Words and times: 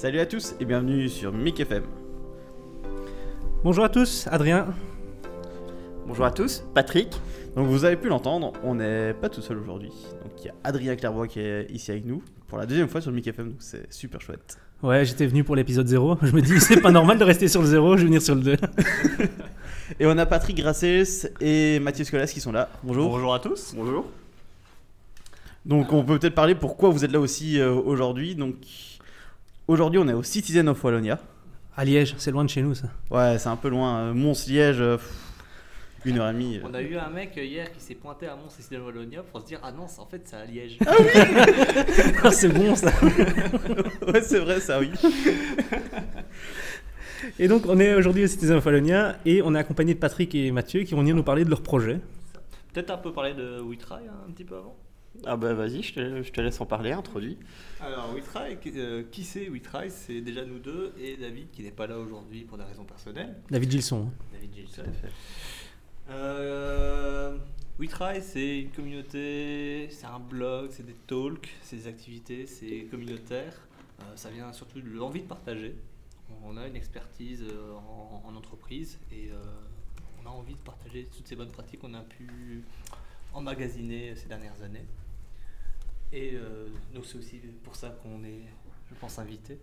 Salut 0.00 0.20
à 0.20 0.24
tous 0.24 0.54
et 0.58 0.64
bienvenue 0.64 1.10
sur 1.10 1.30
Mic 1.30 1.60
FM. 1.60 1.82
Bonjour 3.62 3.84
à 3.84 3.90
tous, 3.90 4.26
Adrien. 4.30 4.68
Bonjour 6.06 6.24
à 6.24 6.30
tous, 6.30 6.64
Patrick. 6.74 7.10
Donc 7.54 7.66
vous 7.66 7.84
avez 7.84 7.96
pu 7.96 8.08
l'entendre, 8.08 8.54
on 8.64 8.76
n'est 8.76 9.12
pas 9.12 9.28
tout 9.28 9.42
seul 9.42 9.58
aujourd'hui. 9.58 9.92
Donc 10.22 10.32
il 10.38 10.46
y 10.46 10.48
a 10.48 10.54
Adrien 10.64 10.96
Clairvoix 10.96 11.28
qui 11.28 11.40
est 11.40 11.66
ici 11.70 11.90
avec 11.90 12.06
nous 12.06 12.22
pour 12.48 12.56
la 12.56 12.64
deuxième 12.64 12.88
fois 12.88 13.02
sur 13.02 13.10
le 13.10 13.16
Mic 13.16 13.26
FM, 13.26 13.50
donc 13.50 13.56
c'est 13.58 13.92
super 13.92 14.22
chouette. 14.22 14.56
Ouais, 14.82 15.04
j'étais 15.04 15.26
venu 15.26 15.44
pour 15.44 15.54
l'épisode 15.54 15.86
0. 15.86 16.16
Je 16.22 16.32
me 16.32 16.40
dis, 16.40 16.58
c'est 16.60 16.80
pas 16.80 16.92
normal 16.92 17.18
de 17.18 17.24
rester 17.24 17.46
sur 17.46 17.60
le 17.60 17.66
0, 17.66 17.98
je 17.98 18.00
vais 18.00 18.06
venir 18.06 18.22
sur 18.22 18.36
le 18.36 18.40
2. 18.40 18.56
Et 20.00 20.06
on 20.06 20.16
a 20.16 20.24
Patrick 20.24 20.56
Grasses 20.56 21.28
et 21.42 21.78
Mathieu 21.78 22.06
Scolas 22.06 22.28
qui 22.28 22.40
sont 22.40 22.52
là. 22.52 22.70
Bonjour. 22.82 23.10
Bonjour 23.10 23.34
à 23.34 23.38
tous. 23.38 23.74
Bonjour. 23.76 24.06
Donc 25.66 25.92
on 25.92 26.02
peut 26.04 26.18
peut-être 26.18 26.34
parler 26.34 26.54
pourquoi 26.54 26.88
vous 26.88 27.04
êtes 27.04 27.12
là 27.12 27.20
aussi 27.20 27.60
euh, 27.60 27.70
aujourd'hui. 27.74 28.34
Donc 28.34 28.54
aujourd'hui 29.68 29.98
on 29.98 30.08
est 30.08 30.12
au 30.12 30.22
Citizen 30.22 30.68
of 30.68 30.82
Wallonia. 30.84 31.18
À 31.76 31.84
Liège, 31.84 32.14
c'est 32.18 32.30
loin 32.30 32.44
de 32.44 32.50
chez 32.50 32.62
nous 32.62 32.74
ça. 32.74 32.88
Ouais, 33.10 33.38
c'est 33.38 33.48
un 33.48 33.56
peu 33.56 33.68
loin. 33.68 33.98
euh, 34.00 34.12
Mons-Liège, 34.12 34.80
euh, 34.80 34.96
une 36.04 36.18
heure 36.18 36.28
et 36.28 36.32
demie. 36.32 36.56
euh. 36.58 36.62
On 36.68 36.74
a 36.74 36.82
eu 36.82 36.96
un 36.96 37.08
mec 37.08 37.32
hier 37.36 37.70
qui 37.72 37.80
s'est 37.80 37.94
pointé 37.94 38.26
à 38.26 38.34
Mons 38.34 38.48
et 38.58 38.62
Cité 38.62 38.78
Wallonia 38.78 39.22
pour 39.22 39.40
se 39.40 39.46
dire 39.46 39.60
Ah 39.62 39.70
non, 39.72 39.86
c'est- 39.88 40.00
en 40.00 40.06
fait, 40.06 40.20
c'est 40.24 40.36
à 40.36 40.44
Liège. 40.44 40.78
Ah, 42.22 42.30
c'est 42.32 42.48
bon 42.48 42.74
ça. 42.74 42.88
ouais, 44.12 44.20
c'est 44.22 44.40
vrai 44.40 44.60
ça, 44.60 44.80
oui. 44.80 44.90
Et 47.38 47.48
donc, 47.48 47.64
on 47.68 47.78
est 47.78 47.94
aujourd'hui 47.94 48.24
au 48.24 48.26
Citizen 48.26 48.56
of 48.56 48.64
Wallonia 48.66 49.16
et 49.24 49.42
on 49.42 49.54
est 49.54 49.58
accompagné 49.58 49.94
de 49.94 49.98
Patrick 49.98 50.34
et 50.34 50.50
Mathieu 50.50 50.82
qui 50.82 50.94
vont 50.94 51.00
venir 51.00 51.14
nous 51.14 51.22
parler 51.22 51.44
de 51.44 51.50
leur 51.50 51.62
projet. 51.62 52.00
Peut-être 52.72 52.90
un 52.90 52.98
peu 52.98 53.12
parler 53.12 53.34
de 53.34 53.60
WeTry 53.60 54.06
hein, 54.08 54.14
un 54.28 54.32
petit 54.32 54.44
peu 54.44 54.56
avant. 54.56 54.76
Ah 55.26 55.36
bah 55.36 55.52
vas-y, 55.54 55.82
je 55.82 55.94
te, 55.94 56.22
je 56.22 56.32
te 56.32 56.40
laisse 56.40 56.60
en 56.60 56.66
parler, 56.66 56.92
introduit. 56.92 57.36
Alors, 57.80 58.12
WeTry, 58.14 58.56
qui- 58.58 58.72
euh, 58.78 59.02
qui 59.10 59.22
c'est 59.24 59.48
WeTry 59.48 59.90
C'est 59.90 60.20
déjà 60.20 60.44
nous 60.44 60.58
deux 60.58 60.92
et 60.98 61.16
David 61.16 61.50
qui 61.50 61.62
n'est 61.62 61.70
pas 61.70 61.86
là 61.86 61.98
aujourd'hui 61.98 62.44
pour 62.44 62.56
des 62.58 62.64
raisons 62.64 62.84
personnelles. 62.84 63.36
David 63.50 63.70
Gilson. 63.70 64.06
hein. 64.08 64.24
David 64.32 64.54
Gilson. 64.54 64.82
Euh, 66.10 67.36
WeTry, 67.78 68.20
c'est 68.22 68.60
une 68.60 68.70
communauté, 68.70 69.88
c'est 69.90 70.06
un 70.06 70.18
blog, 70.18 70.68
c'est 70.70 70.84
des 70.84 70.96
talks, 71.06 71.48
c'est 71.62 71.76
des 71.76 71.86
activités, 71.86 72.46
c'est 72.46 72.86
communautaire. 72.90 73.54
Euh, 74.00 74.04
ça 74.16 74.30
vient 74.30 74.52
surtout 74.52 74.80
de 74.80 74.88
l'envie 74.90 75.22
de 75.22 75.26
partager. 75.28 75.74
On 76.44 76.56
a 76.56 76.66
une 76.66 76.76
expertise 76.76 77.44
en, 77.76 78.22
en 78.28 78.34
entreprise 78.36 78.98
et 79.12 79.30
euh, 79.30 79.36
on 80.22 80.26
a 80.26 80.30
envie 80.30 80.54
de 80.54 80.58
partager 80.60 81.08
toutes 81.14 81.26
ces 81.28 81.36
bonnes 81.36 81.50
pratiques 81.50 81.80
qu'on 81.80 81.94
a 81.94 82.00
pu 82.00 82.62
emmagasiner 83.32 84.14
ces 84.16 84.26
dernières 84.28 84.60
années. 84.62 84.84
Et 86.12 86.32
euh, 86.34 86.66
donc 86.94 87.04
c'est 87.06 87.18
aussi 87.18 87.40
pour 87.62 87.76
ça 87.76 87.96
qu'on 88.02 88.24
est, 88.24 88.40
je 88.90 88.94
pense, 89.00 89.18
invité. 89.18 89.58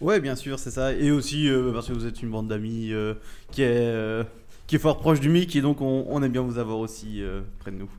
Ouais, 0.00 0.20
bien 0.20 0.36
sûr, 0.36 0.58
c'est 0.58 0.70
ça. 0.70 0.92
Et 0.92 1.10
aussi 1.10 1.48
euh, 1.48 1.72
parce 1.72 1.88
que 1.88 1.92
vous 1.92 2.06
êtes 2.06 2.22
une 2.22 2.30
bande 2.30 2.48
d'amis 2.48 2.90
euh, 2.92 3.14
qui, 3.50 3.62
est, 3.62 3.68
euh, 3.70 4.24
qui 4.66 4.76
est 4.76 4.78
fort 4.78 4.98
proche 4.98 5.20
du 5.20 5.28
mic 5.28 5.54
et 5.56 5.60
donc 5.60 5.80
on, 5.80 6.06
on 6.08 6.22
aime 6.22 6.32
bien 6.32 6.42
vous 6.42 6.58
avoir 6.58 6.78
aussi 6.78 7.22
euh, 7.22 7.40
près 7.60 7.70
de 7.70 7.76
nous. 7.76 7.90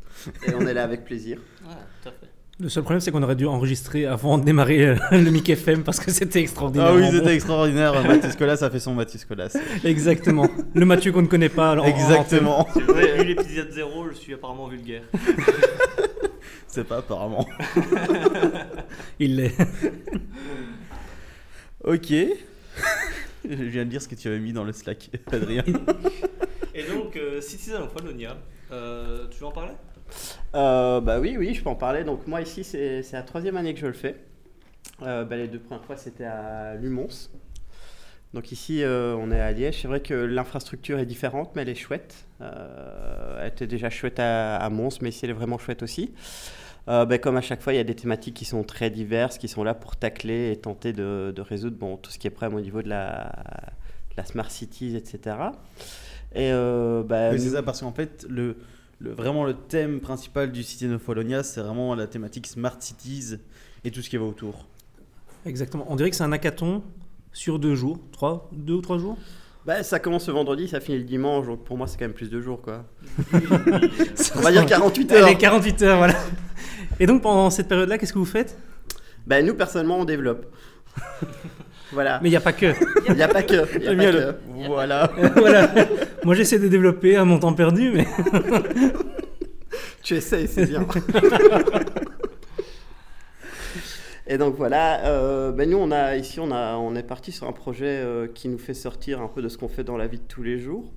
Et 0.48 0.53
on 0.56 0.62
est 0.68 0.73
là 0.73 0.84
avec 0.84 1.03
plaisir. 1.06 1.38
Voilà, 1.64 1.81
tout 2.03 2.09
à 2.09 2.12
fait. 2.12 2.28
Le 2.58 2.70
seul 2.70 2.84
problème, 2.84 3.02
c'est 3.02 3.12
qu'on 3.12 3.22
aurait 3.23 3.36
dû 3.36 3.46
enregistrer 3.46 4.06
avant 4.06 4.38
de 4.38 4.46
démarrer 4.46 4.96
le 5.12 5.30
Mic 5.30 5.50
FM 5.50 5.84
parce 5.84 6.00
que 6.00 6.09
c'était 6.09 6.40
extraordinaire. 6.40 6.88
Ah 6.90 6.96
oui, 6.96 7.06
c'était 7.12 7.36
extraordinaire. 7.36 8.02
Mathieu 8.08 8.31
Scolas, 8.31 8.56
ça 8.58 8.70
fait 8.70 8.80
son 8.80 8.94
Mathieu 8.94 9.20
Scolas. 9.20 9.58
Exactement. 9.84 10.48
Le 10.73 10.86
Mathieu 10.86 11.12
qu'on 11.12 11.22
ne 11.23 11.28
connaît 11.28 11.50
pas. 11.50 11.72
alors, 11.72 11.84
en- 11.84 11.90
Exactement. 11.90 12.66
Si 12.72 12.81
vous 12.81 12.92
avez 12.92 13.18
vu 13.18 13.23
l'épisode 13.26 13.72
0, 13.72 14.09
je 14.12 14.16
suis 14.16 14.34
apparemment 14.34 14.68
vulgaire. 14.70 15.02
C'est 16.76 16.84
pas 16.84 16.98
apparemment. 16.98 17.48
Il 19.20 19.38
l'est. 19.38 19.56
Ok. 21.86 22.12
Je 23.48 23.54
viens 23.54 23.86
de 23.86 23.90
dire 23.90 24.02
ce 24.02 24.08
que 24.08 24.16
tu 24.16 24.28
avais 24.28 24.40
mis 24.40 24.52
dans 24.52 24.64
le 24.64 24.73
Slack, 24.73 25.12
Adrien. 25.31 25.63
Et 26.74 26.84
donc, 26.84 27.16
euh, 27.16 27.40
Citizen 27.40 27.84
of 27.84 27.96
Wallonia, 27.96 28.36
euh, 28.72 29.28
tu 29.30 29.40
veux 29.40 29.46
en 29.46 29.52
parler? 29.52 29.74
Euh, 30.56 31.00
bah 31.00 31.19
oui, 31.19 31.38
oui, 31.38 31.53
je 31.53 31.63
peux 31.63 31.69
en 31.69 31.75
parler. 31.75 32.03
Donc 32.03 32.28
moi 32.28 32.41
ici, 32.41 32.63
c'est 32.66 33.03
la 33.13 33.22
troisième 33.22 33.56
année 33.56 33.74
que 33.74 33.80
je 33.80 33.86
le 33.88 33.94
fais. 33.94 34.18
Euh, 35.03 35.24
bah, 35.24 35.38
les 35.38 35.47
deux 35.47 35.59
premières 35.59 35.86
fois, 35.86 35.96
c'était 35.96 36.25
à 36.25 36.75
Lumons. 36.75 37.07
Donc 38.36 38.52
ici, 38.52 38.84
euh, 38.84 39.16
on 39.16 39.31
est 39.31 39.40
à 39.40 39.53
Liège. 39.53 39.81
C'est 39.81 39.88
vrai 39.88 40.02
que 40.02 40.13
l'infrastructure 40.13 41.00
est 41.00 41.06
différente, 41.06 41.52
mais 41.56 41.62
elle 41.62 41.69
est 41.69 41.75
chouette. 41.75 42.25
Euh, 42.42 43.40
elle 43.42 43.47
était 43.47 43.66
déjà 43.66 43.90
chouette 43.90 44.19
à, 44.19 44.57
à 44.57 44.69
Mons, 44.69 45.00
mais 45.02 45.09
ici, 45.09 45.22
elle 45.24 45.31
est 45.31 45.34
vraiment 45.34 45.57
chouette 45.57 45.84
aussi. 45.84 46.13
Euh, 46.88 47.06
bah, 47.06 47.18
comme 47.18 47.35
à 47.38 47.41
chaque 47.41 47.62
fois, 47.62 47.73
il 47.73 47.78
y 47.78 47.79
a 47.79 47.84
des 47.84 47.96
thématiques 47.96 48.35
qui 48.35 48.46
sont 48.46 48.63
très 48.63 48.90
diverses, 48.90 49.38
qui 49.40 49.47
sont 49.47 49.63
là 49.63 49.73
pour 49.73 49.96
tacler 49.96 50.51
et 50.51 50.56
tenter 50.57 50.94
de, 50.94 51.34
de 51.35 51.41
résoudre 51.41 51.78
bon, 51.78 51.97
tout 51.97 52.12
ce 52.12 52.19
qui 52.19 52.28
est 52.28 52.29
problème 52.29 52.57
au 52.57 52.62
niveau 52.62 52.81
de 52.84 52.90
la, 52.90 53.31
de 54.12 54.16
la 54.18 54.25
Smart 54.25 54.51
Cities, 54.51 54.95
etc. 54.95 55.38
Et 56.35 56.51
euh, 56.51 57.01
Oui, 57.01 57.40
c'est 57.40 57.45
nous- 57.47 57.51
ça, 57.53 57.63
parce 57.63 57.81
qu'en 57.81 57.91
fait, 57.91 58.25
le, 58.29 58.57
le- 59.00 59.13
vraiment 59.13 59.45
le 59.45 59.56
thème 59.56 60.00
principal 60.00 60.51
du 60.51 60.62
Citizen 60.62 60.94
of 60.94 61.07
Wallonia, 61.07 61.41
c'est 61.44 61.62
vraiment 61.62 61.95
la 61.95 62.06
thématique 62.07 62.45
Smart 62.45 62.75
Cities 62.79 63.35
et 63.84 63.90
tout 63.90 64.01
ce 64.03 64.09
qui 64.09 64.18
va 64.18 64.25
autour. 64.25 64.68
Exactement. 65.45 65.85
On 65.90 65.95
dirait 65.95 66.09
que 66.12 66.16
c'est 66.16 66.24
un 66.24 66.31
hackathon 66.31 66.84
sur 67.34 67.57
deux 67.59 67.74
jours. 67.75 68.00
Trois 68.12 68.47
Deux 68.51 68.75
ou 68.75 68.81
trois 68.81 68.97
jours? 69.00 69.18
Bah, 69.66 69.81
ça 69.81 69.98
commence 70.00 70.28
le 70.28 70.34
vendredi, 70.34 70.68
ça 70.68 70.80
finit 70.80 71.00
le 71.00 71.03
dimanche, 71.03 71.48
donc 71.48 71.64
pour 71.64 71.76
moi 71.78 71.88
c'est 71.88 71.98
quand 71.98 72.06
même 72.06 72.14
plus 72.14 72.30
de 72.30 72.40
jours 72.40 72.62
quoi. 72.62 72.86
On 74.36 74.40
va 74.42 74.52
dire 74.52 74.66
48 74.66 75.12
heures. 75.14 75.26
Allez, 75.26 75.36
48 75.38 75.81
heures, 75.81 75.98
voilà. 75.98 76.14
Et 77.00 77.08
donc, 77.08 77.22
pendant 77.24 77.50
cette 77.50 77.68
période-là, 77.68 77.98
qu'est-ce 77.98 78.14
que 78.14 78.20
vous 78.20 78.25
faites? 78.25 78.58
Bah, 79.28 79.42
nous 79.42 79.56
personnellement 79.56 79.98
on 80.00 80.06
développe. 80.06 80.46
voilà. 81.92 82.20
Mais 82.22 82.30
il 82.30 82.31
n'y 82.31 82.38
a 82.38 82.42
pas 82.42 82.54
que. 82.54 82.74
Il 83.09 83.16
n'y 83.16 83.22
a 83.24 83.28
pas 83.28 83.42
que. 83.44 83.54
y 83.56 83.58
a 83.58 83.66
pas 83.66 83.96
que. 83.96 84.18
le- 84.18 84.36
Voilà. 84.68 85.12
voilà. 85.36 85.70
Moi, 86.24 86.36
j'essaie 86.36 86.59
de 86.59 86.68
développer 86.68 87.16
à 87.18 87.25
mon 87.25 87.40
temps 87.40 87.54
perdu, 87.54 87.92
mais. 87.92 88.08
Tu 90.04 90.14
essayes, 90.16 90.48
c'est 90.48 90.68
bien. 90.68 90.86
Et 94.28 94.38
donc 94.40 94.56
voilà, 94.56 95.06
euh, 95.06 95.52
ben 95.52 95.69
nous 95.69 95.78
on 95.78 95.91
a 95.91 96.16
ici 96.16 96.40
on 96.40 96.52
a 96.52 96.78
on 96.78 96.96
est 96.96 97.03
parti 97.03 97.31
sur 97.31 97.47
un 97.47 97.52
projet 97.53 97.86
euh, 98.02 98.28
qui 98.28 98.47
nous 98.50 98.58
fait 98.58 98.74
sortir 98.74 99.22
un 99.22 99.28
peu 99.28 99.41
de 99.44 99.50
ce 99.50 99.58
qu'on 99.58 99.68
fait 99.68 99.84
dans 99.84 99.97
la 99.97 100.08
vie 100.08 100.18
de 100.18 100.24
tous 100.28 100.41
les 100.41 100.58
jours, 100.58 100.91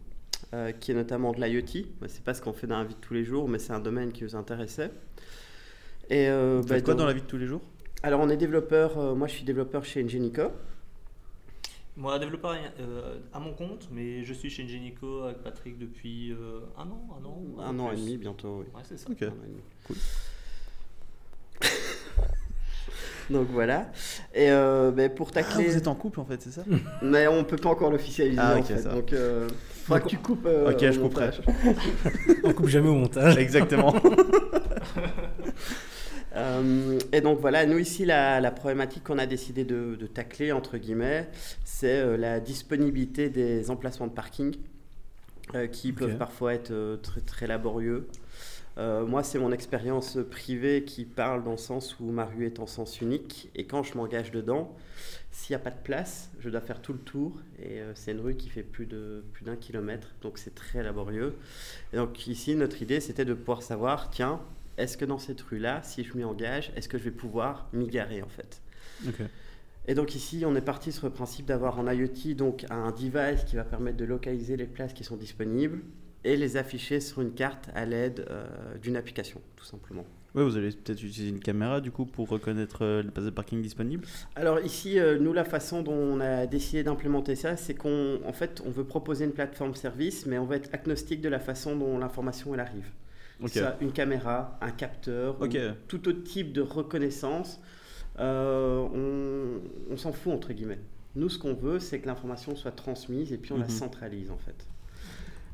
euh, 0.55 0.73
qui 0.73 0.93
est 0.93 0.95
notamment 0.95 1.33
de 1.33 1.41
l'IoT. 1.45 1.87
Ben, 2.01 2.09
c'est 2.09 2.25
pas 2.25 2.33
ce 2.33 2.41
qu'on 2.41 2.55
fait 2.55 2.67
dans 2.67 2.79
la 2.79 2.85
vie 2.85 2.95
de 2.95 3.01
tous 3.01 3.13
les 3.13 3.25
jours, 3.25 3.47
mais 3.49 3.59
c'est 3.59 3.73
un 3.73 3.81
domaine 3.81 4.13
qui 4.13 4.25
nous 4.25 4.35
intéressait. 4.35 4.91
Et 6.09 6.29
euh, 6.31 6.63
ben, 6.67 6.83
quoi 6.83 6.95
donc- 6.95 7.01
dans 7.01 7.07
la 7.07 7.13
vie 7.13 7.21
de 7.21 7.27
tous 7.27 7.37
les 7.37 7.47
jours? 7.47 7.61
Alors 8.03 8.21
on 8.21 8.31
est 8.31 8.37
développeur, 8.39 8.97
euh, 8.99 9.15
moi 9.15 9.27
je 9.29 9.35
suis 9.35 9.45
développeur 9.45 9.85
chez 9.85 10.03
Ingenico. 10.03 10.45
Moi, 11.99 12.17
développeur 12.21 12.55
euh, 12.79 13.19
à 13.33 13.41
mon 13.41 13.53
compte, 13.55 13.89
mais 13.91 14.23
je 14.23 14.33
suis 14.33 14.49
chez 14.51 14.63
Ingenico 14.63 15.25
avec 15.25 15.39
Patrick 15.43 15.77
depuis 15.79 16.31
euh, 16.33 16.61
un 16.79 16.85
an, 16.85 17.09
un 17.21 17.25
an 17.27 17.43
ou 17.45 17.61
Un 17.61 17.79
an 17.81 17.91
et 17.91 17.97
demi 17.97 18.17
bientôt, 18.17 18.61
oui. 18.61 18.67
Ouais, 18.73 18.83
c'est 18.85 18.97
ça. 18.97 19.11
Ok. 19.11 19.21
Un 19.23 19.27
an 19.27 19.33
et 19.45 19.49
demi. 19.49 19.61
Cool. 19.85 19.97
Donc 23.31 23.47
voilà. 23.53 23.91
Et 24.35 24.51
euh, 24.51 24.91
ben, 24.91 25.11
pour 25.11 25.29
Ah, 25.31 25.43
tacler. 25.43 25.65
vous 25.67 25.77
êtes 25.77 25.89
en 25.89 25.95
couple 25.95 26.21
en 26.21 26.25
fait, 26.25 26.41
c'est 26.41 26.51
ça 26.51 26.63
Mais 27.03 27.27
on 27.27 27.45
peut 27.45 27.57
pas 27.57 27.69
encore 27.71 27.91
l'officialiser 27.91 28.39
Ah, 28.41 28.57
en 28.57 28.61
ok, 28.61 28.67
fait. 28.67 28.79
ça. 28.79 28.91
Donc 28.95 29.13
euh, 29.13 29.47
faudra 29.85 30.01
que 30.01 30.09
tu 30.09 30.17
coupes. 30.19 30.47
euh, 30.47 30.71
Ok, 30.73 30.81
je 30.91 30.99
couperai. 30.99 31.31
On 32.45 32.53
coupe 32.53 32.69
jamais 32.69 32.89
au 32.89 32.95
montage. 32.95 33.37
Exactement. 33.37 33.95
Euh, 36.37 36.99
et 37.13 37.21
donc 37.21 37.41
voilà, 37.41 37.67
nous 37.67 37.79
ici, 37.79 38.05
la, 38.05 38.41
la 38.41 38.51
problématique 38.51 39.03
qu'on 39.03 39.19
a 39.19 39.27
décidé 39.27 39.65
de, 39.65 39.97
de 39.99 40.07
tacler, 40.07 40.53
entre 40.53 40.77
guillemets, 40.77 41.27
c'est 41.65 41.99
euh, 42.01 42.17
la 42.17 42.39
disponibilité 42.39 43.29
des 43.29 43.71
emplacements 43.71 44.07
de 44.07 44.13
parking 44.13 44.55
euh, 45.55 45.67
qui 45.67 45.93
peuvent 45.93 46.17
parfois 46.17 46.55
être 46.55 46.71
euh, 46.71 46.97
très, 46.99 47.23
très 47.23 47.47
laborieux. 47.47 48.07
Euh, 48.79 49.05
moi, 49.05 49.25
c'est 49.25 49.39
mon 49.39 49.51
expérience 49.51 50.19
privée 50.31 50.85
qui 50.85 51.05
parle 51.05 51.43
dans 51.43 51.53
le 51.53 51.57
sens 51.57 51.99
où 51.99 52.11
ma 52.11 52.27
rue 52.27 52.47
est 52.47 52.61
en 52.61 52.67
sens 52.67 53.01
unique. 53.01 53.51
Et 53.57 53.65
quand 53.65 53.83
je 53.83 53.97
m'engage 53.97 54.31
dedans, 54.31 54.77
s'il 55.33 55.55
n'y 55.55 55.61
a 55.61 55.65
pas 55.65 55.71
de 55.71 55.83
place, 55.83 56.31
je 56.39 56.49
dois 56.49 56.61
faire 56.61 56.81
tout 56.81 56.93
le 56.93 57.01
tour. 57.01 57.41
Et 57.59 57.81
euh, 57.81 57.93
c'est 57.95 58.13
une 58.13 58.21
rue 58.21 58.37
qui 58.37 58.49
fait 58.49 58.63
plus 58.63 58.87
d'un 58.87 59.57
kilomètre, 59.57 60.15
donc 60.23 60.39
c'est 60.39 60.55
très 60.55 60.83
laborieux. 60.83 61.35
Et 61.93 61.97
donc 61.97 62.27
ici, 62.29 62.55
notre 62.55 62.81
idée, 62.81 63.01
c'était 63.01 63.25
de 63.25 63.35
pouvoir 63.35 63.63
savoir, 63.63 64.11
tiens, 64.11 64.41
est-ce 64.77 64.97
que 64.97 65.05
dans 65.05 65.19
cette 65.19 65.41
rue-là, 65.41 65.83
si 65.83 66.05
je 66.05 66.17
m'y 66.17 66.23
engage, 66.23 66.73
est-ce 66.77 66.89
que 66.89 66.99
je 66.99 67.05
vais 67.05 67.11
pouvoir 67.11 67.69
m'y 67.73 67.89
garer 67.89 68.23
en 68.23 68.29
fait? 68.29 68.63
Et 69.89 69.95
donc 69.95 70.15
ici, 70.15 70.45
on 70.47 70.55
est 70.55 70.61
parti 70.61 70.93
sur 70.93 71.07
le 71.07 71.13
principe 71.13 71.47
d'avoir 71.47 71.79
en 71.79 71.91
IoT 71.91 72.35
donc 72.37 72.67
un 72.69 72.91
device 72.93 73.45
qui 73.45 73.57
va 73.57 73.65
permettre 73.65 73.97
de 73.97 74.05
localiser 74.05 74.57
les 74.57 74.67
places 74.67 74.93
qui 74.93 75.03
sont 75.03 75.17
disponibles 75.17 75.81
et 76.25 76.37
les 76.37 76.57
afficher 76.57 77.01
sur 77.01 77.21
une 77.23 77.33
carte 77.33 77.69
à 77.75 77.85
l'aide 77.85 78.27
euh, 78.31 78.45
d'une 78.83 78.97
application, 78.97 79.41
tout 79.57 79.65
simplement. 79.65 80.05
Ouais, 80.35 80.45
vous 80.45 80.57
allez 80.57 80.69
peut-être 80.71 81.03
utiliser 81.03 81.31
une 81.31 81.41
caméra 81.41 81.81
du 81.81 81.91
coup 81.91 82.05
pour 82.05 82.29
reconnaître 82.29 82.85
euh, 82.85 83.03
les 83.03 83.11
places 83.11 83.25
de 83.25 83.31
parking 83.31 83.63
disponibles. 83.63 84.05
Alors 84.37 84.61
ici, 84.61 84.99
euh, 84.99 85.19
nous, 85.19 85.33
la 85.33 85.45
façon 85.45 85.83
dont 85.83 85.95
on 85.95 86.21
a 86.21 86.47
décidé 86.47 86.83
d'implémenter 86.83 87.35
ça, 87.35 87.57
c'est 87.57 87.75
qu'on 87.75 88.21
en 88.27 88.33
fait, 88.33 88.63
on 88.67 88.71
veut 88.71 88.85
proposer 88.85 89.25
une 89.25 89.33
plateforme 89.33 89.75
service, 89.75 90.27
mais 90.27 90.39
on 90.39 90.45
va 90.45 90.57
être 90.57 90.69
agnostique 90.75 91.21
de 91.23 91.29
la 91.31 91.41
façon 91.41 91.77
dont 91.77 91.99
l'information 91.99 92.53
elle 92.55 92.61
arrive. 92.61 92.91
Ok. 93.41 93.51
Ça, 93.51 93.77
une 93.81 93.93
caméra, 93.93 94.59
un 94.61 94.71
capteur, 94.71 95.41
ou 95.41 95.47
tout 95.87 96.09
autre 96.09 96.25
type 96.25 96.53
de 96.53 96.61
reconnaissance. 96.61 97.61
Euh, 98.19 98.81
on, 98.93 99.93
on 99.93 99.97
s'en 99.97 100.13
fout 100.13 100.33
entre 100.33 100.53
guillemets. 100.53 100.81
Nous, 101.15 101.29
ce 101.29 101.39
qu'on 101.39 101.55
veut, 101.55 101.79
c'est 101.79 102.01
que 102.01 102.07
l'information 102.07 102.55
soit 102.57 102.73
transmise 102.73 103.33
et 103.33 103.39
puis 103.39 103.53
on 103.53 103.59
la 103.59 103.65
Mhm. 103.65 103.71
centralise 103.71 104.31
en 104.31 104.39
fait. 104.39 104.67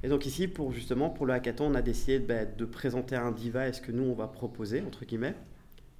Et 0.04 0.08
donc 0.08 0.26
ici, 0.26 0.46
pour 0.48 0.70
justement 0.70 1.08
pour 1.08 1.24
le 1.26 1.32
hackathon, 1.32 1.64
on 1.70 1.74
a 1.74 1.80
décidé 1.82 2.18
bah, 2.18 2.44
de 2.44 2.64
présenter 2.66 3.16
un 3.16 3.32
device 3.32 3.80
que 3.80 3.90
nous 3.90 4.04
on 4.04 4.12
va 4.14 4.26
proposer 4.28 4.82
entre 4.86 5.04
guillemets, 5.06 5.34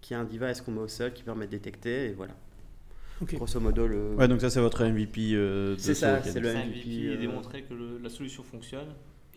qui 0.02 0.12
est 0.12 0.16
un 0.16 0.24
device 0.24 0.60
qu'on 0.60 0.72
met 0.72 0.80
au 0.82 0.88
sol 0.88 1.12
qui 1.14 1.22
permet 1.22 1.46
de 1.46 1.52
détecter 1.52 2.06
et 2.10 2.12
voilà. 2.12 2.34
Ok. 3.22 3.34
Grosso 3.36 3.58
modo 3.60 3.86
le. 3.86 4.14
Ouais, 4.16 4.28
donc 4.28 4.40
ça 4.42 4.50
c'est 4.50 4.60
votre 4.60 4.84
MVP. 4.84 5.30
euh, 5.34 5.74
de 5.74 5.80
C'est 5.80 5.94
ce 5.94 6.00
ça, 6.00 6.22
c'est 6.22 6.38
le 6.40 6.50
C'est 6.50 6.66
MVP, 6.66 7.06
euh, 7.08 7.16
démontrer 7.16 7.62
que 7.62 7.72
le- 7.72 7.98
la 8.02 8.10
solution 8.10 8.42
fonctionne. 8.42 8.88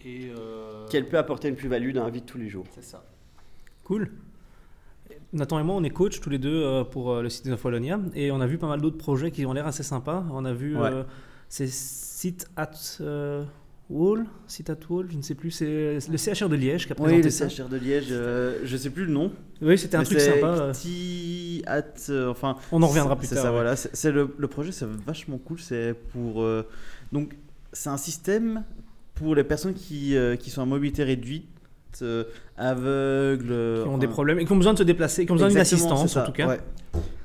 Et 0.04 0.30
euh, 0.38 0.86
Qu'elle 0.90 1.08
peut 1.08 1.18
apporter 1.18 1.48
une 1.48 1.56
plus-value 1.56 1.92
dans 1.94 2.04
la 2.04 2.10
vie 2.10 2.22
de 2.22 2.25
tous 2.25 2.38
les 2.38 2.50
jours. 2.50 2.66
C'est 2.72 2.84
ça. 2.84 3.06
Cool. 3.84 4.12
Nathan 5.34 5.60
et 5.60 5.63
moi, 5.63 5.75
on 5.75 5.84
est 5.84 5.90
coach 5.90 6.20
tous 6.20 6.30
les 6.30 6.38
deux 6.40 6.63
euh, 6.63 6.84
pour 6.84 7.12
euh, 7.13 7.22
le 7.22 7.30
site 7.30 7.46
d'Infolonia 7.48 8.00
et 8.16 8.31
on 8.31 8.40
a 8.42 8.48
vu 8.48 8.58
pas 8.58 8.68
mal 8.68 8.81
d'autres 8.81 8.98
projets 8.98 9.31
qui 9.31 9.46
ont 9.46 9.54
l'air 9.54 9.66
assez 9.68 9.84
sympas. 9.84 10.25
On 10.31 10.44
a 10.46 10.54
vu 10.54 10.75
Ouais. 10.78 10.90
euh, 10.92 11.04
c'est 11.50 11.68
Site 11.68 12.48
at 12.58 12.72
euh, 13.02 13.44
Wall, 13.89 14.25
Site 14.48 14.69
at 14.69 14.78
Wall, 14.89 15.07
je 15.10 15.16
ne 15.18 15.22
sais 15.22 15.34
plus, 15.36 15.50
c'est 15.51 16.00
le 16.10 16.18
CHR 16.18 16.50
de 16.50 16.56
Liège 16.57 16.86
qui 16.88 16.92
a 16.92 16.95
présenté 16.95 17.18
Oui, 17.18 17.24
le 17.24 17.30
ça. 17.30 17.48
CHR 17.48 17.69
de 17.69 17.78
Liège, 17.78 18.07
euh, 18.12 18.60
je 18.66 18.75
sais 18.75 18.89
plus 18.89 19.06
le 19.06 19.13
nom. 19.13 19.31
Oui, 19.62 19.78
c'était 19.78 19.95
un 19.95 20.04
truc 20.04 20.19
sympa. 20.19 20.48
euh, 20.48 20.72
Petit 20.74 21.63
at, 21.68 21.84
euh, 22.10 22.30
enfin. 22.30 22.57
On 22.74 22.84
en 22.84 22.88
reviendra 22.88 23.16
plus 23.16 23.30
tard. 23.30 23.38
ça, 23.38 23.45
ouais. 23.45 23.51
voilà. 23.51 23.75
C'est 23.78 24.12
le, 24.12 24.30
le 24.38 24.48
projet, 24.50 24.74
c'est 24.74 24.86
vachement 25.06 25.38
cool. 25.38 25.60
C'est 25.62 25.95
pour 26.12 26.42
euh, 26.44 26.63
donc 27.13 27.36
c'est 27.72 27.89
un 27.89 27.98
système 27.98 28.63
pour 29.16 29.36
les 29.36 29.44
personnes 29.45 29.74
qui, 29.74 30.18
euh, 30.18 30.36
qui 30.36 30.50
sont 30.50 30.62
à 30.62 30.66
mobilité 30.66 31.04
réduite, 31.06 31.48
euh, 32.01 32.25
aveugles, 32.57 33.48
euh, 33.51 33.84
Qui 33.84 33.88
ont 33.88 33.92
enfin, 33.92 33.98
des 34.00 34.07
problèmes 34.07 34.39
et 34.39 34.45
qui 34.45 34.51
ont 34.51 34.57
besoin 34.57 34.74
de 34.74 34.80
se 34.80 34.84
déplacer, 34.84 35.25
qui 35.25 35.31
ont 35.31 35.36
besoin 35.36 35.48
d'une 35.50 35.57
assistance 35.60 36.16
en 36.18 36.25
tout 36.25 36.31
cas. 36.34 36.48
ouais. 36.48 36.60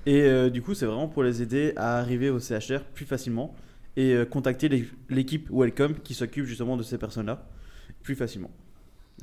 Et 0.07 0.23
euh, 0.23 0.49
du 0.51 0.63
coup, 0.63 0.75
c'est 0.75 0.87
vraiment 0.87 1.09
pour 1.09 1.23
les 1.23 1.43
aider 1.43 1.73
à 1.77 1.99
arriver 1.99 2.31
au 2.31 2.39
CHR 2.39 2.81
plus 2.95 3.05
facilement 3.05 3.55
et 3.97 4.15
euh, 4.15 4.25
contacter 4.25 4.69
l'équipe 5.11 5.49
Welcome 5.51 5.95
qui 6.03 6.15
s'occupe 6.15 6.45
justement 6.47 6.77
de 6.77 6.83
ces 6.83 6.99
personnes-là 6.99 7.47
plus 8.03 8.15
facilement. 8.15 8.51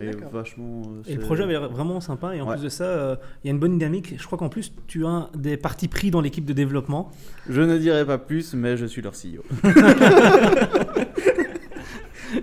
Et 0.02 0.12
vachement. 0.32 0.84
euh, 0.88 1.02
Et 1.12 1.16
le 1.16 1.20
projet 1.22 1.44
avait 1.44 1.54
l'air 1.54 1.68
vraiment 1.70 2.00
sympa 2.00 2.34
et 2.36 2.40
en 2.40 2.48
Ouais. 2.48 2.56
plus 2.56 2.64
de 2.64 2.70
ça, 2.70 2.86
euh, 2.86 3.16
il 3.44 3.48
y 3.48 3.50
a 3.50 3.54
une 3.54 3.60
bonne 3.60 3.74
dynamique. 3.78 4.14
Je 4.18 4.26
crois 4.26 4.38
qu'en 4.38 4.48
plus, 4.48 4.72
tu 4.88 5.06
as 5.06 5.30
des 5.36 5.58
partis 5.58 5.90
pris 5.90 6.10
dans 6.12 6.22
l'équipe 6.22 6.46
de 6.46 6.54
développement. 6.54 7.12
Je 7.50 7.62
ne 7.62 7.78
dirai 7.78 8.06
pas 8.06 8.18
plus, 8.18 8.54
mais 8.54 8.78
je 8.78 8.86
suis 8.86 9.02
leur 9.02 9.14
CEO. 9.14 9.44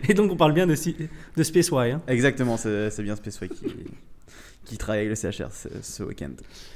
Et 0.08 0.14
donc, 0.14 0.32
on 0.32 0.37
parle 0.37 0.52
bien 0.52 0.67
de, 0.67 0.75
de 0.75 1.43
SpaceY. 1.43 1.93
hein. 1.93 2.02
Exactement, 2.08 2.56
c'est 2.56 3.02
bien 3.02 3.14
Spaceway 3.17 3.49
qui, 3.49 3.67
qui 4.64 4.76
travaille 4.79 5.06
avec 5.06 5.11
le 5.22 5.31
CHR 5.31 5.52
ce, 5.52 5.69
ce 5.81 6.02
week-end. 6.02 6.31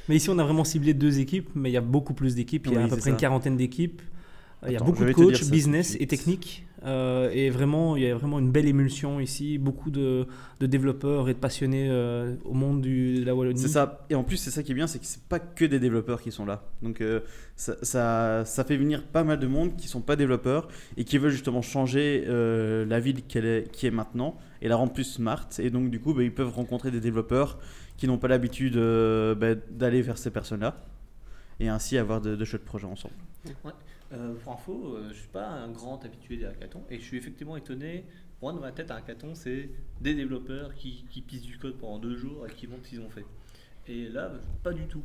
Mais 0.08 0.16
ici, 0.16 0.30
on 0.30 0.38
a 0.38 0.44
vraiment 0.44 0.64
ciblé 0.64 0.94
deux 0.94 1.18
équipes, 1.18 1.50
mais 1.54 1.70
il 1.70 1.72
y 1.72 1.76
a 1.76 1.80
beaucoup 1.82 2.14
plus 2.14 2.36
d'équipes. 2.36 2.66
Il 2.66 2.72
y 2.72 2.76
a 2.76 2.78
Oui, 2.78 2.84
à 2.84 2.88
peu 2.88 2.96
près 2.96 3.10
une 3.10 3.16
quarantaine 3.16 3.56
d'équipes. 3.56 4.00
Il 4.66 4.72
y 4.72 4.76
a 4.76 4.80
beaucoup 4.80 5.04
de 5.04 5.12
coachs, 5.12 5.50
business 5.50 5.96
et 5.98 6.06
techniques. 6.06 6.66
Euh, 6.82 7.30
et 7.32 7.50
vraiment, 7.50 7.96
il 7.96 8.02
y 8.02 8.06
a 8.06 8.14
vraiment 8.14 8.38
une 8.38 8.50
belle 8.50 8.66
émulsion 8.66 9.20
ici. 9.20 9.58
Beaucoup 9.58 9.90
de, 9.90 10.26
de 10.60 10.66
développeurs 10.66 11.28
et 11.28 11.34
de 11.34 11.38
passionnés 11.38 11.88
euh, 11.90 12.36
au 12.44 12.54
monde 12.54 12.80
du, 12.80 13.20
de 13.20 13.24
la 13.24 13.34
Wallonie. 13.34 13.60
C'est 13.60 13.68
ça. 13.68 14.06
Et 14.10 14.14
en 14.14 14.22
plus, 14.22 14.36
c'est 14.36 14.50
ça 14.50 14.62
qui 14.62 14.72
est 14.72 14.74
bien, 14.74 14.86
c'est 14.86 14.98
que 14.98 15.06
c'est 15.06 15.22
pas 15.24 15.38
que 15.38 15.64
des 15.64 15.78
développeurs 15.78 16.20
qui 16.22 16.30
sont 16.30 16.46
là. 16.46 16.62
Donc, 16.82 17.00
euh, 17.00 17.20
ça, 17.56 17.76
ça, 17.82 18.44
ça 18.44 18.64
fait 18.64 18.76
venir 18.76 19.06
pas 19.06 19.24
mal 19.24 19.38
de 19.38 19.46
monde 19.46 19.76
qui 19.76 19.88
sont 19.88 20.00
pas 20.00 20.16
développeurs 20.16 20.68
et 20.96 21.04
qui 21.04 21.18
veulent 21.18 21.30
justement 21.30 21.62
changer 21.62 22.24
euh, 22.28 22.84
la 22.86 23.00
ville 23.00 23.22
est, 23.34 23.70
qui 23.72 23.86
est 23.86 23.90
maintenant 23.90 24.36
et 24.62 24.68
la 24.68 24.76
rendre 24.76 24.92
plus 24.92 25.04
smart. 25.04 25.48
Et 25.58 25.70
donc, 25.70 25.90
du 25.90 26.00
coup, 26.00 26.14
bah, 26.14 26.22
ils 26.22 26.34
peuvent 26.34 26.52
rencontrer 26.54 26.90
des 26.90 27.00
développeurs 27.00 27.58
qui 27.96 28.06
n'ont 28.06 28.18
pas 28.18 28.28
l'habitude 28.28 28.76
euh, 28.76 29.34
bah, 29.34 29.54
d'aller 29.70 30.00
vers 30.02 30.18
ces 30.18 30.30
personnes-là 30.30 30.76
et 31.60 31.68
ainsi 31.68 31.98
avoir 31.98 32.22
de, 32.22 32.36
de 32.36 32.44
chouettes 32.46 32.64
projets 32.64 32.86
ensemble. 32.86 33.14
Euh, 34.12 34.34
pour 34.42 34.52
info, 34.52 34.94
euh, 34.96 35.08
je 35.10 35.14
suis 35.18 35.28
pas 35.28 35.46
un 35.46 35.68
grand 35.70 36.04
habitué 36.04 36.36
des 36.36 36.44
hackathons 36.44 36.82
et 36.90 36.98
je 36.98 37.04
suis 37.04 37.16
effectivement 37.16 37.56
étonné. 37.56 38.04
Moi, 38.42 38.52
dans 38.52 38.60
ma 38.60 38.72
tête, 38.72 38.90
un 38.90 38.96
hackathon, 38.96 39.34
c'est 39.34 39.70
des 40.00 40.14
développeurs 40.14 40.74
qui, 40.74 41.04
qui 41.10 41.20
pissent 41.22 41.42
du 41.42 41.58
code 41.58 41.76
pendant 41.78 41.98
deux 41.98 42.16
jours 42.16 42.46
et 42.46 42.50
qui 42.52 42.66
montrent 42.66 42.84
ce 42.84 42.90
qu'ils 42.90 43.00
ont 43.00 43.10
fait. 43.10 43.24
Et 43.86 44.08
là, 44.08 44.32
pas 44.62 44.72
du 44.72 44.86
tout. 44.86 45.02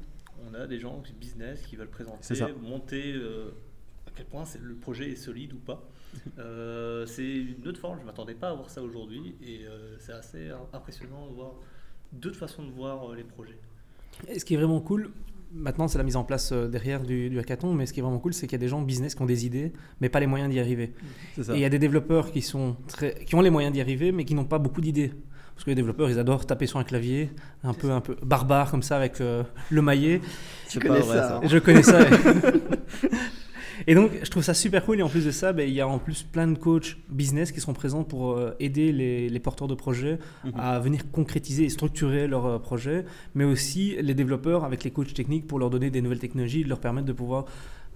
On 0.49 0.53
a 0.53 0.67
des 0.67 0.79
gens 0.79 0.99
du 1.01 1.13
business 1.13 1.61
qui 1.67 1.75
veulent 1.75 1.89
présenter, 1.89 2.33
monter 2.61 3.13
euh, 3.13 3.51
à 4.07 4.11
quel 4.15 4.25
point 4.25 4.43
c'est- 4.45 4.59
le 4.61 4.75
projet 4.75 5.11
est 5.11 5.15
solide 5.15 5.53
ou 5.53 5.59
pas. 5.59 5.83
Euh, 6.39 7.05
c'est 7.05 7.27
une 7.35 7.67
autre 7.67 7.79
forme, 7.79 7.97
je 7.97 8.01
ne 8.01 8.05
m'attendais 8.05 8.35
pas 8.35 8.49
à 8.49 8.53
voir 8.53 8.69
ça 8.69 8.81
aujourd'hui 8.81 9.35
et 9.41 9.65
euh, 9.65 9.97
c'est 9.99 10.13
assez 10.13 10.49
impressionnant 10.71 11.27
de 11.27 11.33
voir 11.33 11.51
d'autres 12.13 12.37
façons 12.37 12.63
de 12.63 12.71
voir 12.71 13.11
euh, 13.11 13.15
les 13.17 13.25
projets. 13.25 13.59
Et 14.29 14.39
ce 14.39 14.45
qui 14.45 14.53
est 14.53 14.57
vraiment 14.57 14.79
cool, 14.79 15.11
maintenant 15.55 15.87
c'est 15.87 15.97
la 15.97 16.03
mise 16.03 16.15
en 16.15 16.23
place 16.23 16.51
euh, 16.51 16.67
derrière 16.67 17.01
du, 17.01 17.29
du 17.29 17.39
hackathon, 17.39 17.73
mais 17.73 17.85
ce 17.85 17.93
qui 17.93 17.99
est 17.99 18.03
vraiment 18.03 18.19
cool, 18.19 18.33
c'est 18.33 18.47
qu'il 18.47 18.53
y 18.53 18.61
a 18.61 18.63
des 18.63 18.67
gens 18.67 18.81
business 18.81 19.15
qui 19.15 19.21
ont 19.21 19.25
des 19.25 19.45
idées, 19.45 19.73
mais 20.01 20.09
pas 20.09 20.19
les 20.19 20.27
moyens 20.27 20.51
d'y 20.51 20.59
arriver. 20.59 20.93
Et 21.37 21.43
il 21.53 21.59
y 21.59 21.65
a 21.65 21.69
des 21.69 21.79
développeurs 21.79 22.31
qui, 22.31 22.41
sont 22.41 22.75
très, 22.87 23.15
qui 23.25 23.35
ont 23.35 23.41
les 23.41 23.49
moyens 23.49 23.73
d'y 23.73 23.81
arriver, 23.81 24.11
mais 24.11 24.25
qui 24.25 24.35
n'ont 24.35 24.45
pas 24.45 24.59
beaucoup 24.59 24.81
d'idées. 24.81 25.11
Parce 25.55 25.63
que 25.63 25.69
les 25.69 25.75
développeurs, 25.75 26.09
ils 26.09 26.19
adorent 26.19 26.45
taper 26.45 26.67
sur 26.67 26.79
un 26.79 26.83
clavier, 26.83 27.29
un 27.63 27.73
peu, 27.73 27.91
un 27.91 28.01
peu 28.01 28.17
barbare 28.21 28.69
comme 28.69 28.83
ça, 28.83 28.97
avec 28.97 29.21
euh, 29.21 29.43
le 29.69 29.81
maillet. 29.81 30.19
Tu 30.69 30.79
pas 30.79 30.87
connais 30.87 30.99
vrai, 30.99 31.17
ça, 31.17 31.37
hein. 31.37 31.41
Je 31.45 31.57
connais 31.57 31.83
ça. 31.83 31.99
Et 33.87 33.95
donc, 33.95 34.11
je 34.23 34.29
trouve 34.29 34.43
ça 34.43 34.53
super 34.53 34.85
cool. 34.85 34.99
Et 34.99 35.03
en 35.03 35.09
plus 35.09 35.25
de 35.25 35.31
ça, 35.31 35.53
ben, 35.53 35.67
il 35.67 35.73
y 35.73 35.81
a 35.81 35.87
en 35.87 35.99
plus 35.99 36.23
plein 36.23 36.47
de 36.47 36.57
coachs 36.57 36.97
business 37.09 37.51
qui 37.51 37.59
seront 37.59 37.73
présents 37.73 38.03
pour 38.03 38.33
euh, 38.33 38.51
aider 38.59 38.91
les, 38.91 39.29
les 39.29 39.39
porteurs 39.39 39.67
de 39.67 39.75
projets 39.75 40.19
Mhm. 40.43 40.53
à 40.57 40.79
venir 40.79 41.11
concrétiser 41.11 41.63
et 41.65 41.69
structurer 41.69 42.27
leurs 42.27 42.45
euh, 42.45 42.59
projets, 42.59 43.05
mais 43.33 43.43
aussi 43.43 43.95
les 44.01 44.13
développeurs 44.13 44.63
avec 44.63 44.83
les 44.83 44.91
coachs 44.91 45.13
techniques 45.13 45.47
pour 45.47 45.59
leur 45.59 45.69
donner 45.69 45.89
des 45.89 46.01
nouvelles 46.01 46.19
technologies, 46.19 46.63
leur 46.63 46.79
permettre 46.79 47.07
de 47.07 47.13
pouvoir 47.13 47.45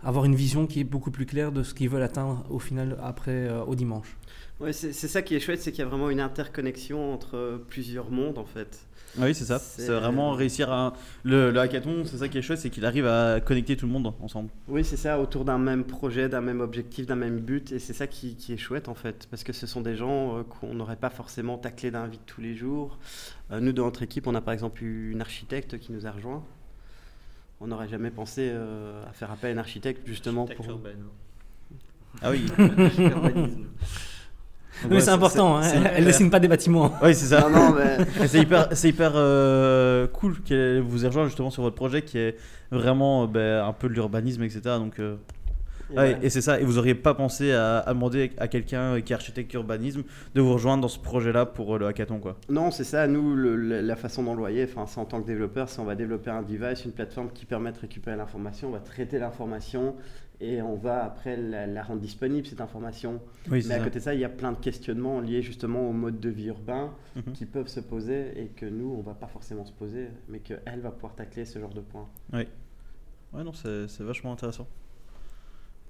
avoir 0.04 0.26
une 0.26 0.36
vision 0.36 0.66
qui 0.66 0.80
est 0.80 0.86
beaucoup 0.86 1.12
plus 1.12 1.26
claire 1.26 1.52
de 1.52 1.62
ce 1.62 1.74
qu'ils 1.74 1.90
veulent 1.90 2.04
atteindre 2.04 2.46
au 2.50 2.60
final 2.60 2.98
après 3.04 3.31
euh, 3.50 3.64
au 3.66 3.76
dimanche. 3.76 4.16
Ouais, 4.60 4.74
c'est 4.74 4.92
ça 4.94 5.22
qui 5.22 5.36
est 5.36 5.40
chouette, 5.40 5.62
c'est 5.62 5.72
qu'il 5.72 5.80
y 5.80 5.84
a 5.84 5.90
vraiment 5.90 6.10
une 6.10 6.20
interconnexion 6.20 7.14
entre 7.14 7.62
plusieurs 7.70 8.10
mondes 8.12 8.38
en 8.38 8.46
fait. 8.46 8.80
Ah 9.17 9.23
Oui, 9.25 9.33
c'est 9.33 9.45
ça. 9.45 9.57
C'est- 9.59 9.88
vraiment 9.88 10.31
réussir 10.33 10.71
à. 10.71 10.94
Le, 11.23 11.50
le 11.51 11.59
hackathon, 11.59 12.03
c'est 12.06 12.17
ça 12.17 12.27
qui 12.29 12.38
est 12.38 12.41
chouette, 12.41 12.59
c'est 12.59 12.69
qu'il 12.69 12.85
arrive 12.85 13.07
à 13.07 13.39
connecter 13.41 13.75
tout 13.75 13.88
le 13.88 13.91
monde 13.91 14.13
ensemble. 14.21 14.50
Oui, 14.67 14.83
c'est 14.85 14.97
ça, 14.97 15.19
autour 15.19 15.45
d'un 15.45 15.57
même 15.57 15.83
projet, 15.83 16.29
d'un 16.29 16.41
même 16.41 16.61
objectif, 16.61 17.07
d'un 17.07 17.15
même 17.15 17.39
but, 17.39 17.71
et 17.71 17.79
c'est 17.79 17.94
ça 17.94 18.06
qui, 18.07 18.35
qui 18.35 18.53
est 18.53 18.57
chouette 18.57 18.88
en 18.88 18.94
fait, 18.94 19.27
parce 19.31 19.44
que 19.44 19.51
ce 19.51 19.65
sont 19.65 19.81
des 19.81 19.95
gens 19.95 20.38
euh, 20.38 20.44
qu'on 20.44 20.73
n'aurait 20.75 20.95
pas 20.95 21.09
forcément 21.09 21.57
taclé 21.57 21.89
d'un 21.91 22.07
vie 22.07 22.17
de 22.19 22.23
tous 22.25 22.41
les 22.41 22.56
jours. 22.56 23.00
Euh, 23.51 23.59
nous, 23.59 23.71
dans 23.73 23.85
notre 23.85 24.03
équipe, 24.03 24.27
on 24.27 24.35
a 24.35 24.41
par 24.41 24.53
exemple 24.53 24.83
eu 24.83 25.11
une 25.11 25.21
architecte 25.21 25.79
qui 25.79 25.91
nous 25.91 26.06
a 26.06 26.11
rejoint. 26.11 26.44
On 27.61 27.67
n'aurait 27.67 27.89
jamais 27.89 28.11
pensé 28.11 28.50
euh, 28.51 29.04
à 29.09 29.11
faire 29.13 29.31
appel 29.31 29.51
à 29.51 29.56
un 29.56 29.57
architecte 29.57 30.06
justement 30.06 30.45
pour. 30.45 30.51
Architecture 30.66 30.75
urbaine. 30.75 31.04
Ah 32.21 32.31
oui. 32.31 32.45
Mais 34.90 35.02
c'est 35.02 35.09
important, 35.09 35.57
hein, 35.57 35.62
elle, 35.74 35.92
elle 35.98 36.06
dessine 36.06 36.30
pas 36.30 36.40
des 36.40 36.48
bâtiments. 36.48 36.94
Oui, 37.02 37.16
c'est 37.16 37.28
ça. 37.28 37.42
Non, 37.42 37.50
non, 37.50 37.76
mais 37.76 38.24
Et 38.24 38.28
c'est 38.28 38.40
hyper, 38.40 38.68
c'est 38.71 38.90
hyper 38.90 39.14
euh, 39.16 40.07
cool 40.07 40.42
qu'elle 40.42 40.81
vous 40.81 41.06
ait 41.06 41.07
rejoint 41.07 41.26
justement 41.26 41.50
sur 41.50 41.64
votre 41.64 41.76
projet 41.76 42.02
qui 42.02 42.18
est 42.18 42.36
vraiment 42.71 43.24
euh, 43.24 43.28
ben, 43.28 43.66
un 43.66 43.74
peu 43.74 43.90
de 43.90 43.94
l'urbanisme, 43.94 44.44
etc. 44.44 44.62
Donc, 44.66 45.00
euh, 45.00 45.16
Et 45.92 45.96
ouais, 45.98 46.12
voilà. 46.14 46.24
et 46.24 46.30
c'est 46.30 46.42
ça. 46.42 46.60
Et 46.60 46.64
vous 46.64 46.78
auriez 46.78 46.96
pas 46.96 47.14
pensé 47.14 47.52
à, 47.52 47.80
à 47.80 47.94
demander 47.94 48.31
à 48.38 48.48
quelqu'un 48.48 49.02
qui 49.02 49.12
est 49.12 49.16
architecte 49.16 49.54
urbanisme 49.54 50.04
de 50.36 50.42
vous 50.42 50.54
rejoindre 50.54 50.81
dans 50.81 50.88
ce 50.88 51.00
projet-là 51.00 51.46
pour 51.46 51.76
euh, 51.76 51.80
le 51.80 51.88
hackathon, 51.88 52.19
quoi. 52.19 52.38
Non, 52.50 52.72
c'est 52.72 52.84
ça. 52.84 53.08
Nous, 53.08 53.36
le- 53.36 53.56
la 53.81 53.96
façon 53.96 54.24
le 54.24 54.38
voyait, 54.38 54.66
enfin, 54.66 54.86
c'est 54.88 55.00
en 55.00 55.06
tant 55.06 55.22
que 55.22 55.28
développeur, 55.28 55.68
c'est 55.69 55.80
on 55.80 55.86
va 55.86 55.96
développer 55.96 56.30
un 56.30 56.42
device, 56.44 56.86
une 56.86 56.92
plateforme 56.92 57.31
qui 57.31 57.46
permet 57.46 57.72
de 57.72 57.80
récupérer 57.80 58.16
l'information, 58.18 58.69
on 58.69 58.72
va 58.72 58.80
traiter 58.80 59.18
l'information 59.19 59.96
et 60.42 60.62
on 60.62 60.76
va 60.76 61.04
après 61.04 61.36
la, 61.36 61.68
la 61.68 61.84
rendre 61.84 62.00
disponible 62.00 62.48
cette 62.48 62.62
information. 62.62 63.19
Oui, 63.52 63.66
Mais 63.68 63.74
à 63.76 63.80
côté 63.80 64.00
de 64.00 64.04
ça, 64.06 64.14
il 64.14 64.22
y 64.22 64.24
a 64.24 64.30
plein 64.30 64.54
de 64.54 64.58
questionnements 64.58 65.19
liés 65.19 65.42
justement 65.42 65.90
au 65.90 65.92
mode 65.92 66.19
de 66.22 66.30
vie 66.30 66.48
urbain 66.48 66.92
Mhm. 67.18 67.34
qui 67.34 67.46
peuvent 67.46 67.68
se 67.68 67.81
poser 67.81 68.40
et 68.42 68.46
que 68.48 68.66
nous, 68.66 68.96
on 68.98 69.02
va 69.02 69.14
pas 69.16 69.28
forcément 69.28 69.66
se 69.66 69.74
poser, 69.74 70.08
mais 70.30 70.40
qu'elle 70.40 70.80
va 70.81 70.92
pouvoir 70.92 71.16
tacler 71.16 71.44
ce 71.44 71.60
genre 71.60 71.74
de 71.74 71.81
points. 71.81 72.08
Ouais, 72.31 72.48
non, 73.34 73.52
c'est 73.54 74.00
vachement 74.04 74.31
intéressant. 74.31 74.68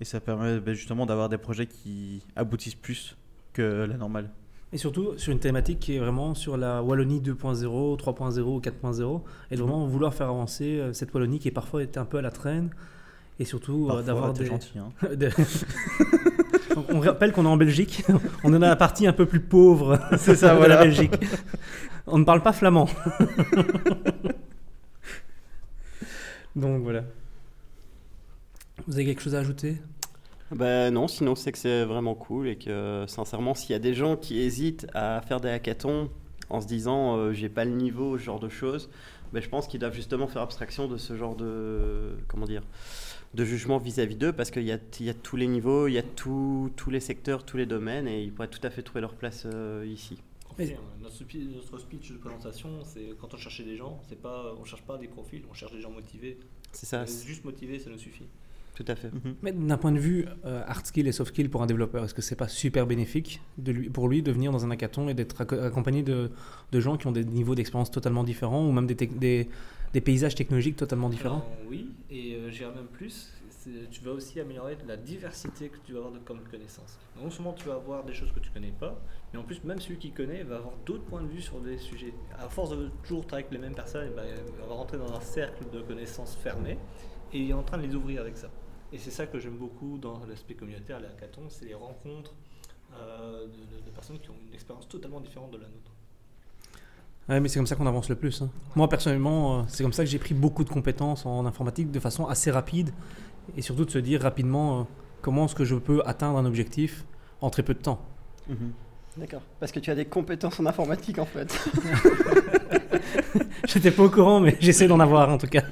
Et 0.01 0.06
ça 0.06 0.20
permet 0.20 0.60
ben, 0.60 0.74
justement 0.74 1.06
d'avoir 1.06 1.29
des 1.29 1.38
projets 1.38 1.68
qui 1.68 2.22
aboutissent 2.36 2.75
plus 2.75 3.18
que 3.53 3.86
la 3.89 3.98
normale. 3.98 4.29
Et 4.72 4.77
surtout 4.77 5.18
sur 5.18 5.32
une 5.32 5.39
thématique 5.39 5.79
qui 5.79 5.96
est 5.96 6.00
vraiment 6.00 6.36
sur 6.36 6.56
la 6.56 6.84
Wallonie 6.84 7.22
2.0, 7.22 7.98
3.0, 7.98 8.62
4.0, 8.62 9.22
et 9.50 9.56
de 9.56 9.62
vraiment 9.62 9.88
vouloir 9.88 10.13
faire 10.13 10.29
avancer 10.29 10.79
euh, 10.79 10.94
cette 10.94 11.12
Wallonie 11.13 11.39
qui 11.39 11.48
est 11.48 11.51
parfois 11.51 11.82
été 11.82 12.00
un 12.00 12.06
peu 12.06 12.20
à 12.20 12.22
la 12.22 12.29
traîne, 12.29 12.70
et 13.39 13.46
surtout 13.46 13.89
euh, 13.89 14.03
d'avoir 14.03 14.32
des... 14.34 14.46
gentil, 14.46 14.77
hein. 14.77 14.91
on 16.89 17.00
rappelle 17.00 17.32
qu'on 17.32 17.46
est 17.46 17.50
en 17.50 17.58
Belgique, 17.58 18.03
on 18.44 18.53
est 18.53 18.60
dans 18.60 18.68
la 18.68 18.75
partie 18.75 19.08
un 19.08 19.13
peu 19.13 19.25
plus 19.25 19.39
pauvre 19.39 20.00
C'est 20.18 20.36
ça, 20.36 20.53
de 20.53 20.60
voilà. 20.60 20.75
la 20.75 20.84
Belgique. 20.84 21.15
On 22.06 22.20
ne 22.20 22.24
parle 22.24 22.44
pas 22.44 22.53
flamand. 22.53 22.88
Donc 26.56 26.84
voilà. 26.84 27.03
Vous 28.88 28.95
avez 28.95 29.05
quelque 29.05 29.21
chose 29.21 29.36
à 29.36 29.39
ajouter? 29.39 29.77
Ben 30.51 30.91
non, 30.91 31.07
sinon 31.07 31.36
c'est 31.36 31.51
que 31.51 31.57
c'est 31.59 31.86
vraiment 31.86 32.15
cool 32.15 32.48
et 32.48 32.55
que 32.55 33.05
sincèrement, 33.07 33.53
s'il 33.53 33.71
y 33.71 33.75
a 33.75 33.79
des 33.79 33.93
gens 33.93 34.17
qui 34.17 34.39
hésitent 34.39 34.88
à 34.93 35.21
faire 35.21 35.39
des 35.39 35.50
hackathons, 35.50 36.09
en 36.50 36.62
se 36.62 36.67
disant 36.67 37.17
euh, 37.17 37.33
j'ai 37.33 37.50
pas 37.50 37.65
le 37.65 37.71
niveau, 37.71 38.17
ce 38.17 38.24
genre 38.24 38.39
de 38.39 38.50
choses. 38.50 38.89
Mais 39.31 39.41
je 39.41 39.50
pense 39.50 39.67
qu'ils 39.67 39.79
doivent 39.79 39.93
justement 39.93 40.27
faire 40.27 40.41
abstraction 40.41 40.88
de 40.88 40.98
ce 40.98 41.15
genre 41.15 41.36
de 41.36 42.15
comment 42.27 42.45
dire 42.45 42.63
de 43.36 43.45
jugement 43.45 43.77
vis-à-vis 43.77 44.15
d'eux 44.15 44.33
parce 44.33 44.50
qu'il 44.50 44.63
y, 44.63 44.74
il 45.00 45.05
y 45.05 45.09
a, 45.09 45.13
tous 45.13 45.36
les 45.36 45.45
niveaux, 45.45 45.88
il 45.88 45.93
y 45.93 46.00
a 46.00 46.03
tous 46.03 46.71
les 46.88 47.00
secteurs, 47.00 47.45
tous 47.45 47.57
les 47.57 47.67
domaines 47.67 48.07
et 48.07 48.24
ils 48.24 48.33
pourraient 48.33 48.48
tout 48.48 48.65
à 48.65 48.71
fait 48.71 48.81
trouver 48.81 49.01
leur 49.01 49.13
place 49.13 49.43
euh, 49.45 49.86
ici. 49.88 50.17
Enfin, 50.50 50.63
notre, 51.00 51.24
notre, 51.55 51.77
speech 51.77 52.12
de 52.12 52.17
présentation, 52.17 52.83
c'est 52.83 53.15
quand 53.21 53.33
on 53.36 53.38
cherchait 53.38 53.63
des 53.63 53.77
gens, 53.77 54.01
c'est 54.09 54.19
pas, 54.19 54.55
on 54.59 54.65
cherche 54.65 54.81
pas 54.81 54.98
des 54.98 55.07
profils, 55.07 55.43
on 55.50 55.53
cherche 55.53 55.71
des 55.71 55.79
gens 55.79 55.91
motivés. 55.91 56.39
C'est 56.71 56.88
ça. 56.88 57.05
Juste 57.05 57.45
motivés, 57.45 57.77
ça 57.77 57.91
nous 57.91 58.00
suffit. 58.00 58.25
Tout 58.79 58.89
à 58.89 58.95
fait. 58.95 59.12
Mhm. 59.13 59.36
Mais 59.41 59.51
d'un 59.51 59.77
point 59.77 59.91
de 59.91 60.00
vue 60.00 60.25
euh, 60.45 60.63
hard 60.65 60.86
skill 60.86 61.05
et 61.05 61.12
soft 61.12 61.33
skill 61.33 61.50
pour 61.50 61.62
un 61.62 61.65
développeur, 61.65 62.05
est-ce 62.05 62.13
que 62.13 62.21
c'est 62.21 62.38
pas 62.38 62.48
super 62.48 62.88
bénéfique 62.88 63.41
de 63.57 63.74
lui, 63.74 63.89
pour 63.89 64.07
lui 64.07 64.21
de 64.21 64.31
venir 64.31 64.53
dans 64.53 64.65
un 64.65 64.71
hackathon 64.71 65.09
et 65.09 65.13
d'être 65.13 65.41
accompagné 65.41 66.01
de, 66.01 66.31
de, 66.71 66.79
gens 66.79 66.95
qui 66.95 67.05
ont 67.05 67.12
des 67.12 67.25
niveaux 67.25 67.55
d'expérience 67.55 67.91
totalement 67.91 68.24
différents 68.24 68.65
ou 68.65 68.71
même 68.71 68.88
des, 68.88 68.95
des, 68.95 69.50
des, 69.91 70.01
paysages 70.01 70.33
technologiques 70.33 70.77
totalement 70.77 71.09
différents? 71.09 71.45
Oui, 71.69 71.91
et 72.09 72.36
euh, 72.36 72.50
j'irai 72.51 72.74
même 72.74 72.86
plus. 72.86 73.33
Tu 73.91 74.01
vas 74.01 74.12
aussi 74.12 74.39
améliorer 74.39 74.77
la 74.88 74.95
diversité 74.95 75.67
que 75.67 75.77
tu 75.86 75.91
vas 75.91 76.00
avoir 76.00 76.13
de, 76.13 76.19
comme 76.19 76.39
connaissances. 76.50 76.98
Non 77.21 77.29
seulement 77.29 77.51
tu 77.51 77.67
vas 77.67 77.75
avoir 77.75 78.05
des 78.05 78.13
choses 78.13 78.31
que 78.31 78.39
tu 78.39 78.50
connais 78.50 78.71
pas, 78.71 78.98
mais 79.33 79.39
en 79.39 79.43
plus, 79.43 79.62
même 79.65 79.81
celui 79.81 79.98
qui 79.98 80.12
connaît 80.12 80.43
va 80.43 80.55
avoir 80.55 80.75
d'autres 80.86 81.03
points 81.03 81.21
de 81.21 81.27
vue 81.27 81.41
sur 81.41 81.59
des 81.59 81.77
sujets. 81.77 82.13
À 82.39 82.48
force 82.48 82.69
de 82.69 82.89
toujours 83.03 83.27
travailler 83.27 83.48
avec 83.48 83.59
les 83.59 83.67
mêmes 83.67 83.75
personnes, 83.75 84.07
il 84.09 84.15
va 84.15 84.74
rentrer 84.74 84.98
dans 84.98 85.13
un 85.13 85.19
cercle 85.19 85.65
de 85.69 85.81
connaissances 85.81 86.38
fermé 86.38 86.77
et 87.33 87.39
il 87.39 87.50
est 87.50 87.53
en 87.53 87.63
train 87.63 87.77
de 87.77 87.83
les 87.83 87.93
ouvrir 87.93 88.21
avec 88.21 88.38
ça. 88.38 88.50
Et 88.91 88.98
c'est 88.98 89.12
ça 89.12 89.27
que 89.27 89.39
j'aime 89.39 89.58
beaucoup 89.58 89.98
dans 89.98 90.25
l'aspect 90.27 90.55
communautaire, 90.55 91.00
les 91.00 91.08
hackathons, 91.08 91.50
c'est 91.50 91.65
les 91.65 91.75
rencontres 91.75 92.34
euh, 92.96 93.46
de, 93.46 93.91
personnes 93.91 94.19
qui 94.19 94.29
ont 94.29 94.36
une 94.48 94.53
expérience 94.53 94.88
totalement 94.88 95.19
différente 95.19 95.51
de 95.51 95.58
la 95.58 95.65
nôtre. 95.65 95.91
Ouais, 97.27 97.39
mais 97.39 97.48
c'est 97.50 97.60
comme 97.60 97.67
ça 97.67 97.75
qu'on 97.75 97.86
avance 97.86 98.10
le 98.10 98.15
plus. 98.15 98.41
Hein. 98.41 98.50
Moi, 98.75 98.89
personnellement, 98.89 99.60
euh, 99.60 99.63
c'est 99.67 99.84
comme 99.84 99.93
ça 99.93 100.03
que 100.03 100.10
j'ai 100.10 100.17
pris 100.17 100.34
beaucoup 100.34 100.63
de 100.63 100.69
compétences 100.69 101.25
en 101.25 101.46
informatique 101.46 101.91
de 101.91 102.00
façon 102.00 102.25
assez 102.25 102.50
rapide 102.50 102.91
et 103.55 103.62
surtout 103.62 103.86
de 103.86 103.91
se 103.91 104.00
dire 104.00 104.22
rapidement 104.22 104.79
euh, 104.79 104.84
comment 105.22 105.46
est-ce 105.46 105.55
que 105.55 105.65
je 105.65 105.75
peux 105.75 106.01
atteindre 106.05 106.39
un 106.39 106.46
objectif 106.46 107.05
en 107.41 107.51
très 107.51 107.62
peu 107.62 107.75
de 107.75 107.79
temps. 107.79 108.01
Mhm. 108.48 108.72
D'accord. 109.17 109.41
Parce 109.60 109.72
que 109.72 109.79
tu 109.79 109.91
as 109.91 109.96
des 109.96 110.05
compétences 110.05 110.60
en 110.60 110.65
informatique 110.65 111.19
en 111.19 111.25
fait. 111.25 111.53
J'étais 113.67 113.91
pas 113.91 114.03
au 114.03 114.10
courant, 114.10 114.39
mais 114.39 114.58
j'essaie 114.60 114.88
d'en 114.88 115.00
avoir 115.00 115.29
en 115.29 115.38
tout 115.38 115.48
cas. 115.48 115.63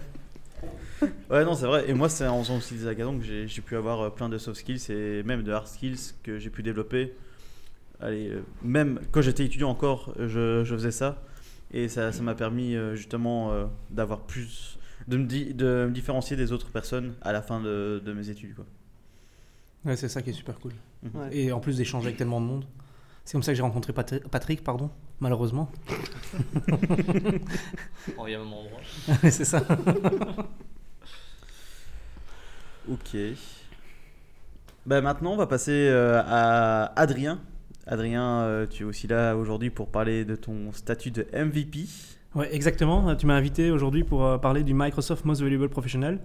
Ouais, 1.30 1.44
non, 1.44 1.56
c'est 1.56 1.66
vrai. 1.66 1.90
Et 1.90 1.94
moi, 1.94 2.08
c'est 2.10 2.26
en 2.26 2.42
faisant 2.42 2.58
aussi 2.58 2.76
des 2.76 2.88
hackathons 2.88 3.20
que 3.20 3.26
j'ai 3.26 3.62
pu 3.62 3.76
avoir 3.76 4.02
euh, 4.02 4.10
plein 4.10 4.30
de 4.30 4.38
soft 4.38 4.60
skills 4.60 4.92
et 4.92 5.24
même 5.24 5.44
de 5.44 5.52
hard 5.52 5.68
skills 5.68 6.14
que 6.24 6.40
j'ai 6.40 6.50
pu 6.50 6.64
développer. 6.64 7.14
Allez, 8.00 8.30
euh, 8.30 8.44
même 8.64 9.02
quand 9.12 9.22
j'étais 9.22 9.44
étudiant 9.44 9.70
encore, 9.70 10.14
je, 10.18 10.64
je, 10.64 10.76
faisais 10.76 10.92
ça. 10.92 11.22
Et 11.74 11.90
ça 11.90 12.12
m'a 12.22 12.36
permis 12.36 12.76
euh, 12.76 12.96
justement 12.96 13.70
d'avoir 13.90 14.22
plus. 14.22 14.80
De 15.08 15.18
me, 15.18 15.26
de 15.26 15.86
me, 15.88 15.92
différencier 15.92 16.36
des 16.36 16.52
autres 16.52 16.70
personnes 16.70 17.14
à 17.22 17.32
la 17.32 17.42
fin 17.42 17.62
de, 17.62 18.02
de 18.04 18.14
mes 18.14 18.30
études. 18.30 18.56
Quoi. 18.56 18.66
Ouais, 19.86 19.96
c'est 19.96 20.10
ça 20.10 20.22
qui 20.22 20.32
est 20.32 20.34
super 20.34 20.60
cool. 20.60 20.74
Mhm. 21.04 21.30
Et 21.32 21.52
en 21.52 21.60
plus 21.60 21.78
d'échanger 21.78 22.08
avec 22.08 22.18
tellement 22.18 22.42
de 22.42 22.46
monde. 22.46 22.66
C'est 23.24 23.34
comme 23.34 23.44
ça 23.44 23.52
que 23.52 23.58
j'ai 23.58 23.62
rencontré 23.62 23.92
Patrick, 23.94 24.64
pardon, 24.64 24.90
malheureusement. 25.20 25.70
oh, 28.18 28.24
il 28.26 28.32
y 28.32 28.36
a 28.36 28.40
un 28.40 28.44
endroit. 28.44 28.80
c'est 29.24 29.44
ça. 29.44 29.62
Ok. 32.91 33.17
Bah 34.86 35.01
maintenant, 35.01 35.34
on 35.34 35.38
va 35.38 35.48
passer 35.48 35.89
euh, 35.89 36.22
à 36.25 36.94
Adrien. 37.00 37.41
Adrien, 37.86 38.41
euh, 38.41 38.65
tu 38.65 38.84
es 38.84 38.86
aussi 38.86 39.08
là 39.08 39.36
aujourd'hui 39.36 39.70
pour 39.70 39.89
parler 39.89 40.24
de 40.24 40.36
ton 40.36 40.72
statut 40.72 41.12
de 41.12 41.27
MVP. 41.34 41.86
Ouais, 42.36 42.53
exactement. 42.56 43.13
Tu 43.15 43.25
m'as 43.25 43.36
invité 43.36 43.70
aujourd'hui 43.72 44.06
pour 44.06 44.25
euh, 44.25 44.38
parler 44.38 44.63
du 44.63 44.74
Microsoft 44.74 45.25
Most 45.25 45.41
Valuable 45.41 45.67
Professional. 45.67 46.20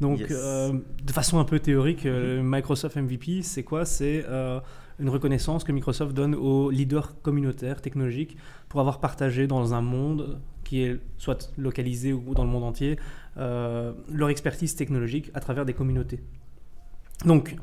Donc, 0.00 0.18
de 0.20 1.12
façon 1.12 1.38
un 1.38 1.44
peu 1.44 1.60
théorique, 1.60 2.02
le 2.02 2.42
Microsoft 2.42 2.96
MVP, 2.96 3.42
c'est 3.42 3.62
quoi? 3.62 3.84
C'est 3.84 4.24
une 4.98 5.08
reconnaissance 5.08 5.62
que 5.62 5.70
Microsoft 5.70 6.12
donne 6.12 6.34
aux 6.34 6.70
leaders 6.70 7.20
communautaires 7.22 7.80
technologiques 7.80 8.36
pour 8.68 8.80
avoir 8.80 8.98
partagé 8.98 9.46
dans 9.46 9.74
un 9.74 9.80
monde 9.80 10.40
qui 10.72 10.84
est 10.84 10.98
soit 11.18 11.52
localisé 11.58 12.14
ou 12.14 12.32
dans 12.34 12.44
le 12.44 12.48
monde 12.48 12.64
entier 12.64 12.98
euh, 13.36 13.92
leur 14.10 14.30
expertise 14.30 14.74
technologique 14.74 15.30
à 15.34 15.40
travers 15.40 15.66
des 15.66 15.74
communautés. 15.74 16.20
Donc, 17.26 17.56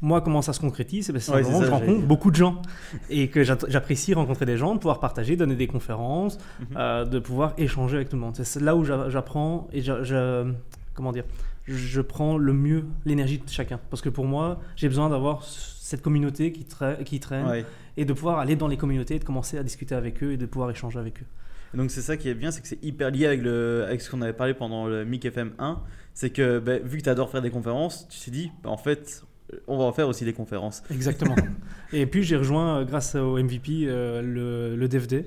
moi, 0.00 0.22
comment 0.22 0.40
ça 0.40 0.54
se 0.54 0.60
concrétise? 0.60 1.04
C'est 1.04 1.12
parce 1.12 1.28
que 1.28 1.42
je 1.42 1.70
rencontre 1.70 2.06
beaucoup 2.06 2.30
de 2.30 2.36
gens 2.36 2.62
et 3.10 3.28
que 3.28 3.42
j'apprécie 3.44 4.14
rencontrer 4.14 4.46
des 4.46 4.56
gens, 4.56 4.72
de 4.72 4.78
pouvoir 4.78 4.98
partager, 4.98 5.36
donner 5.36 5.56
des 5.56 5.66
conférences, 5.66 6.38
mhm. 6.38 6.66
euh, 6.78 7.04
de 7.04 7.18
pouvoir 7.18 7.52
échanger 7.58 7.96
avec 7.96 8.08
tout 8.08 8.16
le 8.16 8.22
monde. 8.22 8.34
C'est 8.34 8.62
là 8.62 8.74
où 8.74 8.82
j'apprends 8.82 9.68
et 9.70 9.82
je, 9.82 10.50
comment 10.94 11.12
dire, 11.12 11.24
je 11.66 12.00
prends 12.00 12.38
le 12.38 12.54
mieux 12.54 12.86
l'énergie 13.04 13.40
de 13.40 13.48
chacun. 13.50 13.78
Parce 13.90 14.00
que 14.00 14.08
pour 14.08 14.24
moi, 14.24 14.58
j'ai 14.74 14.88
besoin 14.88 15.10
d'avoir 15.10 15.44
cette 15.44 16.00
communauté 16.00 16.50
qui, 16.50 16.66
qui 17.04 17.20
traîne 17.20 17.66
et 17.98 18.06
de 18.06 18.12
pouvoir 18.14 18.38
aller 18.38 18.56
dans 18.56 18.68
les 18.68 18.78
communautés 18.78 19.16
et 19.16 19.18
de 19.18 19.24
commencer 19.24 19.58
à 19.58 19.62
discuter 19.62 19.94
avec 19.94 20.22
eux 20.22 20.32
et 20.32 20.38
de 20.38 20.46
pouvoir 20.46 20.70
échanger 20.70 20.98
avec 20.98 21.20
eux 21.20 21.26
donc 21.74 21.90
c'est 21.90 22.00
ça 22.00 22.16
qui 22.16 22.28
est 22.28 22.34
bien, 22.34 22.50
c'est 22.50 22.60
que 22.60 22.68
c'est 22.68 22.82
hyper 22.82 23.10
lié 23.10 23.26
avec, 23.26 23.42
le, 23.42 23.84
avec 23.86 24.00
ce 24.00 24.10
qu'on 24.10 24.22
avait 24.22 24.32
parlé 24.32 24.54
pendant 24.54 24.86
le 24.86 25.04
MIC 25.04 25.26
FM 25.26 25.52
1. 25.58 25.80
C'est 26.14 26.30
que 26.30 26.58
bah, 26.58 26.78
vu 26.78 26.98
que 26.98 27.02
tu 27.04 27.08
adores 27.08 27.30
faire 27.30 27.42
des 27.42 27.50
conférences, 27.50 28.08
tu 28.08 28.18
t'es 28.20 28.30
dit, 28.30 28.50
bah, 28.62 28.70
en 28.70 28.76
fait, 28.76 29.22
on 29.66 29.78
va 29.78 29.84
en 29.84 29.92
faire 29.92 30.08
aussi 30.08 30.24
des 30.24 30.32
conférences. 30.32 30.82
Exactement. 30.90 31.36
et 31.92 32.06
puis 32.06 32.22
j'ai 32.22 32.36
rejoint, 32.36 32.78
euh, 32.78 32.84
grâce 32.84 33.14
au 33.14 33.38
MVP, 33.38 33.84
euh, 33.86 34.22
le, 34.22 34.76
le, 34.76 34.88
DFD. 34.88 35.26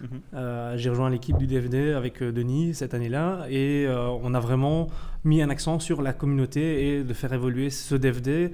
Mhm. 0.00 0.08
Euh, 0.34 0.76
j'ai 0.76 0.90
rejoint 0.90 1.10
l'équipe 1.10 1.36
du 1.36 1.46
DFD 1.46 1.92
avec 1.92 2.22
Denis 2.22 2.74
cette 2.74 2.94
année-là 2.94 3.46
et 3.48 3.86
on 3.88 4.34
a 4.34 4.40
vraiment 4.40 4.88
mis 5.24 5.42
un 5.42 5.50
accent 5.50 5.78
sur 5.78 6.02
la 6.02 6.12
communauté 6.12 6.88
et 6.88 7.04
de 7.04 7.14
faire 7.14 7.32
évoluer 7.32 7.70
ce 7.70 7.94
DFD 7.94 8.50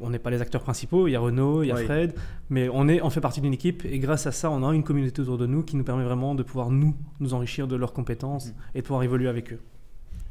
on 0.00 0.10
n'est 0.10 0.18
pas 0.18 0.30
les 0.30 0.42
acteurs 0.42 0.62
principaux, 0.62 1.08
il 1.08 1.12
y 1.12 1.16
a 1.16 1.20
Renault, 1.20 1.62
il 1.62 1.68
y 1.68 1.72
a 1.72 1.76
Fred, 1.76 2.14
mais 2.50 2.68
on, 2.68 2.86
est, 2.88 3.00
on 3.02 3.10
fait 3.10 3.20
partie 3.20 3.40
d'une 3.40 3.54
équipe 3.54 3.84
et 3.84 3.98
grâce 3.98 4.26
à 4.26 4.32
ça, 4.32 4.50
on 4.50 4.66
a 4.66 4.74
une 4.74 4.82
communauté 4.82 5.22
autour 5.22 5.38
de 5.38 5.46
nous 5.46 5.62
qui 5.62 5.76
nous 5.76 5.84
permet 5.84 6.04
vraiment 6.04 6.34
de 6.34 6.42
pouvoir 6.42 6.70
nous, 6.70 6.94
nous 7.20 7.34
enrichir 7.34 7.66
de 7.66 7.76
leurs 7.76 7.92
compétences 7.92 8.48
mm. 8.48 8.52
et 8.74 8.80
de 8.80 8.86
pouvoir 8.86 9.02
évoluer 9.02 9.28
avec 9.28 9.52
eux. 9.52 9.60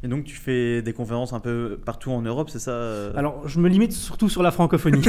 Et 0.03 0.07
donc 0.07 0.25
tu 0.25 0.35
fais 0.35 0.83
des 0.83 0.93
conférences 0.93 1.33
un 1.33 1.39
peu 1.39 1.79
partout 1.83 2.11
en 2.11 2.21
Europe, 2.21 2.49
c'est 2.51 2.59
ça 2.59 2.71
euh? 2.71 3.11
Alors 3.15 3.47
je 3.47 3.59
me 3.59 3.67
limite 3.67 3.91
surtout 3.91 4.29
sur 4.29 4.43
la 4.43 4.51
francophonie. 4.51 5.03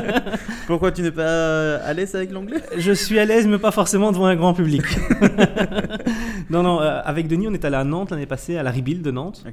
Pourquoi 0.66 0.90
tu 0.90 1.02
n'es 1.02 1.12
pas 1.12 1.76
à 1.76 1.92
l'aise 1.92 2.16
avec 2.16 2.32
l'anglais? 2.32 2.60
Je 2.76 2.90
suis 2.90 3.18
à 3.20 3.24
l'aise 3.26 3.46
mais 3.46 3.58
pas 3.58 3.70
forcément 3.70 4.10
devant 4.10 4.26
un 4.26 4.34
grand 4.34 4.54
public. 4.54 4.82
non, 6.50 6.62
non, 6.62 6.80
euh, 6.80 7.00
avec 7.04 7.28
Denis 7.28 7.48
on 7.48 7.54
est 7.54 7.64
allé 7.64 7.76
à 7.76 7.84
Nantes 7.84 8.10
l'année 8.10 8.26
passée, 8.26 8.56
à 8.56 8.62
la 8.62 8.70
Rebuild 8.70 9.02
de 9.02 9.10
Nantes. 9.10 9.44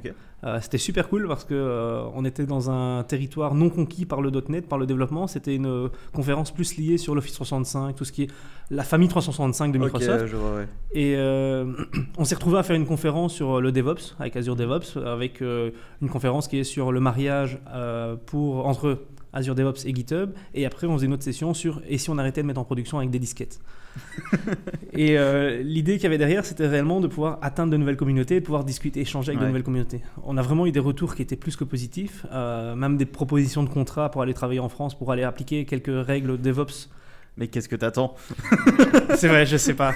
Euh, 0.44 0.58
c'était 0.60 0.78
super 0.78 1.08
cool 1.08 1.28
parce 1.28 1.44
que 1.44 2.04
on 2.14 2.24
était 2.24 2.46
dans 2.46 2.70
un 2.70 3.04
territoire 3.04 3.54
non 3.54 3.70
conquis 3.70 4.06
par 4.06 4.20
le 4.20 4.30
.NET, 4.48 4.68
par 4.68 4.78
le 4.78 4.86
développement. 4.86 5.26
C'était 5.26 5.54
une 5.54 5.88
conférence 6.12 6.50
plus 6.50 6.76
liée 6.76 6.98
sur 6.98 7.14
l'Office 7.14 7.34
365, 7.34 7.94
tout 7.94 8.04
ce 8.04 8.12
qui 8.12 8.24
est 8.24 8.30
la 8.70 8.82
famille 8.82 9.08
365 9.08 9.72
de 9.72 9.78
Microsoft. 9.78 10.34
Et 10.92 11.14
on 12.18 12.24
s'est 12.24 12.34
retrouvé 12.34 12.58
à 12.58 12.62
faire 12.62 12.76
une 12.76 12.86
conférence 12.86 13.34
sur 13.34 13.60
le 13.60 13.70
DevOps 13.70 14.16
avec 14.18 14.36
Azure 14.36 14.56
DevOps 14.56 14.98
avec 15.04 15.42
euh, 15.42 15.70
une 16.00 16.08
conférence 16.08 16.48
qui 16.48 16.58
est 16.58 16.64
sur 16.64 16.92
le 16.92 17.00
mariage 17.00 17.60
euh, 17.68 18.16
pour, 18.26 18.66
entre 18.66 18.98
Azure 19.32 19.54
DevOps 19.54 19.84
et 19.86 19.94
GitHub. 19.94 20.30
Et 20.54 20.66
après, 20.66 20.86
on 20.86 20.94
faisait 20.94 21.06
une 21.06 21.12
autre 21.12 21.22
session 21.22 21.54
sur 21.54 21.82
et 21.88 21.98
si 21.98 22.10
on 22.10 22.18
arrêtait 22.18 22.42
de 22.42 22.46
mettre 22.46 22.60
en 22.60 22.64
production 22.64 22.98
avec 22.98 23.10
des 23.10 23.18
disquettes. 23.18 23.60
et 24.92 25.18
euh, 25.18 25.62
l'idée 25.62 25.94
qu'il 25.94 26.04
y 26.04 26.06
avait 26.06 26.18
derrière, 26.18 26.44
c'était 26.44 26.66
réellement 26.66 27.00
de 27.00 27.08
pouvoir 27.08 27.38
atteindre 27.42 27.72
de 27.72 27.76
nouvelles 27.76 27.96
communautés, 27.96 28.40
de 28.40 28.44
pouvoir 28.44 28.64
discuter, 28.64 29.00
échanger 29.00 29.30
avec 29.30 29.40
de 29.40 29.46
nouvelles 29.46 29.62
communautés. 29.62 30.00
On 30.24 30.36
a 30.36 30.42
vraiment 30.42 30.66
eu 30.66 30.72
des 30.72 30.80
retours 30.80 31.14
qui 31.14 31.22
étaient 31.22 31.36
plus 31.36 31.56
que 31.56 31.64
positifs, 31.64 32.26
même 32.32 32.96
des 32.96 33.06
propositions 33.06 33.62
de 33.62 33.68
contrats 33.68 34.10
pour 34.10 34.22
aller 34.22 34.34
travailler 34.34 34.60
en 34.60 34.68
France, 34.68 34.96
pour 34.96 35.12
aller 35.12 35.24
appliquer 35.24 35.64
quelques 35.64 36.06
règles 36.06 36.40
DevOps. 36.40 36.88
Mais 37.36 37.48
qu'est-ce 37.48 37.68
que 37.68 37.76
t'attends? 37.76 38.14
C'est 39.16 39.28
vrai, 39.28 39.46
je 39.46 39.56
sais 39.56 39.74
pas. 39.74 39.94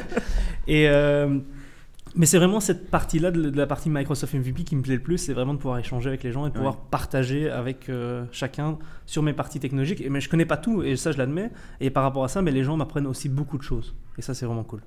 et 0.68 0.88
mais 2.18 2.26
c'est 2.26 2.38
vraiment 2.38 2.60
cette 2.60 2.90
partie-là 2.90 3.30
de, 3.30 3.56
la 3.56 3.66
partie 3.66 3.88
Microsoft 3.88 4.34
MVP 4.34 4.64
qui 4.64 4.76
me 4.76 4.82
plaît 4.82 4.96
le 4.96 5.00
plus, 5.00 5.18
c'est 5.18 5.32
vraiment 5.32 5.54
de 5.54 5.58
pouvoir 5.58 5.78
échanger 5.78 6.08
avec 6.08 6.24
les 6.24 6.32
gens 6.32 6.46
et 6.46 6.50
de 6.50 6.54
pouvoir 6.54 6.76
partager 6.76 7.48
avec 7.48 7.88
euh, 7.88 8.24
chacun 8.32 8.76
sur 9.06 9.22
mes 9.22 9.32
parties 9.32 9.60
technologiques. 9.60 10.00
Et, 10.00 10.10
mais 10.10 10.20
je 10.20 10.28
connais 10.28 10.44
pas 10.44 10.56
tout, 10.56 10.82
et 10.82 10.96
ça 10.96 11.12
je 11.12 11.18
l'admets. 11.18 11.50
Et 11.80 11.90
par 11.90 12.02
rapport 12.02 12.24
à 12.24 12.28
ça, 12.28 12.42
mais 12.42 12.50
les 12.50 12.64
gens 12.64 12.76
m'apprennent 12.76 13.06
aussi 13.06 13.28
beaucoup 13.28 13.56
de 13.56 13.62
choses. 13.62 13.94
Et 14.18 14.22
ça 14.22 14.34
c'est 14.34 14.46
vraiment 14.46 14.64
cool. 14.64 14.80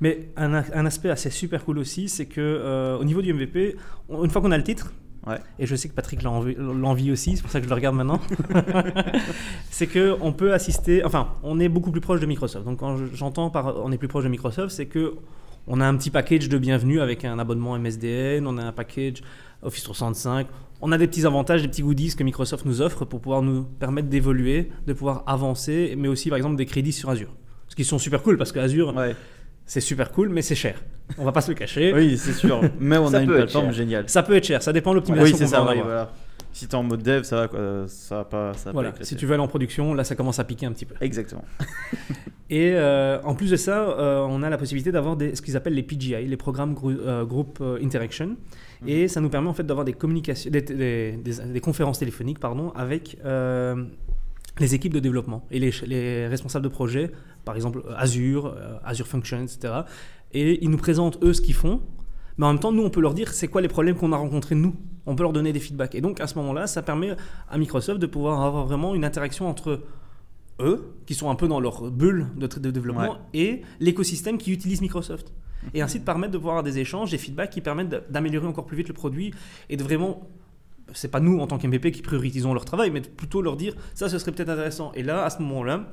Mais 0.00 0.30
un, 0.36 0.54
un, 0.54 0.86
aspect 0.86 1.10
assez 1.10 1.30
super 1.30 1.64
cool 1.64 1.78
aussi, 1.78 2.08
c'est 2.08 2.26
que 2.26 2.40
euh, 2.40 2.98
au 2.98 3.04
niveau 3.04 3.22
du 3.22 3.32
MVP, 3.32 3.76
une 4.10 4.30
fois 4.30 4.42
qu'on 4.42 4.52
a 4.52 4.56
le 4.58 4.64
titre, 4.64 4.92
et 5.58 5.66
je 5.66 5.74
sais 5.74 5.88
que 5.88 5.94
Patrick 5.94 6.22
l'envie 6.22 7.10
aussi, 7.10 7.36
c'est 7.36 7.42
pour 7.42 7.50
ça 7.50 7.58
que 7.58 7.64
je 7.64 7.68
le 7.68 7.74
regarde 7.74 7.96
maintenant. 7.96 8.20
c'est 9.70 9.88
que 9.88 10.16
on 10.20 10.32
peut 10.32 10.52
assister, 10.52 11.04
enfin, 11.04 11.32
on 11.42 11.58
est 11.58 11.68
beaucoup 11.68 11.90
plus 11.90 12.00
proche 12.00 12.20
de 12.20 12.26
Microsoft. 12.26 12.64
Donc 12.64 12.78
quand 12.78 12.96
j'entends 13.12 13.50
par 13.50 13.84
on 13.84 13.90
est 13.90 13.98
plus 13.98 14.08
proche 14.08 14.22
de 14.24 14.28
Microsoft, 14.28 14.74
c'est 14.74 14.86
que 14.86 15.14
on 15.66 15.80
a 15.80 15.86
un 15.86 15.96
petit 15.96 16.10
package 16.10 16.48
de 16.48 16.58
bienvenue 16.58 17.00
avec 17.00 17.24
un 17.24 17.38
abonnement 17.38 17.78
MSDN, 17.78 18.46
on 18.46 18.56
a 18.58 18.62
un 18.64 18.72
package 18.72 19.22
Office 19.62 19.82
365, 19.84 20.46
on 20.80 20.92
a 20.92 20.98
des 20.98 21.06
petits 21.06 21.26
avantages, 21.26 21.62
des 21.62 21.68
petits 21.68 21.82
goodies 21.82 22.14
que 22.14 22.22
Microsoft 22.22 22.64
nous 22.66 22.80
offre 22.82 23.04
pour 23.04 23.20
pouvoir 23.20 23.42
nous 23.42 23.64
permettre 23.64 24.08
d'évoluer, 24.08 24.70
de 24.86 24.92
pouvoir 24.92 25.24
avancer, 25.26 25.94
mais 25.96 26.08
aussi 26.08 26.28
par 26.28 26.36
exemple 26.36 26.56
des 26.56 26.66
crédits 26.66 26.92
sur 26.92 27.08
Azure. 27.10 27.34
Ce 27.68 27.74
qui 27.74 27.84
sont 27.84 27.98
super 27.98 28.22
cool 28.22 28.36
parce 28.38 28.52
que 28.52 28.58
Azure, 28.60 28.94
Ouais. 28.94 29.16
c'est 29.64 29.80
super 29.80 30.12
cool, 30.12 30.28
mais 30.28 30.42
c'est 30.42 30.54
cher. 30.54 30.82
On 31.18 31.24
va 31.24 31.32
pas 31.32 31.40
se 31.40 31.50
le 31.50 31.54
cacher. 31.56 31.92
Oui, 31.94 32.16
c'est 32.18 32.32
sûr. 32.32 32.60
Mais 32.80 32.98
on 32.98 33.08
Ça 33.08 33.18
a 33.18 33.22
une 33.22 33.28
plateforme 33.32 33.72
géniale. 33.72 34.08
Ça 34.08 34.22
peut 34.22 34.34
être 34.36 34.44
cher, 34.44 34.62
ça 34.62 34.72
dépend 34.72 34.90
de 34.92 34.98
Oui, 34.98 35.06
l'optimisation 35.06 35.36
c'est 35.38 35.46
ça. 35.46 35.60
va 35.62 35.66
oui, 35.72 35.80
avoir. 35.80 35.84
voilà. 35.86 36.12
Si 36.56 36.66
t'es 36.68 36.74
en 36.74 36.82
mode 36.84 37.02
dev, 37.02 37.22
ça 37.24 37.36
va 37.36 37.48
quoi. 37.48 37.84
Ça 37.86 38.16
va 38.16 38.24
pas. 38.24 38.54
Ça 38.54 38.70
va 38.70 38.72
Voilà, 38.72 38.92
pas 38.92 39.04
si 39.04 39.14
tu 39.14 39.26
veux 39.26 39.34
aller 39.34 39.42
en 39.42 39.48
production, 39.48 39.92
là 39.92 40.04
ça 40.04 40.14
commence 40.16 40.38
à 40.38 40.44
piquer 40.44 40.64
un 40.64 40.72
petit 40.72 40.86
peu. 40.86 40.94
Exactement. 41.02 41.44
Et 42.48 42.72
euh, 42.74 43.20
en 43.24 43.34
plus 43.34 43.50
de 43.50 43.56
ça, 43.56 43.88
euh, 43.90 44.20
on 44.20 44.42
a 44.42 44.48
la 44.48 44.56
possibilité 44.56 44.92
d'avoir 44.92 45.18
ce 45.20 45.42
qu'ils 45.42 45.56
appellent 45.56 45.74
les 45.74 45.82
PGI, 45.82 46.26
les 46.26 46.36
programmes 46.36 46.74
grou- 46.74 46.90
euh, 46.92 47.24
Group 47.24 47.62
Interaction. 47.82 48.36
Et 48.86 49.08
ça 49.08 49.20
nous 49.20 49.28
permet 49.28 49.48
en 49.48 49.52
fait 49.54 49.64
d'avoir 49.64 49.84
des 49.84 49.92
communications, 49.92 50.50
des, 50.50 50.62
des- 50.62 51.16
des- 51.16 51.44
des 51.52 51.60
conférences 51.60 51.98
téléphoniques 51.98 52.38
pardon, 52.38 52.70
avec 52.74 53.18
les 54.58 54.74
équipes 54.74 54.94
de 54.94 55.00
développement 55.00 55.44
et 55.50 55.58
les, 55.58 55.72
les 55.86 56.26
responsables 56.28 56.64
de 56.64 56.70
projet, 56.70 57.10
par 57.44 57.54
exemple 57.56 57.82
Azure, 57.96 58.54
Azure 58.84 59.06
Functions, 59.06 59.42
etc. 59.42 59.74
Et 60.32 60.64
ils 60.64 60.70
nous 60.70 60.78
présentent 60.78 61.18
eux 61.22 61.32
ce 61.34 61.40
qu'ils 61.42 61.54
font. 61.54 61.82
Mais 62.38 62.46
en 62.46 62.52
même 62.52 62.60
temps, 62.60 62.72
nous, 62.72 62.82
on 62.82 62.90
peut 62.90 63.00
leur 63.00 63.12
dire 63.14 63.32
c'est 63.32 63.48
quoi 63.48 63.60
les 63.60 63.68
problèmes 63.68 63.96
qu'on 63.96 64.12
a 64.12 64.16
rencontrés 64.16 64.54
nous? 64.54 64.74
On 65.06 65.14
peut 65.14 65.22
leur 65.22 65.32
donner 65.32 65.52
des 65.52 65.60
feedbacks. 65.60 65.94
Et 65.94 66.00
donc, 66.00 66.20
à 66.20 66.26
ce 66.26 66.34
moment-là, 66.36 66.66
ça 66.66 66.82
permet 66.82 67.16
à 67.48 67.58
Microsoft 67.58 68.00
de 68.00 68.06
pouvoir 68.06 68.42
avoir 68.42 68.66
vraiment 68.66 68.94
une 68.94 69.04
interaction 69.04 69.48
entre 69.48 69.82
eux, 70.60 70.94
qui 71.06 71.14
sont 71.14 71.30
un 71.30 71.34
peu 71.34 71.48
dans 71.48 71.60
leur 71.60 71.90
bulle 71.90 72.28
de, 72.36 72.46
de 72.46 72.70
développement, 72.70 73.02
Ouais. 73.12 73.18
et 73.34 73.62
l'écosystème 73.80 74.38
qui 74.38 74.52
utilise 74.52 74.80
Microsoft. 74.80 75.32
Et 75.74 75.82
ainsi 75.82 75.98
de 76.00 76.04
permettre 76.04 76.32
de 76.32 76.38
pouvoir 76.38 76.54
avoir 76.58 76.64
des 76.64 76.78
échanges, 76.78 77.10
des 77.10 77.18
feedbacks 77.18 77.50
qui 77.50 77.60
permettent 77.60 78.10
d'améliorer 78.10 78.46
encore 78.46 78.66
plus 78.66 78.76
vite 78.76 78.88
le 78.88 78.94
produit 78.94 79.32
et 79.68 79.76
de 79.76 79.82
vraiment. 79.82 80.28
C'est 80.92 81.08
pas 81.10 81.18
nous 81.18 81.40
en 81.40 81.46
tant 81.48 81.58
qu'MVP 81.58 81.90
qui 81.90 82.00
priorisons 82.02 82.54
leur 82.54 82.64
travail, 82.64 82.90
mais 82.92 83.00
plutôt 83.00 83.42
leur 83.42 83.56
dire 83.56 83.74
ça, 83.94 84.08
ce 84.08 84.18
serait 84.18 84.30
peut-être 84.32 84.48
intéressant. 84.50 84.92
Et 84.94 85.02
là, 85.02 85.24
à 85.24 85.30
ce 85.30 85.42
moment-là, 85.42 85.92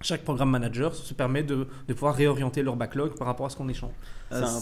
chaque 0.00 0.22
programme 0.24 0.50
manager 0.50 0.94
se 0.94 1.12
permet 1.14 1.42
de, 1.42 1.66
de 1.86 1.92
pouvoir 1.94 2.14
réorienter 2.14 2.62
leur 2.62 2.74
backlog 2.76 3.14
par 3.16 3.26
rapport 3.26 3.44
à 3.46 3.50
ce 3.50 3.56
qu'on 3.56 3.68
échange. 3.68 3.92
C'est 4.30 4.36
un- 4.38 4.60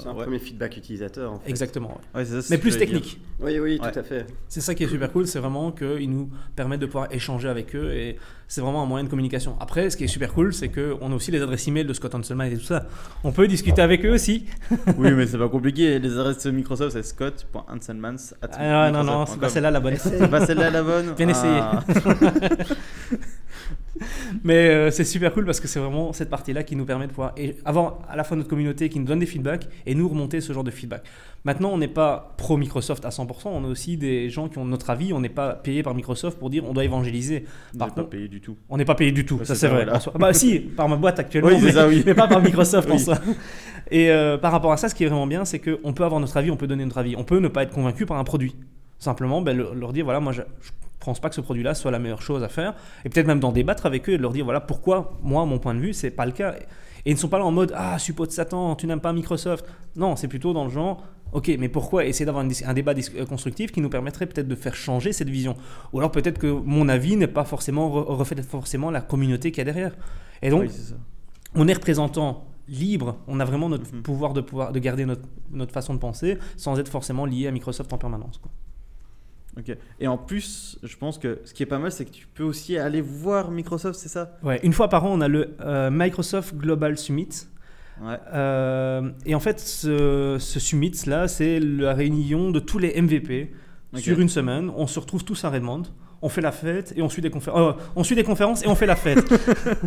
c'est- 0.00 0.08
un 0.08 0.14
ouais. 0.14 0.22
premier 0.24 0.38
feedback 0.38 0.76
utilisateur. 0.76 1.32
En 1.32 1.38
fait. 1.38 1.48
Exactement. 1.50 1.88
ouais. 2.14 2.20
Ouais, 2.20 2.24
c'est 2.24 2.32
ça, 2.34 2.42
c'est 2.42 2.54
Mais 2.54 2.58
plus 2.58 2.70
dire. 2.70 2.80
technique. 2.80 3.20
Oui, 3.40 3.58
oui, 3.58 3.78
tout 3.78 3.98
à 3.98 4.02
fait. 4.02 4.26
C'est 4.48 4.60
ça 4.60 4.74
qui 4.74 4.84
est 4.84 4.88
super 4.88 5.10
cool, 5.12 5.26
c'est 5.26 5.38
vraiment 5.38 5.70
qu'ils 5.72 6.10
nous 6.10 6.28
permettent 6.56 6.80
de 6.80 6.86
pouvoir 6.86 7.08
échanger 7.12 7.48
avec 7.48 7.74
eux 7.76 7.92
et 7.92 8.16
c'est 8.48 8.60
vraiment 8.60 8.82
un 8.82 8.86
moyen 8.86 9.04
de 9.04 9.08
communication. 9.08 9.56
Après, 9.60 9.88
ce 9.90 9.96
qui 9.96 10.04
est 10.04 10.08
super 10.08 10.32
cool, 10.32 10.52
c'est 10.52 10.68
qu'on 10.68 11.12
a 11.12 11.14
aussi 11.14 11.30
les 11.30 11.40
adresses 11.40 11.66
email 11.68 11.84
de 11.84 11.92
Scott 11.92 12.14
Hanselman 12.14 12.50
et 12.52 12.56
tout 12.58 12.64
ça. 12.64 12.86
On 13.24 13.30
peut 13.32 13.46
discuter 13.46 13.80
avec 13.82 14.04
eux 14.04 14.12
aussi. 14.12 14.46
Oui, 14.98 15.12
mais 15.12 15.26
c'est 15.26 15.38
pas 15.38 15.48
compliqué. 15.48 15.98
Les 15.98 16.12
adresses 16.18 16.44
de 16.44 16.50
Microsoft, 16.50 16.92
c'est 16.92 17.02
scott.hanselmans. 17.02 18.16
Ah, 18.58 18.90
non, 18.92 19.04
non, 19.04 19.24
c'est 19.26 19.38
pas 19.38 19.48
celle-là 19.48 19.70
la 19.70 19.80
bonne. 19.80 19.96
C'est 19.96 20.28
pas 20.30 20.44
celle-là 20.44 20.70
la 20.70 20.82
bonne 20.82 21.14
Bien 21.16 21.28
essayé. 21.28 21.60
Mais 24.44 24.68
euh, 24.68 24.90
c'est 24.90 25.04
super 25.04 25.32
cool 25.32 25.44
parce 25.44 25.60
que 25.60 25.68
c'est 25.68 25.80
vraiment 25.80 26.12
cette 26.12 26.30
partie-là 26.30 26.62
qui 26.62 26.76
nous 26.76 26.84
permet 26.84 27.06
de 27.06 27.10
pouvoir 27.10 27.32
et- 27.36 27.56
avoir 27.64 27.98
à 28.08 28.16
la 28.16 28.24
fois 28.24 28.36
notre 28.36 28.48
communauté 28.48 28.88
qui 28.88 28.98
nous 28.98 29.04
donne 29.06 29.18
des 29.18 29.26
feedbacks 29.26 29.68
et 29.86 29.94
nous 29.94 30.08
remonter 30.08 30.40
ce 30.40 30.52
genre 30.52 30.64
de 30.64 30.70
feedback. 30.70 31.02
Maintenant, 31.44 31.70
on 31.70 31.78
n'est 31.78 31.88
pas 31.88 32.34
pro 32.36 32.56
Microsoft 32.56 33.04
à 33.04 33.08
100%, 33.08 33.26
on 33.46 33.64
a 33.64 33.68
aussi 33.68 33.96
des 33.96 34.28
gens 34.30 34.48
qui 34.48 34.58
ont 34.58 34.64
notre 34.64 34.90
avis, 34.90 35.12
on 35.12 35.20
n'est 35.20 35.28
pas 35.30 35.54
payé 35.54 35.82
par 35.82 35.94
Microsoft 35.94 36.38
pour 36.38 36.50
dire 36.50 36.64
on 36.68 36.72
doit 36.74 36.84
évangéliser. 36.84 37.46
On 37.78 37.84
n'est 37.86 37.90
pas 37.92 38.04
payé 38.04 38.28
du 38.28 38.40
tout. 38.40 38.56
On 38.68 38.76
n'est 38.76 38.84
pas 38.84 38.94
payé 38.94 39.10
du 39.12 39.24
tout, 39.26 39.40
ça 39.44 39.54
c'est 39.54 39.68
vrai. 39.68 39.84
voilà. 39.84 40.00
Bah 40.18 40.32
si, 40.32 40.58
par 40.76 40.88
ma 40.88 40.96
boîte 40.96 41.18
actuellement, 41.18 41.48
Oui, 41.50 41.58
mais, 41.62 41.72
ça, 41.72 41.88
oui. 41.88 42.02
mais 42.04 42.14
pas 42.14 42.28
par 42.28 42.42
Microsoft 42.42 42.90
en 42.90 42.98
soi. 42.98 43.18
Et 43.90 44.10
euh, 44.10 44.36
par 44.38 44.52
rapport 44.52 44.72
à 44.72 44.76
ça, 44.76 44.88
ce 44.88 44.94
qui 44.94 45.02
est 45.04 45.08
vraiment 45.08 45.26
bien, 45.26 45.44
c'est 45.44 45.58
qu'on 45.58 45.92
peut 45.92 46.04
avoir 46.04 46.20
notre 46.20 46.36
avis, 46.36 46.50
on 46.50 46.56
peut 46.56 46.66
donner 46.66 46.84
notre 46.84 46.98
avis. 46.98 47.16
On 47.16 47.24
peut 47.24 47.38
ne 47.38 47.48
pas 47.48 47.62
être 47.64 47.72
convaincu 47.72 48.06
par 48.06 48.18
un 48.18 48.24
produit. 48.24 48.54
Simplement, 48.98 49.40
ben, 49.42 49.56
le- 49.56 49.70
leur 49.74 49.92
dire, 49.94 50.04
voilà, 50.04 50.20
moi 50.20 50.32
je 50.32 50.42
pense 51.00 51.18
pas 51.20 51.28
que 51.28 51.34
ce 51.34 51.40
produit-là 51.40 51.74
soit 51.74 51.90
la 51.90 51.98
meilleure 51.98 52.22
chose 52.22 52.42
à 52.44 52.48
faire. 52.48 52.74
Et 53.04 53.08
peut-être 53.08 53.26
même 53.26 53.40
d'en 53.40 53.52
débattre 53.52 53.86
avec 53.86 54.08
eux 54.08 54.12
et 54.12 54.16
de 54.18 54.22
leur 54.22 54.32
dire, 54.32 54.44
voilà, 54.44 54.60
pourquoi, 54.60 55.18
moi, 55.22 55.44
mon 55.46 55.58
point 55.58 55.74
de 55.74 55.80
vue, 55.80 55.92
c'est 55.92 56.10
pas 56.10 56.26
le 56.26 56.32
cas. 56.32 56.54
Et 57.06 57.10
ils 57.10 57.14
ne 57.14 57.18
sont 57.18 57.28
pas 57.28 57.38
là 57.38 57.44
en 57.46 57.50
mode, 57.52 57.72
ah, 57.74 57.98
suppôt 57.98 58.26
de 58.26 58.30
Satan, 58.32 58.76
tu 58.76 58.86
n'aimes 58.86 59.00
pas 59.00 59.12
Microsoft. 59.12 59.64
Non, 59.96 60.16
c'est 60.16 60.28
plutôt 60.28 60.52
dans 60.52 60.64
le 60.64 60.70
genre, 60.70 61.02
ok, 61.32 61.50
mais 61.58 61.68
pourquoi 61.70 62.04
essayer 62.04 62.26
d'avoir 62.26 62.44
un 62.44 62.74
débat 62.74 62.92
euh, 63.16 63.24
constructif 63.26 63.72
qui 63.72 63.80
nous 63.80 63.88
permettrait 63.88 64.26
peut-être 64.26 64.48
de 64.48 64.54
faire 64.54 64.74
changer 64.74 65.12
cette 65.12 65.30
vision? 65.30 65.56
Ou 65.92 65.98
alors 66.00 66.10
peut-être 66.12 66.38
que 66.38 66.46
mon 66.48 66.88
avis 66.90 67.16
n'est 67.16 67.26
pas 67.26 67.44
forcément, 67.44 67.88
re- 67.88 68.04
reflète 68.16 68.44
forcément 68.44 68.90
la 68.90 69.00
communauté 69.00 69.50
qu'il 69.50 69.58
y 69.58 69.62
a 69.62 69.64
derrière. 69.72 69.92
Et 70.42 70.50
donc, 70.50 70.62
Oui, 70.64 70.70
on 71.54 71.66
est 71.68 71.72
représentant 71.72 72.44
libre, 72.68 73.16
on 73.26 73.40
a 73.40 73.44
vraiment 73.44 73.68
notre 73.68 73.92
Mhm. 73.94 74.02
pouvoir 74.02 74.32
de 74.34 74.40
pouvoir 74.42 74.70
de 74.72 74.78
garder 74.78 75.04
notre, 75.06 75.22
notre 75.50 75.72
façon 75.72 75.94
de 75.94 75.98
penser 75.98 76.38
sans 76.56 76.78
être 76.78 76.88
forcément 76.88 77.24
lié 77.26 77.46
à 77.48 77.50
Microsoft 77.50 77.92
en 77.92 77.98
permanence. 77.98 78.38
quoi. 78.38 78.50
Et 80.00 80.06
en 80.08 80.16
plus, 80.18 80.78
je 80.82 80.96
pense 80.96 81.18
que 81.18 81.40
ce 81.44 81.52
qui 81.54 81.62
est 81.62 81.66
pas 81.66 81.78
mal, 81.78 81.92
c'est 81.92 82.04
que 82.04 82.10
tu 82.10 82.26
peux 82.32 82.42
aussi 82.44 82.76
aller 82.78 83.00
voir 83.00 83.50
Microsoft, 83.50 83.98
c'est 83.98 84.08
ça? 84.08 84.36
Ouais, 84.42 84.60
une 84.62 84.72
fois 84.72 84.88
par 84.88 85.04
an, 85.04 85.10
on 85.12 85.20
a 85.20 85.28
le 85.28 85.56
euh, 85.60 85.90
Microsoft 85.92 86.54
Global 86.56 86.96
Summit. 86.98 87.28
Ouais. 88.02 88.16
Euh, 88.32 89.10
et 89.26 89.34
en 89.34 89.40
fait, 89.40 89.60
ce, 89.60 90.36
ce 90.38 90.58
summit 90.60 90.92
là, 91.06 91.28
c'est 91.28 91.60
la 91.60 91.92
réunion 91.92 92.50
de 92.50 92.58
tous 92.60 92.78
les 92.78 93.00
MVP 93.00 93.52
sur 93.96 94.18
une 94.20 94.28
semaine. 94.30 94.70
On 94.76 94.86
se 94.86 94.98
retrouve 95.00 95.24
tous 95.24 95.44
à 95.44 95.50
Redmond. 95.50 95.82
On 96.22 96.28
fait 96.28 96.42
la 96.42 96.52
fête 96.52 96.92
et 96.96 97.02
on 97.02 97.08
suit 97.08 97.22
des 97.22 97.30
conférences. 97.30 97.76
on 97.96 98.04
suit 98.04 98.14
des 98.14 98.24
conférences 98.24 98.62
et 98.62 98.68
on 98.68 98.74
fait 98.74 98.86
la 98.86 98.96
fête. 98.96 99.24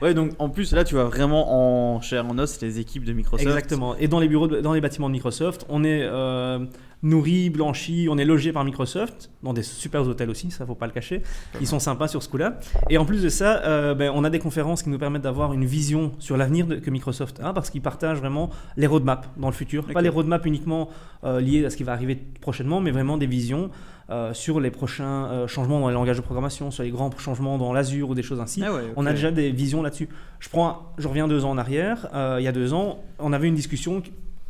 Ouais, 0.00 0.14
donc 0.14 0.32
en 0.38 0.48
plus, 0.48 0.72
là, 0.72 0.82
tu 0.84 0.94
vas 0.96 1.04
vraiment 1.04 1.94
en 1.96 2.00
chair 2.00 2.26
en 2.26 2.36
os 2.38 2.60
les 2.60 2.78
équipes 2.80 3.04
de 3.04 3.12
Microsoft. 3.12 3.48
Exactement. 3.48 3.96
Et 3.96 4.08
dans 4.08 4.18
les 4.18 4.28
bureaux, 4.28 4.48
de- 4.48 4.60
dans 4.60 4.72
les 4.74 4.80
bâtiments 4.80 5.08
de 5.08 5.12
Microsoft, 5.12 5.64
on 5.68 5.84
est 5.84 6.02
euh, 6.02 6.64
nourri, 7.02 7.50
blanchi, 7.50 8.06
on 8.10 8.16
est 8.18 8.24
logé 8.24 8.52
par 8.52 8.64
Microsoft, 8.64 9.30
dans 9.42 9.52
des 9.52 9.62
super 9.62 10.06
hôtels 10.06 10.30
aussi, 10.30 10.50
ça 10.50 10.64
faut 10.64 10.74
pas 10.74 10.86
le 10.86 10.92
cacher. 10.92 11.22
Ils 11.60 11.66
sont 11.66 11.80
sympas 11.80 12.08
sur 12.08 12.22
ce 12.22 12.28
coup-là. 12.28 12.60
Et 12.90 12.98
en 12.98 13.04
plus 13.04 13.22
de 13.22 13.28
ça, 13.28 13.62
euh, 13.64 13.94
ben, 13.94 14.12
on 14.14 14.22
a 14.24 14.30
des 14.30 14.38
conférences 14.38 14.82
qui 14.82 14.90
nous 14.90 14.98
permettent 14.98 15.22
d'avoir 15.22 15.52
une 15.52 15.64
vision 15.64 16.12
sur 16.18 16.36
l'avenir 16.36 16.66
que 16.80 16.90
Microsoft 16.90 17.40
a, 17.40 17.52
parce 17.52 17.70
qu'ils 17.70 17.82
partagent 17.82 18.18
vraiment 18.18 18.50
les 18.76 18.86
roadmaps 18.86 19.28
dans 19.36 19.48
le 19.48 19.52
futur. 19.54 19.84
Pas 19.86 20.00
les 20.00 20.08
roadmaps 20.08 20.46
uniquement 20.46 20.88
euh, 21.24 21.40
liés 21.40 21.64
à 21.64 21.70
ce 21.70 21.76
qui 21.76 21.82
va 21.82 21.92
arriver 21.92 22.16
prochainement, 22.40 22.80
mais 22.80 22.92
vraiment 22.92 23.16
des 23.16 23.26
visions 23.26 23.70
euh, 24.10 24.34
sur 24.34 24.60
les 24.60 24.70
prochains 24.70 25.26
euh, 25.26 25.46
changements 25.46 25.80
dans 25.80 25.88
les 25.88 25.94
langages 25.94 26.16
de 26.18 26.22
programmation, 26.22 26.70
sur 26.70 26.82
les 26.82 26.90
grands 26.90 27.10
changements 27.18 27.56
dans 27.58 27.72
l'Azure 27.72 28.10
ou 28.10 28.14
des 28.14 28.22
choses 28.22 28.40
ainsi. 28.40 28.62
Ah 28.64 28.72
ouais, 28.72 28.82
On 28.96 29.06
a 29.06 29.12
déjà 29.12 29.30
des 29.30 29.50
visions 29.50 29.82
là-dessus. 29.82 30.08
Je 30.38 30.48
prends, 30.48 30.92
je 30.98 31.08
reviens 31.08 31.28
deux 31.28 31.44
ans 31.44 31.50
en 31.50 31.58
arrière. 31.58 32.08
euh, 32.14 32.36
il 32.38 32.44
y 32.44 32.48
a 32.48 32.52
deux 32.52 32.74
ans, 32.74 33.02
on 33.18 33.32
avait 33.32 33.48
une 33.48 33.54
discussion. 33.54 34.02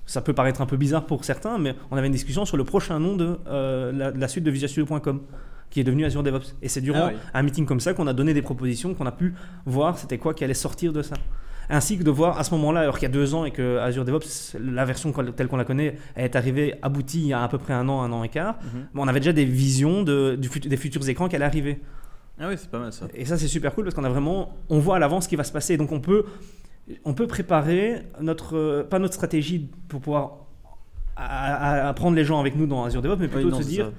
Ça 0.06 0.20
peut 0.20 0.32
paraître 0.32 0.60
un 0.60 0.66
peu 0.66 0.76
bizarre 0.76 1.06
pour 1.06 1.24
certains, 1.24 1.58
mais 1.58 1.74
on 1.90 1.96
avait 1.96 2.06
une 2.08 2.12
discussion 2.12 2.44
sur 2.44 2.56
le 2.56 2.64
prochain 2.64 2.98
nom 2.98 3.16
de 3.16 3.38
euh, 3.46 4.12
la, 4.14 4.28
suite 4.28 4.44
de 4.44 4.50
VisualStudio.com, 4.50 5.20
qui 5.70 5.80
est 5.80 5.84
devenu 5.84 6.04
Azure 6.04 6.22
DevOps. 6.22 6.54
Et 6.60 6.68
c'est 6.68 6.80
durant 6.80 7.04
Ah 7.04 7.10
oui. 7.12 7.18
un 7.32 7.42
meeting 7.42 7.66
comme 7.66 7.80
ça 7.80 7.94
qu'on 7.94 8.06
a 8.06 8.12
donné 8.12 8.34
des 8.34 8.42
propositions, 8.42 8.94
qu'on 8.94 9.06
a 9.06 9.12
pu 9.12 9.34
voir 9.64 9.96
c'était 9.98 10.18
quoi 10.18 10.34
qui 10.34 10.44
allait 10.44 10.54
sortir 10.54 10.92
de 10.92 11.02
ça. 11.02 11.14
Ainsi 11.70 11.96
que 11.96 12.02
de 12.02 12.10
voir 12.10 12.38
à 12.38 12.44
ce 12.44 12.50
moment-là, 12.54 12.80
alors 12.80 12.96
qu'il 12.98 13.04
y 13.04 13.10
a 13.10 13.14
deux 13.14 13.34
ans 13.34 13.44
et 13.44 13.52
que 13.52 13.78
Azure 13.78 14.04
DevOps, 14.04 14.56
la 14.60 14.84
version 14.84 15.12
telle 15.12 15.46
qu'on 15.46 15.56
la 15.56 15.64
connaît, 15.64 15.96
elle 16.16 16.24
est 16.24 16.36
arrivée 16.36 16.74
aboutie 16.82 17.20
il 17.20 17.26
y 17.28 17.32
a 17.32 17.42
à 17.42 17.48
peu 17.48 17.56
près 17.58 17.72
un 17.72 17.88
an, 17.88 18.02
un 18.02 18.12
an 18.12 18.24
et 18.24 18.28
quart. 18.28 18.56
Mais 18.92 19.00
on 19.00 19.06
avait 19.08 19.20
déjà 19.20 19.32
des 19.32 19.44
visions 19.44 20.02
de, 20.02 20.34
du 20.36 20.48
des 20.60 20.76
futurs 20.76 21.08
écrans 21.08 21.28
qui 21.28 21.36
allaient 21.36 21.44
arriver. 21.44 21.80
Ah 22.40 22.48
oui, 22.48 22.54
c'est 22.58 22.68
pas 22.70 22.80
mal 22.80 22.92
ça. 22.92 23.06
Et 23.14 23.24
ça, 23.24 23.38
c'est 23.38 23.46
super 23.46 23.72
cool 23.74 23.84
parce 23.84 23.94
qu'on 23.94 24.04
a 24.04 24.08
vraiment, 24.08 24.56
on 24.68 24.80
voit 24.80 24.96
à 24.96 24.98
l'avance 24.98 25.24
ce 25.24 25.28
qui 25.28 25.36
va 25.36 25.44
se 25.44 25.52
passer. 25.52 25.76
Donc 25.76 25.92
on 25.92 26.00
peut, 26.00 26.24
on 27.04 27.14
peut 27.14 27.26
préparer 27.26 28.02
notre, 28.20 28.56
euh, 28.56 28.82
pas 28.84 28.98
notre 28.98 29.14
stratégie 29.14 29.68
pour 29.88 30.00
pouvoir 30.00 30.32
à, 31.16 31.84
à- 31.84 31.88
à 31.88 31.92
prendre 31.92 32.16
les 32.16 32.24
gens 32.24 32.40
avec 32.40 32.56
nous 32.56 32.66
dans 32.66 32.84
Azure 32.84 33.02
DevOps, 33.02 33.16
mais 33.18 33.26
Oui, 33.26 33.32
plutôt 33.32 33.50
non, 33.50 33.58
de 33.58 33.62
se 33.62 33.68
dire 33.68 33.86
ça. 33.86 33.92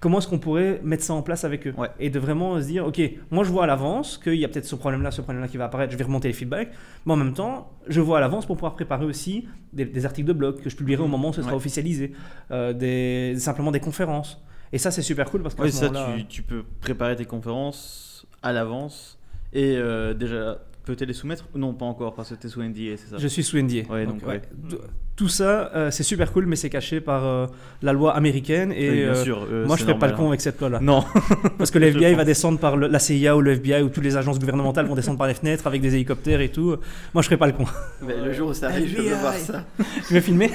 comment 0.00 0.18
est-ce 0.18 0.28
qu'on 0.28 0.38
pourrait 0.38 0.80
mettre 0.84 1.02
ça 1.02 1.14
en 1.14 1.22
place 1.22 1.44
avec 1.44 1.66
eux 1.66 1.74
Ouais. 1.76 1.88
et 2.00 2.10
de 2.10 2.18
vraiment 2.18 2.60
se 2.60 2.66
dire 2.66 2.86
ok 2.86 3.00
moi 3.30 3.44
je 3.44 3.50
vois 3.50 3.64
à 3.64 3.66
l'avance 3.66 4.18
qu'il 4.18 4.34
y 4.36 4.44
a 4.44 4.48
peut-être 4.48 4.64
ce 4.66 4.74
problème 4.76 5.02
là 5.02 5.10
ce 5.10 5.20
problème 5.20 5.42
là 5.42 5.48
qui 5.48 5.56
va 5.56 5.64
apparaître 5.66 5.92
je 5.92 5.96
vais 5.98 6.04
remonter 6.04 6.28
les 6.28 6.34
feedbacks 6.34 6.70
mais 7.06 7.12
en 7.12 7.16
même 7.16 7.34
temps 7.34 7.70
je 7.88 8.00
vois 8.00 8.18
à 8.18 8.20
l'avance 8.20 8.46
pour 8.46 8.56
pouvoir 8.56 8.74
préparer 8.74 9.04
aussi 9.04 9.46
des, 9.72 9.84
des 9.84 10.04
articles 10.06 10.26
de 10.28 10.32
blog 10.32 10.60
que 10.60 10.70
je 10.70 10.76
publierai 10.76 11.02
au 11.02 11.08
moment 11.08 11.28
où 11.30 11.32
ce 11.32 11.40
sera 11.42 11.52
Ouais. 11.52 11.56
officialisé 11.56 12.12
euh, 12.52 12.72
des, 12.72 13.34
simplement 13.38 13.70
des 13.72 13.80
conférences 13.80 14.40
et 14.72 14.78
ça 14.78 14.90
c'est 14.90 15.02
super 15.02 15.28
cool 15.30 15.42
parce 15.42 15.54
que 15.54 15.62
Oui, 15.62 15.72
ça, 15.72 15.90
tu, 16.16 16.24
tu 16.26 16.42
peux 16.42 16.62
préparer 16.80 17.16
tes 17.16 17.24
conférences 17.26 18.26
à 18.42 18.52
l'avance 18.52 19.18
et 19.52 19.76
euh, 19.76 20.14
déjà 20.14 20.58
peut-être 20.84 21.06
les 21.08 21.14
soumettre 21.14 21.44
Non, 21.54 21.72
pas 21.74 21.84
encore, 21.86 22.14
parce 22.14 22.30
que 22.30 22.34
t'es 22.34 22.48
sous 22.48 22.62
NDA, 22.62 22.96
c'est 22.96 23.10
ça? 23.10 23.18
Je 23.18 23.28
suis 23.28 23.42
sous 23.44 23.56
NDA. 23.58 23.82
Ouais, 23.90 24.06
donc, 24.06 24.26
ouais. 24.26 24.42
Tout- 24.68 24.78
Tout 25.14 25.28
ça, 25.28 25.70
euh, 25.74 25.90
c'est 25.90 26.02
super 26.02 26.32
cool, 26.32 26.46
mais 26.46 26.56
c'est 26.56 26.70
caché 26.70 27.00
par 27.00 27.24
euh, 27.24 27.46
la 27.82 27.92
loi 27.92 28.16
américaine. 28.16 28.72
Et 28.72 28.88
Oui, 28.90 28.96
bien 29.02 29.08
euh, 29.10 29.22
sûr. 29.24 29.46
euh, 29.50 29.66
moi, 29.66 29.76
je 29.76 29.82
ferai 29.84 29.98
pas 29.98 30.08
le 30.08 30.14
con 30.16 30.28
avec 30.28 30.40
cette 30.40 30.58
loi-là. 30.58 30.78
hein. 30.78 30.82
Non, 30.82 31.04
Parce 31.58 31.70
que 31.70 31.78
le 31.78 31.86
Je 31.92 31.98
FBI 31.98 32.14
va 32.14 32.24
descendre 32.24 32.58
par 32.58 32.76
le- 32.76 32.88
la 32.88 32.98
CIA 32.98 33.36
ou 33.36 33.40
le 33.42 33.52
FBI 33.52 33.82
ou 33.82 33.88
toutes 33.90 34.04
les 34.04 34.16
agences 34.16 34.38
gouvernementales 34.38 34.86
vont 34.86 34.94
descendre 34.94 35.18
par 35.18 35.26
les 35.28 35.34
fenêtres 35.34 35.66
avec 35.66 35.80
des 35.82 35.94
hélicoptères 35.94 36.40
et 36.40 36.48
tout. 36.50 36.76
Moi, 37.14 37.22
je 37.22 37.26
ferai 37.26 37.36
pas 37.36 37.46
le 37.46 37.52
con. 37.52 37.64
Mais 38.02 38.16
le 38.16 38.32
jour 38.32 38.48
où 38.50 38.54
ça 38.54 38.68
arrive, 38.68 38.88
je 38.88 38.96
veux 38.96 39.02
FBI. 39.06 39.20
voir 39.20 39.34
ça. 39.34 39.64
tu 40.08 40.14
veux 40.14 40.20
filmer? 40.20 40.50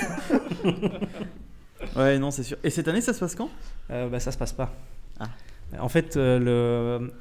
Ouais, 1.96 2.18
non, 2.20 2.32
c'est 2.32 2.44
sûr. 2.44 2.58
Et 2.64 2.70
cette 2.70 2.88
année, 2.88 3.02
ça 3.02 3.14
se 3.14 3.20
passe 3.20 3.36
quand? 3.36 3.50
Euh, 3.92 4.10
bah, 4.10 4.20
Ça 4.20 4.32
se 4.32 4.38
passe 4.38 4.54
pas. 4.54 4.74
Ah. 5.20 5.26
En 5.80 5.90
fait, 5.90 6.16
euh, 6.18 6.40
le, 7.00 7.12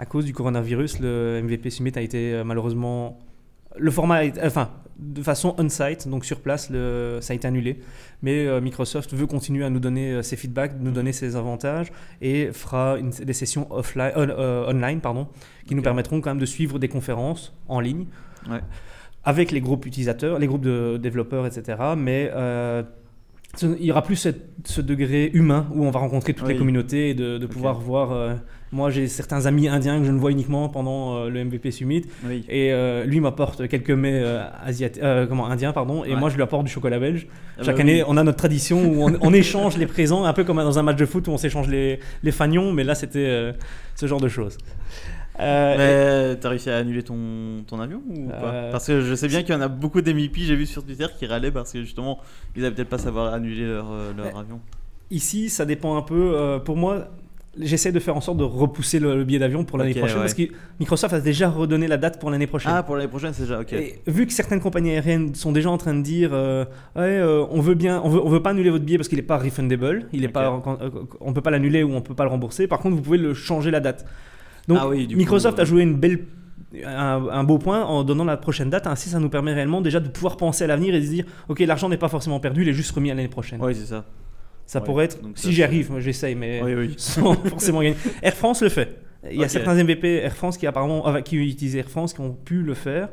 à 0.00 0.06
cause 0.06 0.24
du 0.24 0.32
coronavirus, 0.32 0.98
le 1.00 1.40
MVP 1.42 1.68
Summit 1.70 1.92
a 1.96 2.00
été 2.00 2.32
euh, 2.32 2.42
malheureusement 2.44 3.18
le 3.76 3.90
format, 3.90 4.24
est- 4.24 4.40
enfin, 4.44 4.70
de 4.98 5.22
façon 5.22 5.54
on-site, 5.58 6.08
donc 6.08 6.24
sur 6.24 6.40
place, 6.40 6.70
le, 6.70 7.18
ça 7.20 7.32
a 7.32 7.36
été 7.36 7.46
annulé. 7.46 7.78
Mais 8.22 8.46
euh, 8.46 8.60
Microsoft 8.60 9.14
veut 9.14 9.26
continuer 9.26 9.64
à 9.64 9.70
nous 9.70 9.78
donner 9.78 10.10
euh, 10.12 10.22
ses 10.22 10.36
feedbacks, 10.36 10.72
nous 10.80 10.90
donner 10.90 11.12
ses 11.12 11.36
avantages 11.36 11.92
et 12.20 12.50
fera 12.52 12.98
une- 12.98 13.10
des 13.10 13.32
sessions 13.32 13.66
offline, 13.72 14.12
on- 14.16 14.28
euh, 14.28 14.70
online 14.72 15.00
pardon, 15.00 15.28
qui 15.66 15.74
nous 15.74 15.82
permettront 15.82 16.20
quand 16.20 16.30
même 16.30 16.38
de 16.40 16.46
suivre 16.46 16.78
des 16.78 16.88
conférences 16.88 17.54
en 17.68 17.78
ligne 17.80 18.06
Ouais. 18.50 18.60
avec 19.24 19.50
les 19.52 19.60
groupes 19.60 19.84
utilisateurs, 19.86 20.38
les 20.38 20.46
groupes 20.46 20.64
de 20.64 20.96
développeurs, 20.96 21.46
etc. 21.46 21.78
Mais 21.96 22.30
euh, 22.34 22.82
il 23.62 23.68
n'y 23.84 23.90
aura 23.90 24.02
plus 24.02 24.16
cette- 24.16 24.46
ce 24.64 24.80
degré 24.80 25.30
humain 25.34 25.66
où 25.74 25.84
on 25.84 25.90
va 25.90 25.98
rencontrer 26.00 26.34
toutes 26.34 26.48
les 26.48 26.56
communautés 26.56 27.10
et 27.10 27.14
de, 27.14 27.36
de 27.38 27.46
pouvoir 27.46 27.80
voir. 27.80 28.12
euh, 28.12 28.34
moi, 28.72 28.88
j'ai 28.90 29.08
certains 29.08 29.46
amis 29.46 29.66
indiens 29.66 29.98
que 29.98 30.04
je 30.04 30.12
ne 30.12 30.18
vois 30.18 30.30
uniquement 30.30 30.68
pendant 30.68 31.16
euh, 31.16 31.28
le 31.28 31.44
MVP 31.44 31.72
Summit. 31.72 32.04
Oui. 32.24 32.44
Et 32.48 32.72
euh, 32.72 33.04
lui 33.04 33.18
m'apporte 33.18 33.66
quelques 33.66 33.90
mets 33.90 34.22
comment, 35.28 35.46
indiens, 35.48 35.72
pardon, 35.72 36.04
et 36.04 36.10
Ouais. 36.14 36.16
moi 36.20 36.30
je 36.30 36.36
lui 36.36 36.42
apporte 36.42 36.64
du 36.66 36.70
chocolat 36.70 37.00
belge. 37.00 37.26
Ah 37.58 37.62
Chaque 37.64 37.76
bah 37.76 37.82
année, 37.82 38.02
oui. 38.02 38.04
on 38.06 38.16
a 38.16 38.22
notre 38.22 38.38
tradition 38.38 38.84
où 38.84 39.02
on, 39.08 39.16
on 39.20 39.32
échange 39.34 39.76
les 39.76 39.86
présents, 39.86 40.24
un 40.24 40.32
peu 40.32 40.44
comme 40.44 40.58
dans 40.58 40.78
un 40.78 40.82
match 40.84 40.96
de 40.96 41.06
foot 41.06 41.26
où 41.26 41.32
on 41.32 41.36
s'échange 41.38 41.66
les, 41.68 41.98
les 42.22 42.30
fagnons, 42.32 42.72
mais 42.72 42.84
là 42.84 42.94
c'était 42.94 43.52
ce 43.96 44.06
genre 44.06 44.20
de 44.20 44.28
choses. 44.28 44.56
Euh, 45.40 46.32
Mais 46.32 46.36
t'as 46.40 46.48
réussi 46.50 46.70
à 46.70 46.76
annuler 46.76 47.02
ton, 47.02 47.16
ton 47.66 47.80
avion 47.80 48.02
ou 48.08 48.28
pas 48.28 48.52
Euh, 48.52 48.70
Parce 48.72 48.86
que 48.86 49.00
je 49.00 49.14
sais 49.14 49.28
bien 49.28 49.42
qu'il 49.42 49.54
y 49.54 49.58
en 49.58 49.60
a 49.60 49.68
beaucoup 49.68 50.00
d'MVP, 50.00 50.40
j'ai 50.40 50.56
vu 50.56 50.66
sur 50.66 50.84
Twitter, 50.84 51.06
qui 51.18 51.26
râlaient 51.26 51.50
parce 51.50 51.72
que 51.72 51.80
justement, 51.80 52.18
ils 52.56 52.64
avaient 52.64 52.74
peut-être 52.74 52.88
pas 52.88 52.98
savoir 52.98 53.32
annuler 53.32 53.66
leur, 53.66 53.86
euh, 53.90 54.12
leur 54.16 54.36
avion. 54.38 54.60
Ici, 55.10 55.48
ça 55.48 55.64
dépend 55.64 55.96
un 55.96 56.02
peu. 56.02 56.34
euh, 56.34 56.58
pour 56.58 56.76
moi, 56.76 57.08
j'essaie 57.58 57.90
de 57.90 57.98
faire 57.98 58.16
en 58.16 58.20
sorte 58.20 58.38
de 58.38 58.44
repousser 58.44 59.00
le, 59.00 59.16
le 59.16 59.24
billet 59.24 59.40
d'avion 59.40 59.64
pour 59.64 59.76
l'année 59.76 59.92
prochaine 59.92 60.18
ouais. 60.18 60.22
parce 60.22 60.34
que 60.34 60.42
Microsoft 60.78 61.12
a 61.14 61.20
déjà 61.20 61.48
redonné 61.50 61.88
la 61.88 61.96
date 61.96 62.20
pour 62.20 62.30
l'année 62.30 62.46
prochaine. 62.46 62.70
Ah, 62.72 62.84
pour 62.84 62.94
l'année 62.94 63.08
prochaine, 63.08 63.32
c'est 63.32 63.42
déjà 63.42 63.60
ok. 63.60 63.72
Et 63.72 64.00
vu 64.06 64.24
que 64.26 64.32
certaines 64.32 64.60
compagnies 64.60 64.90
aériennes 64.92 65.34
sont 65.34 65.50
déjà 65.50 65.68
en 65.68 65.76
train 65.76 65.94
de 65.94 66.02
dire 66.02 66.30
euh, 66.32 66.64
ouais, 66.94 67.02
euh, 67.18 67.44
on 67.50 67.60
veut 67.60 67.74
bien, 67.74 68.00
on 68.04 68.08
veut, 68.08 68.20
on 68.24 68.28
veut 68.28 68.40
pas 68.42 68.50
annuler 68.50 68.70
votre 68.70 68.84
billet 68.84 68.98
parce 68.98 69.08
qu'il 69.08 69.18
n'est 69.18 69.24
pas 69.24 69.38
refundable, 69.38 70.06
il 70.12 70.22
est 70.22 70.28
pas, 70.28 70.62
on 71.20 71.32
peut 71.32 71.40
pas 71.40 71.50
l'annuler 71.50 71.82
ou 71.82 71.92
on 71.92 72.02
peut 72.02 72.14
pas 72.14 72.22
le 72.24 72.30
rembourser. 72.30 72.68
Par 72.68 72.78
contre, 72.78 72.94
vous 72.94 73.02
pouvez 73.02 73.18
le 73.18 73.34
changer 73.34 73.72
la 73.72 73.80
date. 73.80 74.06
Donc 74.70 74.78
Ah 74.80 74.88
oui, 74.88 75.06
Microsoft 75.14 75.56
coup, 75.56 75.60
a 75.62 75.64
joué 75.64 75.82
une 75.82 75.94
belle, 75.96 76.20
un, 76.84 77.26
un 77.30 77.44
beau 77.44 77.58
point 77.58 77.84
en 77.84 78.04
donnant 78.04 78.24
la 78.24 78.36
prochaine 78.36 78.70
date. 78.70 78.86
Ainsi, 78.86 79.08
ça 79.08 79.18
nous 79.18 79.28
permet 79.28 79.52
réellement 79.52 79.80
déjà 79.80 80.00
de 80.00 80.08
pouvoir 80.08 80.36
penser 80.36 80.64
à 80.64 80.66
l'avenir 80.66 80.94
et 80.94 81.00
de 81.00 81.04
se 81.04 81.10
dire 81.10 81.24
ok, 81.48 81.60
l'argent 81.60 81.88
n'est 81.88 81.96
pas 81.96 82.08
forcément 82.08 82.40
perdu, 82.40 82.62
il 82.62 82.68
est 82.68 82.72
juste 82.72 82.92
remis 82.92 83.10
à 83.10 83.14
l'année 83.14 83.28
prochaine. 83.28 83.58
Oui, 83.62 83.74
c'est 83.74 83.86
ça. 83.86 84.04
Ça 84.66 84.78
Ouais. 84.78 84.84
pourrait 84.84 85.04
être, 85.06 85.20
Donc 85.20 85.32
si 85.36 85.52
j'y 85.52 85.62
arrive, 85.64 85.90
j'essaye, 85.98 86.34
mais 86.36 86.60
Oui, 86.62 86.74
oui. 86.74 86.94
sans 86.98 87.34
forcément 87.34 87.82
gagner. 87.82 87.96
Air 88.22 88.34
France 88.34 88.62
le 88.62 88.68
fait. 88.68 89.00
Il 89.30 89.38
y 89.38 89.44
a 89.44 89.48
certains 89.48 89.74
MVP 89.74 90.08
Air 90.22 90.34
France 90.34 90.56
qui 90.56 90.66
apparemment 90.66 91.04
avec- 91.06 91.24
qui 91.24 91.36
utilisent 91.36 91.76
Air 91.76 91.88
France 91.90 92.14
qui 92.14 92.20
ont 92.20 92.32
pu 92.32 92.62
le 92.62 92.74
faire. 92.74 93.08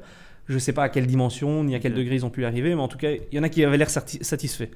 Je 0.47 0.53
ne 0.53 0.59
sais 0.59 0.71
pas 0.71 0.83
à 0.83 0.89
quelle 0.89 1.07
dimension 1.07 1.63
ni 1.65 1.75
à 1.75 1.79
quel 1.79 1.93
degré 1.93 2.15
ils 2.15 2.25
ont 2.25 2.29
pu 2.29 2.43
y 2.43 2.45
arriver, 2.45 2.73
mais 2.75 2.81
en 2.81 2.87
tout 2.87 2.97
cas, 2.97 3.09
il 3.11 3.35
y 3.35 3.39
en 3.39 3.43
a 3.43 3.49
qui 3.49 3.63
avaient 3.65 3.77
l'air 3.77 3.89
sati- 3.89 4.23
satisfaits. 4.23 4.69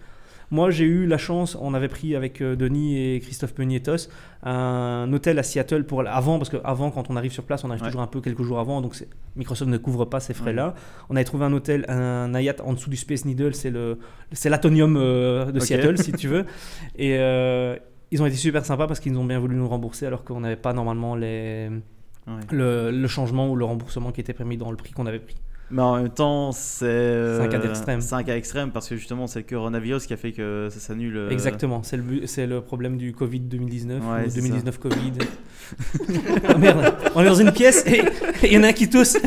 Moi, 0.52 0.70
j'ai 0.70 0.84
eu 0.84 1.06
la 1.08 1.18
chance, 1.18 1.58
on 1.60 1.74
avait 1.74 1.88
pris 1.88 2.16
avec 2.16 2.42
euh, 2.42 2.56
Denis 2.58 2.98
et 3.16 3.20
Christophe 3.22 3.54
Penietos 3.54 4.10
un 4.44 5.12
hôtel 5.14 5.40
à 5.40 5.44
Seattle 5.44 5.86
pour 5.86 6.06
avant, 6.08 6.38
parce 6.40 6.50
qu'avant, 6.50 6.92
quand 6.92 7.10
on 7.10 7.16
arrive 7.16 7.32
sur 7.32 7.44
place, 7.44 7.64
on 7.64 7.70
arrive 7.70 7.82
Ouais. 7.84 7.88
toujours 7.88 8.02
un 8.02 8.08
peu 8.08 8.20
quelques 8.22 8.42
jours 8.44 8.60
avant, 8.60 8.82
donc 8.82 8.96
Microsoft 9.38 9.72
ne 9.72 9.78
couvre 9.78 10.06
pas 10.06 10.20
ces 10.20 10.34
frais-là. 10.34 10.74
On 11.10 11.16
avait 11.16 11.24
trouvé 11.26 11.46
un 11.46 11.54
hôtel, 11.54 11.86
un 11.88 12.34
Hayat 12.36 12.56
en 12.66 12.74
dessous 12.74 12.90
du 12.90 12.98
Space 12.98 13.24
Needle, 13.26 13.54
c'est 13.56 13.70
le, 13.70 13.98
c'est 14.32 14.50
l'Atonium 14.50 14.98
euh, 14.98 15.52
de. 15.52 15.60
Seattle, 15.60 15.98
si 15.98 16.12
tu 16.12 16.28
veux. 16.28 16.46
Et 16.98 17.16
euh, 17.18 17.76
ils 18.12 18.22
ont 18.22 18.26
été 18.26 18.36
super 18.36 18.66
sympas 18.66 18.88
parce 18.88 19.00
qu'ils 19.00 19.18
ont 19.18 19.24
bien 19.26 19.40
voulu 19.40 19.56
nous 19.56 19.68
rembourser 19.70 20.06
alors 20.06 20.24
qu'on 20.26 20.42
n'avait 20.42 20.56
pas 20.58 20.74
normalement 20.74 21.16
les, 21.16 21.70
Ouais. 22.28 22.34
le, 22.52 22.92
le 22.92 23.08
changement 23.08 23.50
ou 23.50 23.56
le 23.56 23.66
remboursement 23.66 24.12
qui 24.12 24.22
était 24.22 24.34
permis 24.34 24.56
dans 24.56 24.70
le 24.70 24.78
prix 24.78 24.92
qu'on 24.92 25.08
avait 25.08 25.18
pris. 25.20 25.36
Mais 25.72 25.82
en 25.82 25.96
même 25.98 26.10
temps, 26.10 26.52
c'est. 26.52 26.86
euh, 26.86 27.38
C'est 27.40 27.46
un 27.46 27.48
cas 27.48 27.58
d'extrême. 27.60 28.02
C'est 28.02 28.16
un 28.16 28.24
cas 28.24 28.36
extrême 28.36 28.72
parce 28.72 28.88
que 28.90 28.96
justement, 28.98 29.28
c'est 29.28 29.40
le 29.40 29.46
coronavirus 29.46 30.06
qui 30.06 30.14
a 30.14 30.18
fait 30.18 30.32
que 30.34 30.68
ça 30.70 30.80
s'annule. 30.80 31.16
euh, 31.18 31.30
Exactement, 31.30 31.82
c'est 31.84 31.98
le, 31.98 32.28
c'est 32.28 32.46
le 32.48 32.62
problème 32.62 32.98
du 32.98 33.14
Covid 33.14 33.40
2019 33.40 34.02
Ouais, 34.04 34.26
ou 34.26 34.30
c'est 34.30 34.36
2019 34.42 34.78
Covid. 34.80 35.14
oh 36.54 36.58
merde, 36.58 36.94
on 37.16 37.22
est 37.22 37.26
dans 37.26 37.36
une 37.36 37.52
pièce 37.54 37.86
et 37.88 38.02
il 38.44 38.52
y 38.54 38.58
en 38.58 38.64
a 38.64 38.68
un 38.68 38.74
qui 38.74 38.90
tousse. 38.90 39.18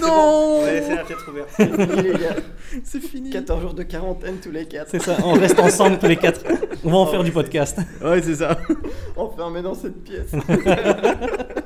Non 0.00 0.62
laisser 0.66 0.94
la 0.96 1.04
tête 1.04 1.18
ouverte. 1.28 1.48
C'est 1.56 1.70
fini, 1.70 2.02
les 2.02 2.12
gars. 2.12 2.36
C'est 2.84 3.00
fini 3.00 3.30
14 3.30 3.62
jours 3.62 3.74
de 3.74 3.82
quarantaine 3.84 4.36
tous 4.42 4.50
les 4.50 4.66
4. 4.66 4.88
C'est 4.90 5.00
ça, 5.02 5.16
on 5.24 5.34
reste 5.34 5.58
ensemble 5.60 5.98
tous 5.98 6.06
les 6.08 6.16
quatre. 6.16 6.40
On 6.84 6.90
va 6.90 6.96
en 6.96 7.06
faire 7.06 7.22
du 7.22 7.30
podcast. 7.30 7.78
Ouais, 8.02 8.20
c'est 8.22 8.34
ça. 8.36 8.58
Enfermé 9.16 9.62
dans 9.62 9.74
cette 9.74 10.02
pièce. 10.02 10.32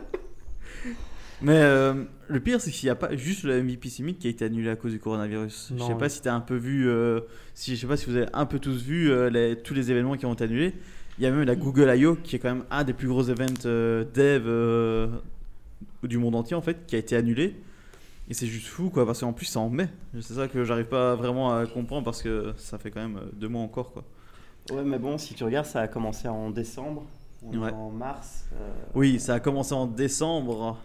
Mais 1.42 1.56
euh, 1.60 2.04
le 2.28 2.40
pire, 2.40 2.60
c'est 2.60 2.70
qu'il 2.70 2.86
n'y 2.86 2.90
a 2.90 2.94
pas 2.94 3.14
juste 3.14 3.42
le 3.44 3.62
MVP 3.62 3.88
Summit 3.90 4.14
qui 4.14 4.26
a 4.26 4.30
été 4.30 4.44
annulé 4.44 4.70
à 4.70 4.76
cause 4.76 4.92
du 4.92 4.98
coronavirus. 4.98 5.72
je 5.76 5.82
sais 5.82 5.92
oui. 5.92 5.98
pas 5.98 6.08
si 6.08 6.22
tu 6.22 6.28
as 6.28 6.34
un 6.34 6.40
peu 6.40 6.56
vu, 6.56 6.88
euh, 6.88 7.20
si 7.54 7.76
je 7.76 7.80
sais 7.82 7.86
pas 7.86 7.96
si 7.98 8.06
vous 8.06 8.16
avez 8.16 8.28
un 8.32 8.46
peu 8.46 8.58
tous 8.58 8.82
vu 8.82 9.10
euh, 9.10 9.28
les- 9.28 9.56
tous 9.56 9.74
les 9.74 9.90
événements 9.90 10.16
qui 10.16 10.24
ont 10.26 10.32
été 10.32 10.44
annulés. 10.44 10.74
Il 11.18 11.24
y 11.24 11.26
a 11.26 11.30
même 11.30 11.42
la 11.44 11.54
Google 11.56 11.90
I.O. 11.96 12.16
qui 12.16 12.36
est 12.36 12.38
quand 12.38 12.52
même 12.54 12.64
un 12.70 12.84
des 12.84 12.92
plus 12.92 13.08
gros 13.08 13.22
events 13.30 13.64
euh, 13.66 14.04
dev 14.14 14.44
euh, 14.46 15.08
du 16.02 16.18
monde 16.18 16.34
entier 16.34 16.56
en 16.56 16.60
fait, 16.62 16.86
qui 16.86 16.94
a 16.96 16.98
été 16.98 17.16
annulé. 17.16 17.56
Et 18.28 18.34
c'est 18.34 18.46
juste 18.46 18.66
fou 18.66 18.90
quoi, 18.90 19.06
parce 19.06 19.20
qu'en 19.20 19.32
plus 19.32 19.46
c'est 19.46 19.58
en 19.58 19.68
mai. 19.70 19.88
C'est 20.20 20.34
ça 20.34 20.48
que 20.48 20.64
j'arrive 20.64 20.86
pas 20.86 21.14
vraiment 21.16 21.54
à 21.56 21.66
comprendre 21.66 22.04
parce 22.04 22.22
que 22.22 22.52
ça 22.56 22.76
fait 22.78 22.90
quand 22.90 23.00
même 23.00 23.20
deux 23.34 23.48
mois 23.48 23.62
encore 23.62 23.92
quoi. 23.92 24.04
Ouais, 24.72 24.82
mais 24.84 24.98
bon, 24.98 25.16
si 25.16 25.34
tu 25.34 25.44
regardes, 25.44 25.66
ça 25.66 25.82
a 25.82 25.88
commencé 25.88 26.26
en 26.28 26.50
décembre. 26.50 27.06
On 27.44 27.52
est 27.52 27.56
Ouais. 27.58 27.70
en 27.72 27.90
mars. 27.90 28.46
euh, 28.54 28.70
Oui, 28.94 29.20
ça 29.20 29.34
a 29.34 29.40
commencé 29.40 29.74
en 29.74 29.86
décembre. 29.86 30.76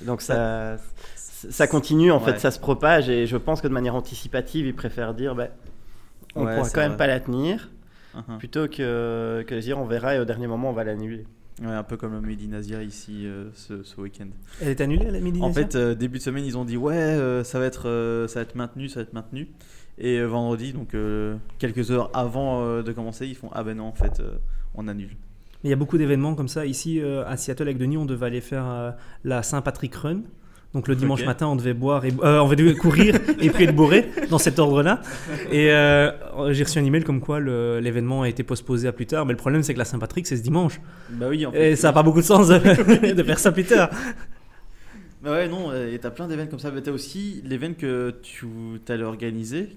Donc 0.00 0.22
ça, 0.22 0.76
ça 1.16 1.66
continue, 1.66 2.10
en 2.10 2.18
Ouais. 2.18 2.32
fait, 2.32 2.38
ça 2.40 2.50
se 2.50 2.58
propage. 2.58 3.08
Et 3.08 3.26
je 3.26 3.36
pense 3.36 3.60
que 3.60 3.68
de 3.68 3.72
manière 3.72 3.94
anticipative, 3.94 4.66
ils 4.66 4.74
préfèrent 4.74 5.14
dire 5.14 5.34
bah, 5.34 5.48
on 6.34 6.44
Ouais, 6.44 6.56
pourra 6.56 6.70
quand 6.70 6.80
même 6.80 6.88
vrai. 6.90 6.96
pas 6.98 7.06
la 7.06 7.20
tenir, 7.20 7.70
Mhm. 8.14 8.38
plutôt 8.38 8.68
que, 8.68 9.44
que 9.46 9.54
de 9.54 9.60
dire 9.60 9.78
on 9.78 9.86
verra 9.86 10.14
et 10.16 10.20
au 10.20 10.24
dernier 10.24 10.46
moment, 10.46 10.70
on 10.70 10.72
va 10.72 10.84
l'annuler. 10.84 11.24
Ouais, 11.62 11.68
un 11.72 11.84
peu 11.84 11.96
comme 11.96 12.12
le 12.14 12.20
Made 12.20 12.40
in 12.42 12.52
Asia 12.52 12.82
ici 12.82 13.26
euh, 13.26 13.44
ce, 13.54 13.84
ce 13.84 14.00
week-end. 14.00 14.26
Elle 14.60 14.68
est 14.68 14.80
annulée 14.80 15.08
la 15.10 15.20
midi 15.20 15.40
En 15.40 15.52
fait, 15.52 15.76
euh, 15.76 15.94
début 15.94 16.18
de 16.18 16.22
semaine, 16.24 16.44
ils 16.44 16.58
ont 16.58 16.64
dit 16.64 16.76
ouais, 16.76 16.94
euh, 16.96 17.44
ça 17.44 17.60
va 17.60 17.66
être, 17.66 17.88
euh, 17.88 18.26
ça 18.26 18.40
va 18.40 18.42
être 18.42 18.56
maintenu, 18.56 18.88
ça 18.88 18.96
va 18.96 19.02
être 19.02 19.12
maintenu. 19.12 19.48
Et 19.98 20.18
euh, 20.18 20.26
vendredi, 20.26 20.72
donc 20.72 20.94
euh, 20.94 21.36
quelques 21.60 21.92
heures 21.92 22.10
avant 22.12 22.64
euh, 22.64 22.82
de 22.82 22.90
commencer, 22.90 23.28
ils 23.28 23.36
font 23.36 23.50
ah 23.52 23.62
ben 23.62 23.76
non, 23.76 23.84
en 23.86 23.92
fait, 23.92 24.18
euh, 24.18 24.34
on 24.74 24.88
annule. 24.88 25.16
Il 25.64 25.70
y 25.70 25.72
a 25.72 25.76
beaucoup 25.76 25.98
d'événements 25.98 26.34
comme 26.34 26.48
ça. 26.48 26.66
Ici, 26.66 27.00
euh, 27.00 27.24
à 27.26 27.36
Seattle, 27.36 27.62
avec 27.62 27.78
Denis, 27.78 27.96
on 27.96 28.04
devait 28.04 28.26
aller 28.26 28.42
faire 28.42 28.64
euh, 28.66 28.90
la 29.24 29.42
Saint-Patrick 29.42 29.94
Run. 29.94 30.20
Donc 30.74 30.88
le 30.88 30.96
dimanche 30.96 31.24
matin, 31.24 31.46
on 31.46 31.54
devait 31.54 31.72
boire 31.72 32.04
et 32.04 32.12
euh, 32.24 32.40
on 32.40 32.48
devait 32.48 32.74
courir 32.74 33.14
et 33.40 33.48
puis 33.48 33.64
être 33.64 33.74
bourré 33.74 34.10
dans 34.28 34.38
cet 34.38 34.58
ordre-là. 34.58 35.00
Et 35.52 35.70
euh, 35.70 36.10
j'ai 36.52 36.64
reçu 36.64 36.80
un 36.80 36.84
email 36.84 37.04
comme 37.04 37.20
quoi 37.20 37.38
l'événement 37.40 38.22
a 38.22 38.28
été 38.28 38.42
postposé 38.42 38.88
à 38.88 38.92
plus 38.92 39.06
tard. 39.06 39.24
Mais 39.24 39.32
le 39.32 39.38
problème, 39.38 39.62
c'est 39.62 39.72
que 39.72 39.78
la 39.78 39.84
Saint-Patrick, 39.84 40.26
c'est 40.26 40.36
ce 40.36 40.42
dimanche. 40.42 40.80
Bah 41.10 41.26
oui, 41.30 41.46
en 41.46 41.52
fait. 41.52 41.72
Et 41.72 41.76
ça 41.76 41.88
n'a 41.88 41.92
pas 41.92 42.02
beaucoup 42.02 42.20
de 42.20 42.26
sens 42.26 42.48
de, 42.48 43.12
de 43.12 43.22
faire 43.22 43.38
ça 43.38 43.52
plus 43.52 43.64
tard. 43.64 43.88
Bah 45.24 45.30
ouais, 45.32 45.48
non, 45.48 45.70
euh, 45.70 45.92
et 45.92 45.98
t'as 45.98 46.10
plein 46.10 46.28
d'événements 46.28 46.50
comme 46.50 46.58
ça. 46.58 46.70
Mais 46.70 46.82
t'as 46.82 46.90
aussi 46.92 47.40
l'événement 47.46 47.76
que 47.78 48.14
tu 48.22 48.46
allais 48.88 49.04
organiser. 49.04 49.70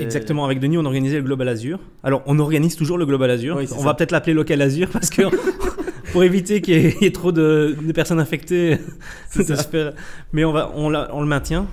Exactement, 0.00 0.44
avec 0.44 0.60
Denis, 0.60 0.78
on 0.78 0.84
organisait 0.84 1.16
le 1.16 1.22
Global 1.24 1.48
Azure. 1.48 1.80
Alors, 2.04 2.22
on 2.26 2.38
organise 2.38 2.76
toujours 2.76 2.96
le 2.98 3.04
Global 3.06 3.30
Azure. 3.30 3.56
Oui, 3.56 3.64
on 3.72 3.78
ça. 3.78 3.84
va 3.84 3.94
peut-être 3.94 4.12
l'appeler 4.12 4.34
Local 4.34 4.60
Azure 4.62 4.88
parce 4.88 5.10
que 5.10 5.22
pour 6.12 6.22
éviter 6.22 6.60
qu'il 6.60 6.74
y, 6.74 6.86
ait- 6.86 6.94
il 7.00 7.04
y 7.04 7.06
ait 7.06 7.12
trop 7.12 7.32
de, 7.32 7.76
de 7.82 7.92
personnes 7.92 8.20
infectées. 8.20 8.78
Mais 10.32 10.44
on, 10.44 10.52
va, 10.52 10.70
on, 10.74 10.88
le 10.90 11.26
maintient. 11.26 11.66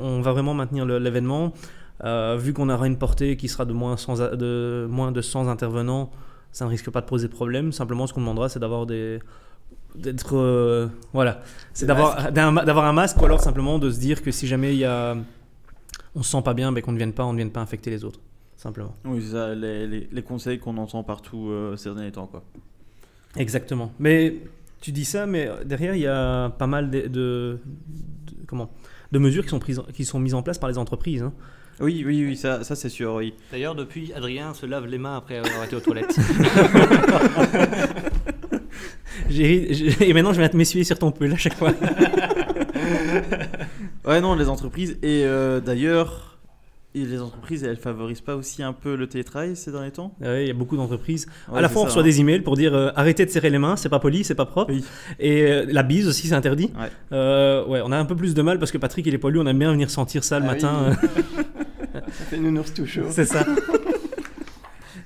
On 0.00 0.20
va 0.20 0.32
vraiment 0.32 0.52
maintenir 0.54 0.84
l'événement. 0.86 1.52
Euh, 2.04 2.36
vu 2.38 2.52
qu'on 2.52 2.68
aura 2.68 2.86
une 2.86 2.98
portée 2.98 3.36
qui 3.36 3.48
sera 3.48 3.64
de 3.64 3.72
moins, 3.72 3.96
100 3.96 4.20
a- 4.20 4.36
de 4.36 4.86
moins 4.90 5.10
de 5.12 5.20
100 5.20 5.48
intervenants, 5.48 6.10
ça 6.52 6.64
ne 6.64 6.70
risque 6.70 6.90
pas 6.90 7.00
de 7.00 7.06
poser 7.06 7.26
de 7.28 7.32
problème. 7.32 7.72
Simplement, 7.72 8.06
ce 8.06 8.12
qu'on 8.12 8.20
demandera, 8.20 8.48
c'est 8.48 8.60
d'avoir 8.60 8.86
des. 8.86 9.18
D'être. 10.00 10.36
euh, 10.36 10.88
voilà. 11.12 11.42
C'est 11.72 11.86
d'avoir 11.86 12.32
d'avoir 12.32 12.84
un 12.86 12.92
masque 12.92 13.20
ou 13.20 13.24
alors 13.24 13.40
simplement 13.40 13.78
de 13.78 13.90
se 13.90 13.98
dire 14.00 14.22
que 14.22 14.30
si 14.30 14.46
jamais 14.46 14.74
il 14.74 14.78
y 14.78 14.84
a. 14.84 15.16
On 16.14 16.22
se 16.22 16.30
sent 16.30 16.42
pas 16.42 16.54
bien, 16.54 16.72
ben, 16.72 16.82
qu'on 16.82 16.92
ne 16.92 16.96
vienne 16.98 17.12
pas, 17.12 17.24
on 17.24 17.32
ne 17.32 17.36
vienne 17.36 17.50
pas 17.52 17.60
infecter 17.60 17.90
les 17.90 18.04
autres. 18.04 18.20
Simplement. 18.56 18.94
Oui, 19.04 19.20
c'est 19.22 19.32
ça, 19.32 19.54
les, 19.54 19.86
les- 19.86 20.08
les 20.10 20.22
conseils 20.22 20.58
qu'on 20.58 20.76
entend 20.78 21.04
partout 21.04 21.48
euh, 21.50 21.76
ces 21.76 21.90
derniers 21.94 22.10
temps, 22.10 22.26
quoi. 22.26 22.42
Exactement. 23.36 23.92
Mais 24.00 24.34
tu 24.80 24.90
dis 24.90 25.04
ça, 25.04 25.26
mais 25.26 25.48
derrière, 25.64 25.94
il 25.94 26.00
y 26.00 26.06
a 26.08 26.48
pas 26.50 26.66
mal 26.66 26.90
de, 26.90 27.02
de- 27.02 27.08
de- 27.08 27.60
comment, 28.48 28.70
de 29.12 29.18
mesures 29.20 29.44
qui 29.44 29.50
sont, 29.50 29.60
prises, 29.60 29.80
qui 29.94 30.04
sont 30.04 30.18
mises 30.18 30.34
en 30.34 30.42
place 30.42 30.58
par 30.58 30.68
les 30.70 30.78
entreprises. 30.78 31.22
hein. 31.22 31.32
Oui, 31.80 32.02
oui, 32.04 32.24
oui, 32.26 32.36
ça, 32.36 32.64
ça 32.64 32.74
c'est 32.74 32.88
sûr, 32.88 33.14
oui. 33.14 33.34
D'ailleurs, 33.52 33.76
depuis, 33.76 34.12
Adrien 34.12 34.54
se 34.54 34.66
lave 34.66 34.86
les 34.86 34.98
mains 34.98 35.16
après 35.16 35.36
avoir 35.38 35.62
été 35.62 35.76
aux 35.76 35.80
toilettes. 35.80 36.16
J'ai- 39.30 39.74
j'ai- 39.74 40.08
et 40.08 40.12
maintenant, 40.12 40.32
je 40.32 40.40
vais 40.40 40.50
m'essuyer 40.54 40.84
sur 40.84 40.98
ton 40.98 41.10
pull 41.12 41.32
à 41.32 41.36
chaque 41.36 41.54
fois. 41.56 41.72
Ouais, 44.06 44.20
non, 44.20 44.34
les 44.34 44.48
entreprises. 44.48 44.92
Et 45.02 45.22
euh, 45.24 45.60
d'ailleurs, 45.60 46.38
Et 46.94 47.04
les 47.04 47.20
entreprises, 47.20 47.62
elles 47.64 47.76
favorisent 47.76 48.22
pas 48.22 48.34
aussi 48.34 48.62
un 48.62 48.72
peu 48.72 48.96
le 48.96 49.06
télétravail 49.06 49.54
ces 49.56 49.70
derniers 49.70 49.90
temps? 49.90 50.14
Ouais, 50.22 50.44
Il 50.44 50.48
y 50.48 50.50
a 50.50 50.54
beaucoup 50.54 50.76
d'entreprises. 50.78 51.26
Ouais, 51.52 51.58
à 51.58 51.60
la 51.60 51.68
fois, 51.68 51.82
on 51.82 51.84
reçoit 51.84 52.00
hein. 52.00 52.04
des 52.04 52.18
emails 52.20 52.40
pour 52.40 52.56
dire 52.56 52.72
euh, 52.74 52.90
arrêtez 52.96 53.26
de 53.26 53.30
serrer 53.30 53.50
les 53.50 53.58
mains, 53.58 53.76
c'est 53.76 53.90
pas 53.90 53.98
poli, 53.98 54.24
c'est 54.24 54.34
pas 54.34 54.46
propre. 54.46 54.72
Oui. 54.72 54.82
Et 55.20 55.42
euh, 55.42 55.66
la 55.68 55.82
bise 55.82 56.08
aussi, 56.08 56.28
c'est 56.28 56.34
interdit. 56.34 56.70
Ouais. 56.80 56.88
Euh, 57.12 57.64
ouais, 57.66 57.82
on 57.84 57.92
a 57.92 57.98
un 57.98 58.06
peu 58.06 58.16
plus 58.16 58.32
de 58.34 58.40
mal 58.40 58.58
parce 58.58 58.72
que 58.72 58.78
Patrick, 58.78 59.04
il 59.06 59.12
est 59.12 59.18
poilu, 59.18 59.38
on 59.38 59.46
aime 59.46 59.58
bien 59.58 59.70
venir 59.70 59.90
sentir 59.90 60.24
ça 60.24 60.38
le 60.38 60.46
Ah 60.46 60.52
matin. 60.54 60.96
Ça 61.92 62.24
fait 62.30 62.38
nounours 62.38 62.72
tout 62.72 62.86
chaud. 62.86 63.02
c'est 63.10 63.26
ça. 63.26 63.44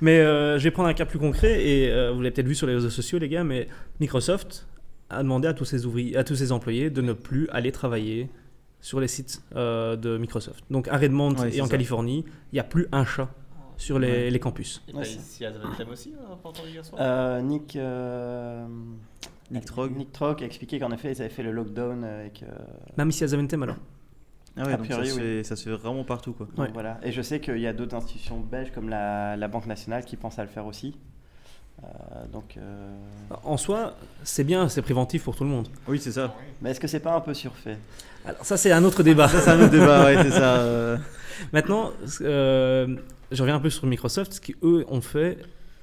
Mais 0.02 0.18
euh, 0.20 0.58
je 0.58 0.64
vais 0.64 0.70
prendre 0.70 0.88
un 0.90 0.94
cas 0.94 1.06
plus 1.06 1.18
concret 1.18 1.64
et 1.66 1.90
euh, 1.90 2.12
vous 2.12 2.20
l'avez 2.20 2.32
peut-être 2.34 2.46
vu 2.48 2.54
sur 2.54 2.66
les 2.66 2.74
réseaux 2.74 2.90
sociaux, 2.90 3.18
les 3.18 3.28
gars, 3.30 3.44
mais 3.44 3.68
Microsoft 4.00 4.66
a 5.08 5.22
demandé 5.22 5.48
à 5.48 5.54
tous 5.54 5.64
ses 5.64 5.86
ouvriers, 5.86 6.16
à 6.16 6.24
tous 6.24 6.34
ses 6.36 6.52
employés 6.52 6.90
de 6.90 7.00
ne 7.00 7.12
plus 7.14 7.48
aller 7.50 7.72
travailler 7.72 8.28
sur 8.80 8.98
les 9.00 9.08
sites 9.08 9.42
euh, 9.56 9.96
de 9.96 10.18
Microsoft. 10.18 10.64
Donc 10.70 10.88
à 10.88 10.96
Redmond 10.98 11.34
Ouais, 11.36 11.56
et 11.56 11.60
en 11.62 11.64
ça. 11.66 11.70
Californie, 11.70 12.24
il 12.52 12.56
n'y 12.56 12.60
a 12.60 12.64
plus 12.64 12.88
un 12.92 13.04
chat 13.04 13.28
sur 13.76 13.98
les, 13.98 14.08
Ouais. 14.10 14.30
les 14.30 14.38
campus. 14.38 14.82
Et 14.88 14.94
Ouais, 14.94 15.02
ici 15.02 15.44
à 15.44 15.52
Zaventem 15.52 15.88
aussi, 15.88 16.12
hein, 16.18 16.36
Euh, 16.98 17.40
Nick, 17.40 17.76
euh, 17.76 18.66
Nick 19.50 19.64
Trog. 19.66 19.96
Nick 19.96 20.12
Trog 20.12 20.42
a 20.42 20.46
expliqué 20.46 20.78
qu'en 20.78 20.90
effet, 20.92 21.12
ils 21.12 21.20
avaient 21.20 21.30
fait 21.30 21.42
le 21.42 21.52
lockdown 21.52 22.02
avec. 22.04 22.42
euh, 22.42 22.46
Même 22.96 23.08
ici 23.10 23.22
à 23.24 23.28
Zaventem 23.28 23.62
alors. 23.62 23.76
Ah 24.56 24.64
ouais, 24.66 24.72
A 24.72 24.76
donc 24.76 24.86
priori, 24.86 25.08
ça, 25.08 25.14
se 25.14 25.18
oui. 25.18 25.26
fait, 25.26 25.44
ça 25.44 25.56
se 25.56 25.64
fait 25.64 25.74
vraiment 25.76 26.04
partout 26.04 26.32
quoi. 26.32 26.46
donc 26.54 26.68
voilà. 26.72 26.98
Et 27.02 27.10
je 27.12 27.22
sais 27.22 27.40
qu'il 27.40 27.58
y 27.58 27.66
a 27.66 27.72
d'autres 27.72 27.96
institutions 27.96 28.38
belges 28.40 28.70
comme 28.72 28.88
la, 28.90 29.36
la 29.36 29.48
Banque 29.48 29.66
nationale 29.66 30.04
qui 30.04 30.16
pensent 30.16 30.38
à 30.38 30.42
le 30.42 30.48
faire 30.50 30.66
aussi. 30.66 30.94
Euh, 31.82 32.26
donc, 32.30 32.56
euh, 32.58 32.92
En 33.44 33.56
soi, 33.56 33.96
c'est 34.22 34.44
bien, 34.44 34.68
c'est 34.68 34.82
préventif 34.82 35.24
pour 35.24 35.34
tout 35.34 35.44
le 35.44 35.50
monde. 35.50 35.68
Oui, 35.88 35.98
c'est 35.98 36.12
ça. 36.12 36.34
mais 36.60 36.70
est-ce 36.70 36.80
que 36.80 36.86
c'est 36.86 37.00
pas 37.00 37.14
un 37.14 37.20
peu 37.20 37.34
surfait? 37.34 37.78
Alors 38.24 38.44
ça, 38.44 38.56
c'est 38.56 38.70
un 38.70 38.84
autre 38.84 39.02
débat. 39.02 39.26
Ça, 39.28 39.40
c'est 39.40 39.50
un 39.50 39.60
autre 39.60 39.70
débat, 39.72 40.04
ouais, 40.04 40.22
c'est 40.22 40.30
ça. 40.30 40.56
euh. 40.60 40.98
Maintenant, 41.52 41.90
euh, 42.20 42.96
je 43.32 43.42
reviens 43.42 43.56
un 43.56 43.60
peu 43.60 43.70
sur 43.70 43.86
Microsoft. 43.86 44.34
Ce 44.34 44.40
qu'eux 44.40 44.84
ont 44.88 45.00
fait, 45.00 45.38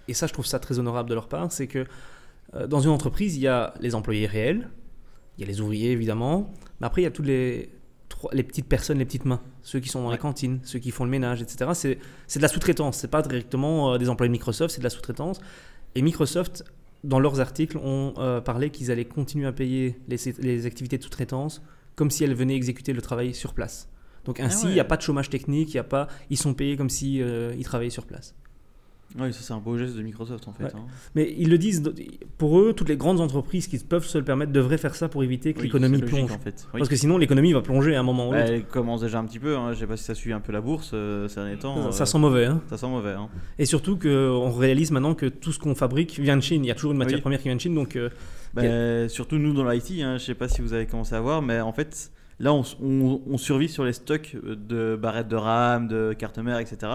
et 0.08 0.14
ça, 0.14 0.28
je 0.28 0.34
trouve 0.34 0.46
ça 0.46 0.60
très 0.60 0.80
honorable 0.80 1.10
de 1.10 1.16
leur 1.16 1.28
part, 1.28 1.52
c'est 1.52 1.68
que 1.68 1.86
euh, 2.56 2.68
dans 2.68 2.80
une 2.80 2.92
entreprise, 2.92 3.36
il 3.36 3.42
y 3.42 3.48
a 3.48 3.74
les 3.82 3.94
employés 3.96 4.26
réels, 4.28 4.70
il 5.38 5.42
y 5.42 5.44
a 5.44 5.48
les 5.48 5.60
ouvriers 5.60 5.92
évidemment, 5.92 6.54
mais 6.80 6.88
après, 6.88 7.02
il 7.02 7.06
y 7.06 7.08
a 7.08 7.12
toutes 7.12 7.26
les, 7.26 7.70
les 8.34 8.44
petites 8.44 8.68
personnes, 8.68 8.98
les 8.98 9.06
petites 9.06 9.26
mains, 9.26 9.42
ceux 9.62 9.80
qui 9.80 9.90
sont 9.90 10.04
dans 10.04 10.12
les 10.12 10.18
cantines, 10.18 10.60
ceux 10.64 10.80
qui 10.80 10.92
font 10.92 11.06
le 11.06 11.10
ménage, 11.10 11.42
etc. 11.42 11.72
C'est 11.74 12.00
c'est 12.28 12.40
de 12.40 12.44
la 12.44 12.50
sous-traitance, 12.50 12.98
c'est 12.98 13.08
pas 13.08 13.22
directement 13.22 13.94
euh, 13.94 13.98
des 13.98 14.10
employés 14.10 14.30
de 14.30 14.34
Microsoft, 14.34 14.74
c'est 14.74 14.82
de 14.82 14.84
la 14.84 14.90
sous-traitance. 14.90 15.40
Et 15.96 16.02
Microsoft, 16.02 16.66
dans 17.04 17.20
leurs 17.20 17.40
articles, 17.40 17.78
ont 17.78 18.14
euh, 18.18 18.42
parlé 18.42 18.70
qu'ils 18.70 18.92
allaient 18.92 19.06
continuer 19.06 19.48
à 19.48 19.52
payer 19.52 20.00
les, 20.08 20.18
les 20.40 20.66
activités 20.66 20.98
de 20.98 21.04
sous-traitance 21.04 21.62
comme 21.96 22.12
si 22.12 22.24
elles 22.24 22.36
venaient 22.36 22.56
exécuter 22.56 22.94
le 22.94 23.02
travail 23.02 23.34
sur 23.34 23.54
place. 23.54 23.90
Donc 24.26 24.40
ainsi, 24.40 24.66
il 24.66 24.68
ouais. 24.68 24.74
n'y 24.76 24.80
a 24.80 24.86
pas 24.86 24.98
de 24.98 25.02
chômage 25.02 25.30
technique, 25.30 25.72
il 25.72 25.76
y 25.76 25.80
a 25.80 25.84
pas, 25.84 26.08
ils 26.30 26.38
sont 26.38 26.54
payés 26.54 26.78
comme 26.78 26.90
si 26.90 27.22
euh, 27.22 27.54
ils 27.58 27.64
travaillaient 27.64 27.90
sur 27.90 28.06
place. 28.06 28.36
Oui, 29.18 29.34
ça 29.34 29.40
c'est 29.42 29.54
un 29.54 29.58
beau 29.58 29.76
geste 29.78 29.96
de 29.96 30.04
Microsoft 30.04 30.48
en 30.48 30.54
fait. 30.54 30.66
Ouais. 30.66 30.72
hein. 30.76 30.86
Mais 31.16 31.34
ils 31.38 31.50
le 31.50 31.58
disent, 31.58 31.82
pour 32.38 32.60
eux, 32.60 32.74
toutes 32.74 32.90
les 32.90 32.96
grandes 32.98 33.20
entreprises 33.22 33.68
qui 33.68 33.80
peuvent 33.80 34.06
se 34.06 34.18
le 34.20 34.24
permettre 34.24 34.52
devraient 34.52 34.78
faire 34.78 34.94
ça 34.94 35.10
pour 35.10 35.24
éviter 35.24 35.54
que 35.54 35.60
Oui, 35.60 35.66
l'économie 35.66 36.00
plonge. 36.02 36.32
en 36.32 36.38
fait. 36.38 36.68
Oui. 36.74 36.78
Parce 36.80 36.90
que 36.90 36.96
sinon, 36.96 37.18
l'économie 37.18 37.52
va 37.52 37.62
plonger 37.62 37.96
à 37.96 38.02
un 38.02 38.04
moment 38.04 38.28
ou 38.30 38.32
Bah, 38.34 38.42
elle 38.42 38.66
commence 38.66 39.02
déjà 39.02 39.18
un 39.20 39.26
petit 39.26 39.40
peu. 39.40 39.58
Hein. 39.58 39.74
Je 39.74 39.80
sais 39.80 39.88
pas 39.88 39.98
si 39.98 40.04
ça 40.04 40.14
suit 40.14 40.32
un 40.32 40.40
peu 40.40 40.52
la 40.52 40.62
bourse 40.62 40.92
euh, 40.94 41.28
ces 41.28 41.36
derniers 41.38 41.58
temps. 41.58 41.86
Ça, 41.86 41.92
ça 41.92 42.04
euh, 42.04 42.06
sent 42.06 42.20
mauvais. 42.20 42.46
Hein. 42.46 42.62
ça 42.70 42.78
sent 42.78 42.88
mauvais. 42.88 43.14
Hein. 43.14 43.30
Et 43.58 43.66
surtout 43.66 43.98
qu'on 43.98 44.52
réalise 44.52 44.92
maintenant 44.92 45.16
que 45.16 45.26
tout 45.26 45.52
ce 45.54 45.58
qu'on 45.60 45.74
fabrique 45.74 46.20
vient 46.20 46.38
de 46.38 46.42
Chine. 46.44 46.64
Il 46.64 46.68
y 46.68 46.72
a 46.72 46.76
toujours 46.76 46.92
une 46.92 46.98
matière 47.00 47.18
Oui. 47.18 47.22
première 47.22 47.40
qui 47.40 47.46
vient 47.48 47.56
de 47.56 47.62
Chine. 47.62 47.74
Donc, 47.76 47.96
euh, 47.96 48.10
Bah, 48.54 49.10
Surtout 49.10 49.38
nous 49.38 49.54
dans 49.54 49.68
l'IT, 49.68 50.02
hein, 50.02 50.18
je 50.18 50.24
sais 50.26 50.36
pas 50.36 50.48
si 50.48 50.62
vous 50.62 50.74
avez 50.74 50.86
commencé 50.86 51.14
à 51.16 51.22
voir, 51.22 51.42
mais 51.42 51.62
en 51.62 51.72
fait, 51.72 52.12
là 52.40 52.54
on- 52.54 52.64
on 53.28 53.38
survit 53.38 53.70
sur 53.70 53.86
les 53.86 53.94
stocks 53.94 54.36
de 54.44 54.96
barrettes 55.00 55.28
de 55.28 55.36
RAM, 55.36 55.88
de 55.88 56.14
cartes 56.18 56.38
mères, 56.40 56.58
etc. 56.60 56.92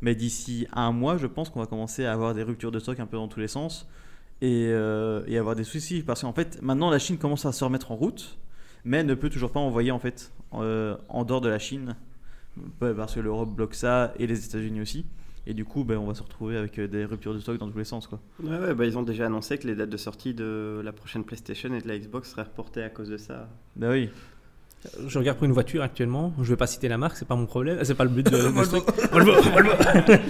Mais 0.00 0.14
d'ici 0.14 0.66
un 0.72 0.92
mois, 0.92 1.16
je 1.16 1.26
pense 1.26 1.50
qu'on 1.50 1.60
va 1.60 1.66
commencer 1.66 2.04
à 2.04 2.12
avoir 2.12 2.34
des 2.34 2.42
ruptures 2.42 2.70
de 2.70 2.78
stock 2.78 3.00
un 3.00 3.06
peu 3.06 3.16
dans 3.16 3.28
tous 3.28 3.40
les 3.40 3.48
sens 3.48 3.88
et, 4.40 4.68
euh, 4.70 5.22
et 5.26 5.38
avoir 5.38 5.56
des 5.56 5.64
soucis. 5.64 6.02
Parce 6.02 6.22
qu'en 6.22 6.32
fait, 6.32 6.60
maintenant 6.62 6.90
la 6.90 6.98
Chine 6.98 7.18
commence 7.18 7.44
à 7.46 7.52
se 7.52 7.64
remettre 7.64 7.90
en 7.90 7.96
route, 7.96 8.38
mais 8.84 9.02
ne 9.02 9.14
peut 9.14 9.30
toujours 9.30 9.50
pas 9.50 9.60
envoyer 9.60 9.90
en 9.90 9.98
fait 9.98 10.32
euh, 10.54 10.96
en 11.08 11.24
dehors 11.24 11.40
de 11.40 11.48
la 11.48 11.58
Chine, 11.58 11.96
parce 12.80 13.14
que 13.14 13.20
l'Europe 13.20 13.54
bloque 13.54 13.74
ça 13.74 14.12
et 14.18 14.26
les 14.26 14.44
États-Unis 14.44 14.80
aussi. 14.80 15.04
Et 15.46 15.54
du 15.54 15.64
coup, 15.64 15.82
ben, 15.82 15.96
on 15.96 16.06
va 16.06 16.14
se 16.14 16.22
retrouver 16.22 16.58
avec 16.58 16.78
euh, 16.78 16.86
des 16.86 17.06
ruptures 17.06 17.32
de 17.32 17.40
stock 17.40 17.56
dans 17.56 17.70
tous 17.70 17.78
les 17.78 17.84
sens. 17.84 18.06
Quoi. 18.06 18.20
Ouais, 18.42 18.58
ouais, 18.58 18.74
bah, 18.74 18.84
ils 18.84 18.98
ont 18.98 19.02
déjà 19.02 19.26
annoncé 19.26 19.56
que 19.56 19.66
les 19.66 19.74
dates 19.74 19.88
de 19.88 19.96
sortie 19.96 20.34
de 20.34 20.82
la 20.84 20.92
prochaine 20.92 21.24
PlayStation 21.24 21.72
et 21.72 21.80
de 21.80 21.88
la 21.88 21.98
Xbox 21.98 22.30
seraient 22.30 22.42
reportées 22.42 22.82
à 22.82 22.90
cause 22.90 23.08
de 23.08 23.16
ça. 23.16 23.48
Bah 23.74 23.88
oui. 23.90 24.10
Je 25.06 25.18
regarde 25.18 25.38
pour 25.38 25.44
une 25.46 25.52
voiture 25.52 25.82
actuellement. 25.82 26.32
Je 26.42 26.48
vais 26.50 26.56
pas 26.56 26.66
citer 26.66 26.88
la 26.88 26.98
marque, 26.98 27.16
c'est 27.16 27.26
pas 27.28 27.36
mon 27.36 27.46
problème. 27.46 27.78
C'est 27.82 27.94
pas 27.94 28.04
le 28.04 28.10
but 28.10 28.24
de, 28.30 28.36
de 28.50 28.64
ce 28.64 28.68
truc. 28.70 28.84
Volvo, 29.12 29.32
Volvo. 29.42 29.72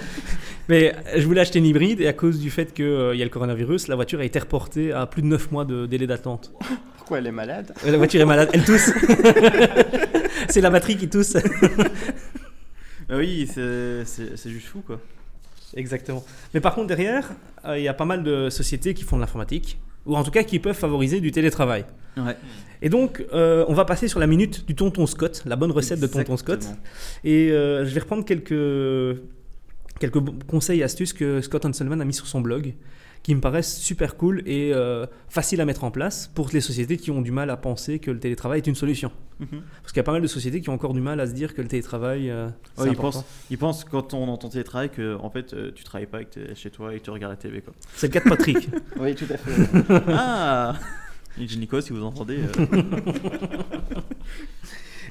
Mais 0.69 0.95
je 1.17 1.25
voulais 1.25 1.41
acheter 1.41 1.57
une 1.59 1.65
hybride 1.65 1.99
et 2.01 2.07
à 2.07 2.13
cause 2.13 2.39
du 2.39 2.51
fait 2.51 2.73
qu'il 2.73 2.85
y 2.85 3.21
a 3.21 3.25
le 3.25 3.29
coronavirus, 3.29 3.87
la 3.87 3.95
voiture 3.95 4.19
a 4.19 4.23
été 4.23 4.37
reportée 4.37 4.91
à 4.93 5.07
plus 5.07 5.23
de 5.23 5.27
9 5.27 5.51
mois 5.51 5.65
de 5.65 5.87
délai 5.87 6.05
d'attente. 6.05 6.51
Pourquoi 6.97 7.17
elle 7.17 7.25
est 7.27 7.31
malade? 7.31 7.73
Euh, 7.85 7.91
La 7.91 7.97
voiture 7.97 8.21
est 8.21 8.25
malade, 8.25 8.49
elle 8.53 8.63
tousse. 8.63 8.91
c'est 10.47 10.61
la 10.61 10.69
batterie 10.69 10.95
qui 10.95 11.09
tousse. 11.09 11.33
Bah 13.07 13.15
oui, 13.17 13.49
c'est 13.51 14.03
juste 14.49 14.67
fou 14.67 14.81
quoi. 14.85 14.99
Exactement. 15.75 16.23
Mais 16.53 16.59
par 16.61 16.75
contre, 16.75 16.87
derrière, 16.87 17.29
euh, 17.65 17.77
il 17.79 17.83
y 17.83 17.87
a 17.87 17.93
pas 17.95 18.05
mal 18.05 18.23
de 18.23 18.49
sociétés 18.51 18.93
qui 18.93 19.03
font 19.03 19.15
de 19.15 19.21
l'informatique, 19.21 19.79
ou 20.09 20.15
en 20.15 20.23
tout 20.23 20.31
cas 20.31 20.43
qui 20.43 20.59
peuvent 20.59 20.75
favoriser 20.75 21.21
du 21.21 21.31
télétravail. 21.31 21.85
Ouais. 22.17 22.35
Et 22.81 22.89
donc, 22.89 23.23
euh, 23.33 23.63
on 23.67 23.73
va 23.73 23.85
passer 23.85 24.07
sur 24.07 24.19
la 24.19 24.27
minute 24.27 24.65
du 24.65 24.75
tonton 24.75 25.05
Scott, 25.05 25.43
la 25.45 25.55
bonne 25.55 25.71
recette 25.71 25.99
de 25.99 26.07
tonton 26.07 26.35
Scott. 26.35 26.65
Et 27.23 27.51
euh, 27.51 27.85
je 27.85 27.93
vais 27.93 27.99
reprendre 27.99 28.25
quelques, 28.25 29.19
quelques 29.99 30.45
conseils 30.47 30.79
et 30.79 30.83
astuces 30.83 31.13
que 31.13 31.41
Scott 31.41 31.65
Hanselman 31.65 32.01
a 32.01 32.05
mis 32.05 32.13
sur 32.13 32.25
son 32.27 32.41
blog, 32.41 32.73
qui 33.23 33.35
me 33.35 33.41
paraissent 33.41 33.77
super 33.77 34.15
cool 34.15 34.41
et 34.45 34.71
euh, 34.73 35.05
faciles 35.27 35.59
à 35.61 35.65
mettre 35.65 35.83
en 35.83 35.91
place 35.91 36.31
pour 36.33 36.49
les 36.53 36.61
sociétés 36.61 36.97
qui 36.97 37.11
ont 37.11 37.21
du 37.21 37.31
mal 37.31 37.49
à 37.49 37.57
penser 37.57 37.99
que 37.99 38.11
le 38.11 38.19
télétravail 38.19 38.59
est 38.59 38.67
une 38.67 38.75
solution. 38.75 39.11
Mhm. 39.39 39.61
Parce 39.81 39.91
qu'il 39.93 39.97
y 39.97 39.99
a 39.99 40.03
pas 40.03 40.13
mal 40.13 40.21
de 40.21 40.27
sociétés 40.27 40.61
qui 40.61 40.69
ont 40.69 40.73
encore 40.73 40.93
du 40.93 41.01
mal 41.01 41.19
à 41.19 41.27
se 41.27 41.33
dire 41.33 41.53
que 41.53 41.61
le 41.61 41.67
télétravail, 41.67 42.29
euh, 42.29 42.49
ils, 42.85 42.95
pensent, 42.95 43.23
ils 43.49 43.57
pensent 43.57 43.83
quand 43.83 44.13
on 44.13 44.27
entend 44.29 44.49
télétravail 44.49 44.89
que 44.89 45.15
en 45.17 45.29
fait 45.29 45.53
euh, 45.53 45.71
tu 45.75 45.83
travailles 45.83 46.07
pas 46.07 46.23
que 46.23 46.33
tu 46.39 46.39
es 46.51 46.55
chez 46.55 46.69
toi 46.69 46.93
et 46.95 46.99
que 46.99 47.03
tu 47.05 47.09
regardes 47.09 47.33
la 47.33 47.37
télé 47.37 47.61
quoi. 47.61 47.73
C'est 47.95 48.07
le 48.07 48.13
cas 48.13 48.21
de 48.23 48.29
Patrick. 48.29 48.69
Oui, 48.99 49.15
tout 49.15 49.25
à 49.29 49.37
fait. 49.37 49.93
ah 50.09 50.75
Et 51.39 51.45
Nico, 51.57 51.79
si 51.81 51.91
vous 51.93 52.03
entendez. 52.03 52.39
euh, 52.39 52.81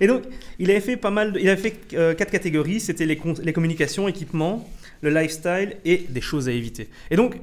Et 0.00 0.06
donc, 0.06 0.22
il 0.58 0.70
avait 0.70 0.80
fait 0.80 0.96
pas 0.96 1.10
mal, 1.10 1.32
de- 1.32 1.40
il 1.40 1.48
avait 1.48 1.60
fait 1.60 1.76
euh, 1.94 2.14
quatre 2.14 2.30
catégories. 2.30 2.80
C'était 2.80 3.04
les, 3.06 3.20
les 3.42 3.52
communications, 3.52 4.06
équipements, 4.08 4.68
le 5.02 5.10
lifestyle 5.10 5.76
et 5.84 6.06
des 6.08 6.20
choses 6.20 6.48
à 6.48 6.52
éviter. 6.52 6.88
Et 7.10 7.16
donc, 7.16 7.36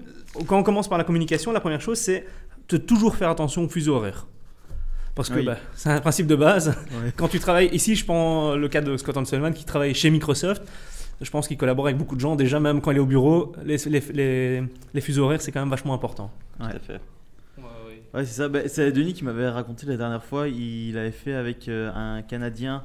quand 0.47 0.57
on 0.59 0.63
commence 0.63 0.87
par 0.87 0.97
la 0.97 1.03
communication, 1.03 1.51
la 1.51 1.59
première 1.59 1.81
chose, 1.81 1.97
c'est 1.97 2.25
de 2.69 2.77
toujours 2.77 3.15
faire 3.15 3.29
attention 3.29 3.63
au 3.63 3.69
fuseau 3.69 3.95
horaire. 3.95 4.27
Parce 5.13 5.29
que 5.29 5.35
Oui. 5.39 5.45
bah, 5.45 5.57
c'est 5.75 5.89
un 5.89 6.01
principe 6.01 6.27
de 6.27 6.35
base. 6.35 6.69
Ouais. 6.69 7.11
Quand 7.15 7.27
tu 7.29 7.39
travailles, 7.39 7.69
ici, 7.71 7.95
je 7.95 8.03
prends 8.03 8.55
le 8.55 8.67
cas 8.67 8.81
de 8.81 8.97
Scott 8.97 9.15
Hanselman 9.15 9.53
qui 9.53 9.63
travaille 9.63 9.93
chez 9.93 10.09
Microsoft. 10.09 10.61
Je 11.21 11.29
pense 11.29 11.47
qu'il 11.47 11.55
collabore 11.57 11.85
avec 11.85 11.97
beaucoup 11.97 12.15
de 12.15 12.19
gens. 12.19 12.35
Déjà, 12.35 12.59
même 12.59 12.81
quand 12.81 12.91
il 12.91 12.97
est 12.97 12.99
au 12.99 13.05
bureau, 13.05 13.53
les, 13.63 13.77
les, 13.85 14.01
les- 14.11 14.63
les 14.93 15.01
fuseaux 15.01 15.23
horaires, 15.23 15.41
c'est 15.41 15.53
quand 15.53 15.61
même 15.61 15.69
vachement 15.69 15.93
important. 15.93 16.29
Tout 16.59 16.65
à 16.65 16.79
fait. 16.79 16.99
Ouais, 17.57 17.63
ouais. 17.87 18.01
Ouais, 18.13 18.25
c'est 18.25 18.33
ça. 18.33 18.49
Bah, 18.49 18.59
c'est 18.67 18.91
Denis 18.91 19.13
qui 19.13 19.23
m'avait 19.23 19.47
raconté 19.47 19.85
la 19.85 19.95
dernière 19.95 20.23
fois. 20.23 20.49
Il 20.49 20.97
avait 20.97 21.11
fait 21.11 21.33
avec 21.33 21.69
euh, 21.69 21.89
un 21.95 22.21
Canadien. 22.21 22.83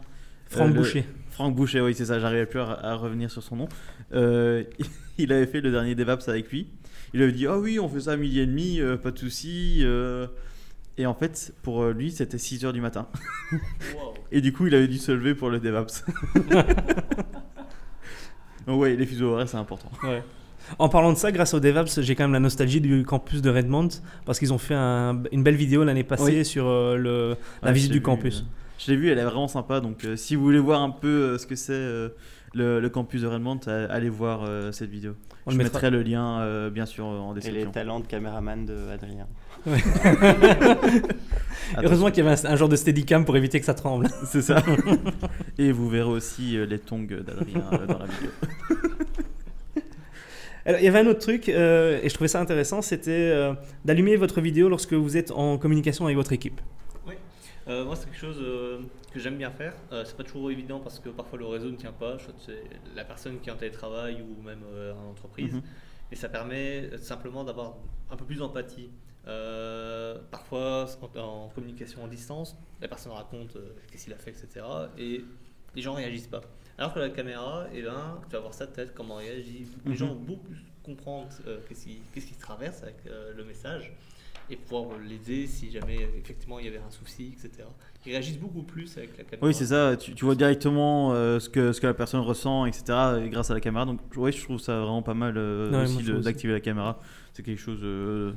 Franck 0.49 0.67
euh, 0.71 0.75
le- 0.75 0.79
Boucher. 0.79 1.05
Franck 1.31 1.57
Boucher, 1.57 1.81
oui, 1.81 1.95
c'est 1.97 2.05
ça. 2.05 2.21
J'arrivais 2.21 2.47
plus 2.47 2.61
à, 2.61 2.79
à 2.81 2.95
revenir 2.95 3.29
sur 3.29 3.43
son 3.43 3.57
nom. 3.57 3.69
Euh, 4.13 4.63
il 5.23 5.33
avait 5.33 5.47
fait 5.47 5.61
le 5.61 5.71
dernier 5.71 5.95
DevApps 5.95 6.29
avec 6.29 6.51
lui. 6.51 6.69
Il 7.15 7.23
avait 7.23 7.33
dit 7.33 7.47
Ah 7.47 7.59
oui, 7.59 7.79
on 7.81 7.89
fait 7.89 8.01
ça 8.01 8.13
à 8.13 8.17
midi 8.17 8.41
et 8.41 8.47
demi, 8.47 8.81
euh, 8.81 8.97
pas 8.97 9.11
de 9.11 9.19
souci. 9.19 9.81
euh. 9.83 10.27
Et 10.99 11.07
en 11.07 11.15
fait, 11.15 11.55
pour 11.63 11.83
euh, 11.83 11.93
lui, 11.93 12.11
c'était 12.11 12.37
6 12.39 12.65
heures 12.65 12.73
du 12.73 12.81
matin. 12.81 13.09
Wow. 13.53 13.59
Et 14.33 14.41
du 14.41 14.53
coup, 14.53 14.67
il 14.67 14.75
avait 14.75 14.87
dû 14.89 14.99
se 14.99 15.11
lever 15.13 15.35
pour 15.35 15.49
le 15.51 15.59
DevApps. 15.59 16.05
Donc, 18.67 18.81
ouais, 18.81 18.95
les 18.97 19.07
fuseaux 19.07 19.33
horaires, 19.33 19.49
c'est 19.49 19.57
important. 19.57 19.91
Ouais. 20.05 20.23
En 20.79 20.89
parlant 20.89 21.13
de 21.13 21.19
ça, 21.19 21.33
grâce 21.33 21.55
au 21.55 21.61
DevApps, 21.61 22.01
j'ai 22.01 22.15
quand 22.15 22.25
même 22.25 22.33
la 22.35 22.39
nostalgie 22.41 22.81
du 22.81 23.03
campus 23.05 23.43
de 23.43 23.51
Redmond 23.51 23.89
parce 24.25 24.39
qu'ils 24.39 24.53
ont 24.53 24.59
fait 24.59 24.75
un- 24.75 25.23
une 25.33 25.43
belle 25.43 25.57
vidéo 25.57 25.83
l'année 25.83 26.05
passée 26.05 26.39
Oui. 26.39 26.45
sur 26.45 26.67
euh, 26.69 26.97
le, 26.97 27.37
la 27.63 27.69
Ouais, 27.69 27.75
visite 27.75 27.91
du 27.91 27.99
vu, 27.99 28.03
campus. 28.03 28.41
euh, 28.41 28.45
Je 28.79 28.91
l'ai 28.93 28.97
vu, 28.97 29.09
elle 29.11 29.19
est 29.19 29.25
vraiment 29.25 29.49
sympa. 29.49 29.81
Donc, 29.81 30.05
euh, 30.05 30.15
si 30.17 30.37
vous 30.37 30.43
voulez 30.45 30.59
voir 30.61 30.83
un 30.83 30.91
peu 30.91 31.09
euh, 31.09 31.39
ce 31.39 31.47
que 31.47 31.57
c'est 31.57 31.73
euh, 31.73 32.11
le, 32.55 32.81
le 32.81 32.89
campus 32.91 33.23
de 33.23 33.27
Redmond, 33.27 33.61
euh, 33.69 33.87
allez 33.91 34.09
voir 34.09 34.43
euh, 34.45 34.73
cette 34.73 34.91
vidéo. 34.91 35.15
On 35.47 35.51
je 35.53 35.57
mettra. 35.57 35.73
mettrai 35.79 35.91
le 35.91 36.03
lien, 36.03 36.41
euh, 36.41 36.69
bien 36.71 36.85
sûr, 36.87 37.07
en 37.07 37.33
Et 37.33 37.35
les 37.37 37.41
description. 37.41 37.71
talents 37.71 38.01
de 38.01 38.07
caméraman 38.07 38.67
de 38.67 38.77
Adrien. 38.93 39.27
Heureusement 41.83 42.11
qu'il 42.11 42.25
y 42.25 42.27
avait 42.29 42.47
un, 42.47 42.53
un 42.53 42.57
genre 42.57 42.69
de 42.69 42.77
steadicam 42.77 43.25
pour 43.25 43.37
éviter 43.37 43.61
que 43.61 43.67
ça 43.67 43.75
tremble. 43.75 44.09
C'est 44.27 44.43
ça. 44.43 44.63
Et 45.59 45.73
vous 45.73 45.89
verrez 45.89 46.11
aussi 46.11 46.57
euh, 46.57 46.67
les 46.67 46.79
tongs 46.79 47.07
d'Adrien 47.07 47.63
euh, 47.73 47.87
dans 47.87 47.99
la 47.99 48.07
vidéo. 48.07 48.31
Alors, 50.67 50.81
il 50.81 50.85
y 50.85 50.89
avait 50.89 50.99
un 50.99 51.07
autre 51.07 51.21
truc, 51.21 51.49
euh, 51.49 52.01
et 52.03 52.09
je 52.11 52.15
trouvais 52.15 52.29
ça 52.29 52.39
intéressant, 52.41 52.83
c'était 52.83 53.11
euh, 53.33 53.55
d'allumer 53.87 54.17
votre 54.17 54.41
vidéo 54.43 54.69
lorsque 54.69 54.93
vous 54.93 55.17
êtes 55.17 55.31
en 55.31 55.57
communication 55.57 56.05
avec 56.05 56.17
votre 56.17 56.33
équipe. 56.33 56.61
Euh, 57.71 57.85
moi, 57.85 57.95
c'est 57.95 58.07
quelque 58.07 58.19
chose 58.19 58.39
euh, 58.41 58.81
que 59.13 59.21
j'aime 59.21 59.37
bien 59.39 59.51
faire. 59.53 59.75
Euh, 59.93 60.05
c'est 60.05 60.17
pas 60.17 60.25
toujours 60.25 60.51
évident 60.51 60.81
parce 60.81 60.99
que 60.99 61.09
parfois 61.09 61.39
le 61.39 61.47
réseau 61.47 61.71
ne 61.71 61.77
tient 61.77 61.93
pas. 61.93 62.17
C'est 62.39 62.65
la 62.97 63.05
personne 63.05 63.39
qui 63.41 63.49
est 63.49 63.53
en 63.53 63.57
télétravail 63.57 64.21
ou 64.23 64.43
même 64.43 64.63
euh, 64.73 64.93
en 64.95 65.11
entreprise. 65.11 65.55
Mhm. 65.55 65.63
Et 66.11 66.17
ça 66.17 66.29
permet 66.29 66.99
simplement 66.99 67.45
d'avoir 67.45 67.77
un 68.11 68.17
peu 68.17 68.25
plus 68.25 68.39
d'empathie. 68.39 68.91
Parfois, 70.33 70.87
en, 71.17 71.49
communication 71.55 72.03
en 72.03 72.09
distance, 72.09 72.57
la 72.81 72.89
personne 72.89 73.13
raconte 73.13 73.57
qu'est-ce 73.91 74.05
qu'il 74.05 74.13
a 74.13 74.17
fait, 74.17 74.31
etc. 74.31 74.67
Et 74.99 75.25
les 75.77 75.83
gens 75.83 75.95
réagissent 75.95 76.27
pas. 76.27 76.41
Alors 76.79 76.93
que 76.93 76.99
la 76.99 77.11
caméra, 77.11 77.67
eh 77.73 77.83
ben, 77.83 78.19
tu 78.29 78.33
vas 78.33 78.41
voir 78.41 78.55
sa 78.55 78.67
tête, 78.67 78.93
comment 78.93 79.21
elle 79.21 79.29
réagit. 79.35 79.69
Les 79.85 79.91
Mhm. 79.93 79.97
gens 79.97 80.09
vont 80.09 80.15
beaucoup 80.17 80.47
plus 80.49 80.65
comprendre 80.83 81.29
qu'est-ce 81.69 81.85
qui, 81.85 82.03
qu'est-ce 82.13 82.27
qui 82.27 82.35
se 82.35 82.41
traverse 82.41 82.83
avec 82.83 82.97
le 83.05 83.45
message 83.45 83.93
et 84.51 84.57
pouvoir 84.57 84.99
l'aider 84.99 85.47
si 85.47 85.71
jamais 85.71 85.99
effectivement 86.19 86.59
il 86.59 86.67
y 86.67 86.69
avait 86.69 86.79
un 86.79 86.91
souci, 86.91 87.33
etc. 87.37 87.69
Ils 88.07 88.13
réagissent 88.13 88.39
beaucoup 88.39 88.63
plus 88.63 88.97
avec 88.97 89.17
la 89.19 89.25
caméra. 89.25 89.47
Oui, 89.47 89.55
c'est 89.55 89.67
ça. 89.67 89.97
Tu, 89.97 90.15
tu 90.15 90.25
vois 90.25 90.35
directement 90.35 91.13
euh, 91.13 91.39
ce, 91.39 91.49
que, 91.49 91.73
ce 91.73 91.81
que 91.81 91.87
la 91.87 91.95
personne 91.95 92.21
ressent, 92.21 92.65
etc. 92.67 92.85
et 93.23 93.29
grâce 93.29 93.51
à 93.51 93.55
la 93.55 93.61
caméra. 93.61 93.85
Donc, 93.85 94.01
oui, 94.17 94.33
je 94.33 94.43
trouve 94.43 94.59
ça 94.59 94.79
vraiment 94.81 95.03
pas 95.03 95.15
mal 95.15 95.35
euh, 95.37 95.85
aussi. 95.85 96.03
d'activer 96.23 96.55
la 96.55 96.61
caméra. 96.61 96.99
C'est 97.33 97.43
quelque 97.43 97.61
chose 97.61 97.81
euh, 97.83 98.33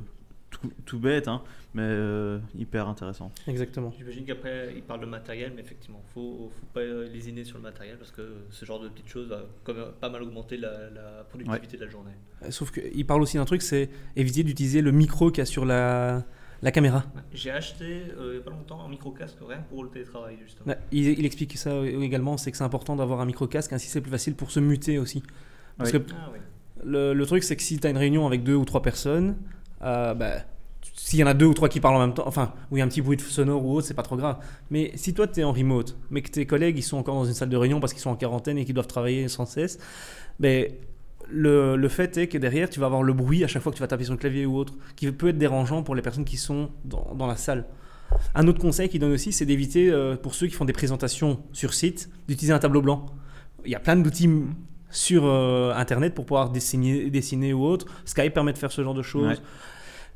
tout, 0.61 0.71
tout 0.85 0.99
bête, 0.99 1.27
hein, 1.27 1.41
mais 1.73 1.81
euh, 1.83 2.39
hyper 2.57 2.87
intéressant. 2.87 3.31
Exactement. 3.47 3.91
J'imagine 3.97 4.25
qu'après, 4.25 4.73
ils 4.75 4.81
parlent 4.83 5.01
de 5.01 5.05
matériel, 5.05 5.51
mais 5.55 5.61
effectivement, 5.61 6.01
il 6.07 6.13
faut, 6.13 6.51
faut 6.59 6.65
pas 6.73 6.83
lésiner 6.83 7.43
sur 7.43 7.57
le 7.57 7.63
matériel 7.63 7.97
parce 7.97 8.11
que 8.11 8.21
ce 8.49 8.65
genre 8.65 8.79
de 8.79 8.87
petites 8.89 9.09
choses 9.09 9.27
va 9.27 9.41
quand 9.63 9.73
même 9.73 9.85
pas 9.99 10.09
mal 10.09 10.21
augmenter 10.23 10.57
la, 10.57 10.89
la 10.89 11.23
productivité 11.29 11.77
de 11.77 11.85
la 11.85 11.91
journée. 11.91 12.11
Euh, 12.43 12.51
Sauf 12.51 12.71
qu'il 12.71 13.05
parle 13.05 13.21
aussi 13.21 13.37
d'un 13.37 13.45
truc, 13.45 13.61
c'est 13.61 13.89
éviter 14.15 14.43
d'utiliser 14.43 14.81
le 14.81 14.91
micro 14.91 15.29
qu'il 15.31 15.39
y 15.39 15.41
a 15.41 15.45
sur 15.45 15.65
la, 15.65 16.23
la 16.61 16.71
caméra. 16.71 17.03
J'ai 17.33 17.51
acheté 17.51 18.03
euh, 18.17 18.29
il 18.29 18.31
n'y 18.33 18.37
a 18.37 18.41
pas 18.41 18.51
longtemps 18.51 18.85
un 18.85 18.89
micro-casque 18.89 19.37
rien 19.47 19.63
pour 19.69 19.83
le 19.83 19.89
télétravail, 19.89 20.37
justement. 20.43 20.73
Il, 20.91 21.07
il 21.07 21.25
explique 21.25 21.57
ça 21.57 21.85
également, 21.85 22.37
c'est 22.37 22.51
que 22.51 22.57
c'est 22.57 22.63
important 22.63 22.95
d'avoir 22.95 23.19
un 23.21 23.25
micro-casque, 23.25 23.73
ainsi 23.73 23.87
c'est 23.89 24.01
plus 24.01 24.11
facile 24.11 24.35
pour 24.35 24.51
se 24.51 24.59
muter 24.59 24.99
aussi. 24.99 25.23
Parce 25.77 25.91
Oui. 25.91 25.99
que 25.99 26.11
Ah 26.13 26.29
oui. 26.31 26.39
le, 26.85 27.13
le 27.13 27.25
truc, 27.25 27.43
c'est 27.43 27.55
que 27.55 27.63
si 27.63 27.79
tu 27.79 27.87
as 27.87 27.89
une 27.89 27.97
réunion 27.97 28.27
avec 28.27 28.43
deux 28.43 28.55
ou 28.55 28.63
trois 28.65 28.81
personnes, 28.83 29.35
euh, 29.83 30.13
bah, 30.13 30.35
s'il 30.95 31.19
y 31.19 31.23
en 31.23 31.27
a 31.27 31.33
deux 31.33 31.45
ou 31.45 31.53
trois 31.53 31.69
qui 31.69 31.79
parlent 31.79 31.95
en 31.95 31.99
même 31.99 32.13
temps, 32.13 32.23
enfin, 32.25 32.53
où 32.71 32.77
il 32.77 32.79
y 32.79 32.81
a 32.81 32.85
un 32.85 32.87
petit 32.87 33.01
bruit 33.01 33.19
sonore 33.19 33.65
ou 33.65 33.75
autre, 33.75 33.87
c'est 33.87 33.93
pas 33.93 34.03
trop 34.03 34.15
grave. 34.15 34.37
Mais 34.69 34.91
si 34.95 35.13
toi, 35.13 35.27
tu 35.27 35.41
es 35.41 35.43
en 35.43 35.51
remote, 35.51 35.97
mais 36.09 36.21
que 36.21 36.29
tes 36.29 36.45
collègues, 36.45 36.77
ils 36.77 36.83
sont 36.83 36.97
encore 36.97 37.15
dans 37.15 37.25
une 37.25 37.33
salle 37.33 37.49
de 37.49 37.57
réunion 37.57 37.79
parce 37.79 37.93
qu'ils 37.93 38.01
sont 38.01 38.09
en 38.09 38.15
quarantaine 38.15 38.57
et 38.57 38.65
qu'ils 38.65 38.75
doivent 38.75 38.87
travailler 38.87 39.27
sans 39.27 39.45
cesse, 39.45 39.79
ben, 40.39 40.71
le, 41.29 41.75
le 41.75 41.87
fait 41.87 42.17
est 42.17 42.27
que 42.27 42.37
derrière, 42.37 42.69
tu 42.69 42.79
vas 42.79 42.85
avoir 42.87 43.03
le 43.03 43.13
bruit 43.13 43.43
à 43.43 43.47
chaque 43.47 43.61
fois 43.61 43.71
que 43.71 43.77
tu 43.77 43.81
vas 43.81 43.87
taper 43.87 44.03
sur 44.03 44.13
le 44.13 44.19
clavier 44.19 44.45
ou 44.45 44.57
autre, 44.57 44.73
qui 44.95 45.11
peut 45.11 45.29
être 45.29 45.37
dérangeant 45.37 45.83
pour 45.83 45.95
les 45.95 46.01
personnes 46.01 46.25
qui 46.25 46.37
sont 46.37 46.69
dans, 46.85 47.13
dans 47.15 47.27
la 47.27 47.37
salle. 47.37 47.65
Un 48.35 48.47
autre 48.47 48.59
conseil 48.59 48.89
qu'il 48.89 48.99
donne 48.99 49.13
aussi, 49.13 49.31
c'est 49.31 49.45
d'éviter, 49.45 49.89
euh, 49.89 50.15
pour 50.15 50.35
ceux 50.35 50.47
qui 50.47 50.53
font 50.53 50.65
des 50.65 50.73
présentations 50.73 51.39
sur 51.51 51.73
site, 51.73 52.09
d'utiliser 52.27 52.53
un 52.53 52.59
tableau 52.59 52.81
blanc. 52.81 53.05
Il 53.65 53.71
y 53.71 53.75
a 53.75 53.79
plein 53.79 53.95
d'outils 53.95 54.29
sur 54.89 55.23
euh, 55.25 55.73
Internet 55.73 56.13
pour 56.13 56.25
pouvoir 56.25 56.49
dessiner, 56.49 57.09
dessiner 57.09 57.53
ou 57.53 57.63
autre. 57.65 57.87
Skype 58.05 58.33
permet 58.33 58.53
de 58.53 58.57
faire 58.57 58.71
ce 58.71 58.83
genre 58.83 58.93
de 58.93 59.01
choses. 59.01 59.41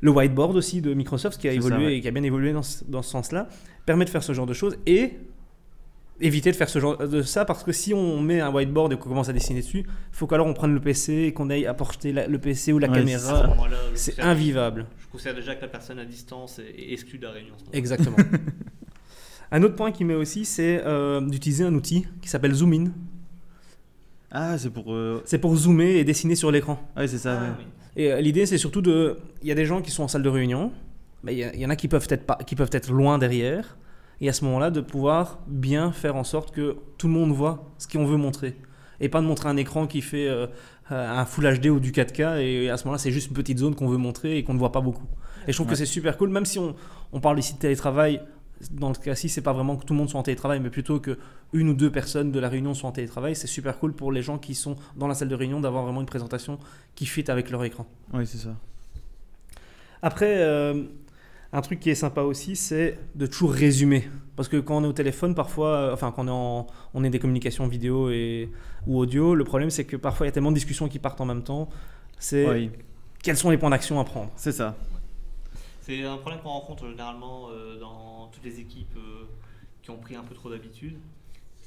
Le 0.02 0.12
whiteboard 0.12 0.56
aussi 0.56 0.82
de 0.82 0.94
Microsoft, 0.94 1.40
qui 1.40 1.48
a 1.48 1.54
évolué 1.54 1.78
ça, 1.78 1.84
ouais. 1.86 1.96
et 1.98 2.02
qui 2.02 2.08
a 2.08 2.12
bien 2.12 2.24
évolué 2.24 2.54
dans 2.54 2.62
ce, 2.64 2.84
dans 2.86 3.02
ce 3.02 3.10
sens-là, 3.10 3.48
permet 3.86 4.06
de 4.06 4.10
faire 4.10 4.24
ce 4.24 4.34
genre 4.34 4.46
de 4.46 4.54
choses 4.54 4.78
et 4.86 5.14
éviter 6.20 6.52
de 6.52 6.56
faire 6.56 6.70
ce 6.70 6.80
genre 6.80 6.98
de 6.98 7.22
ça 7.22 7.46
parce 7.46 7.64
que 7.64 7.72
si 7.72 7.94
on 7.94 8.20
met 8.22 8.40
un 8.42 8.52
whiteboard 8.52 8.92
et 8.94 8.98
qu'on 8.98 9.10
commence 9.10 9.30
à 9.30 9.34
dessiner 9.34 9.62
dessus, 9.62 9.80
il 9.86 9.86
faut 10.12 10.26
qu'alors 10.28 10.48
on 10.48 10.54
prenne 10.54 10.74
le 10.74 10.80
PC 10.80 11.14
et 11.14 11.34
qu'on 11.34 11.50
aille 11.52 11.66
apporter 11.68 12.12
la- 12.12 12.28
le 12.28 12.40
PC 12.40 12.74
ou 12.74 12.80
la 12.80 12.90
Ouais, 12.90 12.98
caméra. 13.00 13.56
C'est 13.94 14.20
invivable. 14.20 14.86
Je 15.00 15.08
considère 15.08 15.36
déjà 15.36 15.56
que 15.56 15.62
la 15.62 15.68
personne 15.68 16.00
à 16.00 16.06
distance 16.06 16.60
est, 16.60 16.92
exclue 16.94 17.20
de 17.20 17.26
la 17.26 17.32
réunion. 17.32 17.54
Exactement. 17.74 18.18
un 19.52 19.64
autre 19.64 19.76
point 19.76 19.92
qu'il 19.92 20.06
met 20.08 20.16
aussi, 20.16 20.44
c'est 20.46 20.82
euh, 20.86 21.22
d'utiliser 21.22 21.64
un 21.66 21.74
outil 21.76 22.06
qui 22.22 22.30
s'appelle 22.30 22.54
Zoom 22.54 22.74
In. 22.74 22.86
Ah, 24.32 24.58
c'est 24.58 24.70
pour. 24.72 24.92
euh, 24.94 25.22
C'est 25.26 25.38
pour 25.40 25.56
zoomer 25.56 25.98
et 25.98 26.04
dessiner 26.04 26.36
sur 26.36 26.52
l'écran. 26.52 26.80
Ouais, 26.98 27.08
c'est 27.08 27.18
ça. 27.18 27.40
Ah 27.40 27.44
ouais. 27.44 27.50
oui. 27.60 27.66
Et 27.98 28.12
euh, 28.12 28.22
l'idée, 28.22 28.46
c'est 28.46 28.58
surtout 28.58 28.82
de. 28.82 29.18
Il 29.42 29.48
y 29.50 29.52
a 29.52 29.56
des 29.56 29.66
gens 29.66 29.82
qui 29.82 29.92
sont 29.92 30.04
en 30.04 30.08
salle 30.08 30.24
de 30.24 30.30
réunion, 30.30 30.72
mais 31.24 31.36
il 31.36 31.60
y, 31.60 31.66
en 31.66 31.70
a 31.70 31.76
qui 31.76 31.88
peuvent, 31.90 32.08
être 32.10 32.26
pas, 32.26 32.38
qui 32.46 32.56
peuvent 32.56 32.70
être 32.72 32.92
loin 32.92 33.18
derrière. 33.18 33.76
Et 34.22 34.30
à 34.30 34.34
ce 34.34 34.46
moment-là, 34.46 34.72
de 34.72 34.82
pouvoir 34.82 35.40
bien 35.48 35.92
faire 35.92 36.16
en 36.16 36.24
sorte 36.24 36.52
que 36.52 36.78
tout 36.98 37.08
le 37.08 37.14
monde 37.14 37.32
voit 37.32 37.74
ce 37.78 37.88
qu'on 37.88 38.06
veut 38.06 38.18
montrer. 38.18 38.56
Et 39.00 39.10
pas 39.10 39.22
de 39.22 39.26
montrer 39.28 39.50
un 39.50 39.58
écran 39.58 39.86
qui 39.86 40.02
fait 40.02 40.28
euh, 40.28 40.48
euh, 40.92 41.20
un 41.20 41.26
Full 41.26 41.60
HD 41.60 41.68
ou 41.68 41.80
du 41.80 41.92
4K. 41.92 42.40
Et 42.42 42.70
à 42.70 42.78
ce 42.78 42.86
moment-là, 42.86 42.98
c'est 42.98 43.12
juste 43.12 43.28
une 43.28 43.36
petite 43.36 43.60
zone 43.60 43.76
qu'on 43.76 43.88
veut 43.88 43.98
montrer 43.98 44.38
et 44.38 44.44
qu'on 44.44 44.54
ne 44.54 44.60
voit 44.60 44.72
pas 44.72 44.82
beaucoup. 44.82 45.06
Et 45.48 45.52
je 45.52 45.58
trouve 45.58 45.68
Ouais. 45.68 45.74
que 45.74 45.78
c'est 45.78 45.86
super 45.86 46.18
cool, 46.18 46.30
même 46.30 46.46
si 46.46 46.58
on, 46.58 46.76
on 47.14 47.20
parle 47.20 47.38
ici 47.40 47.54
de 47.54 47.60
télétravail. 47.60 48.22
Dans 48.72 48.90
le 48.90 48.96
cas-ci, 48.96 49.30
c'est 49.30 49.42
pas 49.42 49.54
vraiment 49.54 49.76
que 49.76 49.86
tout 49.86 49.94
le 49.94 50.00
monde 50.00 50.10
soit 50.10 50.20
en 50.20 50.24
télétravail, 50.24 50.60
mais 50.60 50.70
plutôt 50.70 51.00
que 51.00 51.18
une 51.54 51.70
ou 51.70 51.74
deux 51.74 51.92
personnes 51.92 52.32
de 52.32 52.40
la 52.40 52.50
réunion 52.50 52.74
soient 52.74 52.90
en 52.90 52.94
télétravail. 52.94 53.36
C'est 53.36 53.48
super 53.48 53.78
cool 53.80 53.94
pour 53.94 54.12
les 54.12 54.22
gens 54.22 54.38
qui 54.38 54.56
sont 54.56 54.76
dans 54.96 55.08
la 55.08 55.14
salle 55.14 55.30
de 55.30 55.36
réunion 55.36 55.60
d'avoir 55.60 55.84
vraiment 55.84 56.02
une 56.02 56.08
présentation 56.08 56.60
qui 56.96 57.06
fit 57.06 57.30
avec 57.30 57.50
leur 57.50 57.64
écran. 57.64 57.86
Oui, 58.14 58.26
c'est 58.26 58.38
ça. 58.38 58.56
Après, 60.02 60.42
euh, 60.42 60.84
un 61.54 61.62
truc 61.62 61.80
qui 61.80 61.90
est 61.90 61.96
sympa 61.96 62.22
aussi, 62.22 62.56
c'est 62.56 62.98
de 63.16 63.26
toujours 63.26 63.52
résumer. 63.52 64.08
Parce 64.36 64.50
que 64.50 64.58
quand 64.58 64.78
on 64.78 64.84
est 64.84 64.88
au 64.88 64.94
téléphone, 64.94 65.34
parfois, 65.34 65.70
euh, 65.70 65.94
enfin, 65.94 66.12
quand 66.12 66.24
on 66.24 66.28
est, 66.28 66.32
en, 66.32 66.68
on 66.94 67.04
est 67.04 67.10
des 67.10 67.20
communications 67.20 67.68
vidéo 67.68 68.10
et, 68.10 68.52
ou 68.86 69.00
audio, 69.00 69.34
le 69.34 69.44
problème 69.44 69.70
c'est 69.70 69.86
que 69.86 69.96
parfois 69.96 70.26
il 70.26 70.30
y 70.30 70.32
a 70.32 70.34
tellement 70.34 70.52
de 70.52 70.56
discussions 70.56 70.88
qui 70.88 71.00
partent 71.00 71.22
en 71.22 71.26
même 71.26 71.44
temps. 71.44 71.70
C'est 72.20 72.48
Oui, 72.48 72.72
quels 73.24 73.38
sont 73.38 73.50
les 73.50 73.58
points 73.58 73.70
d'action 73.70 74.00
à 74.00 74.04
prendre 74.04 74.32
c'est 74.36 74.52
ça. 74.52 74.76
C'est 75.88 76.04
un 76.04 76.18
problème 76.18 76.42
qu'on 76.42 76.50
rencontre 76.50 76.86
généralement 76.90 77.48
euh, 77.50 77.80
dans 77.80 78.28
toutes 78.34 78.44
les 78.44 78.60
équipes 78.60 78.98
euh, 78.98 79.24
qui 79.82 79.90
ont 79.90 79.96
pris 79.98 80.16
un 80.18 80.24
peu 80.24 80.36
trop 80.36 80.50
d'habitude. 80.50 80.98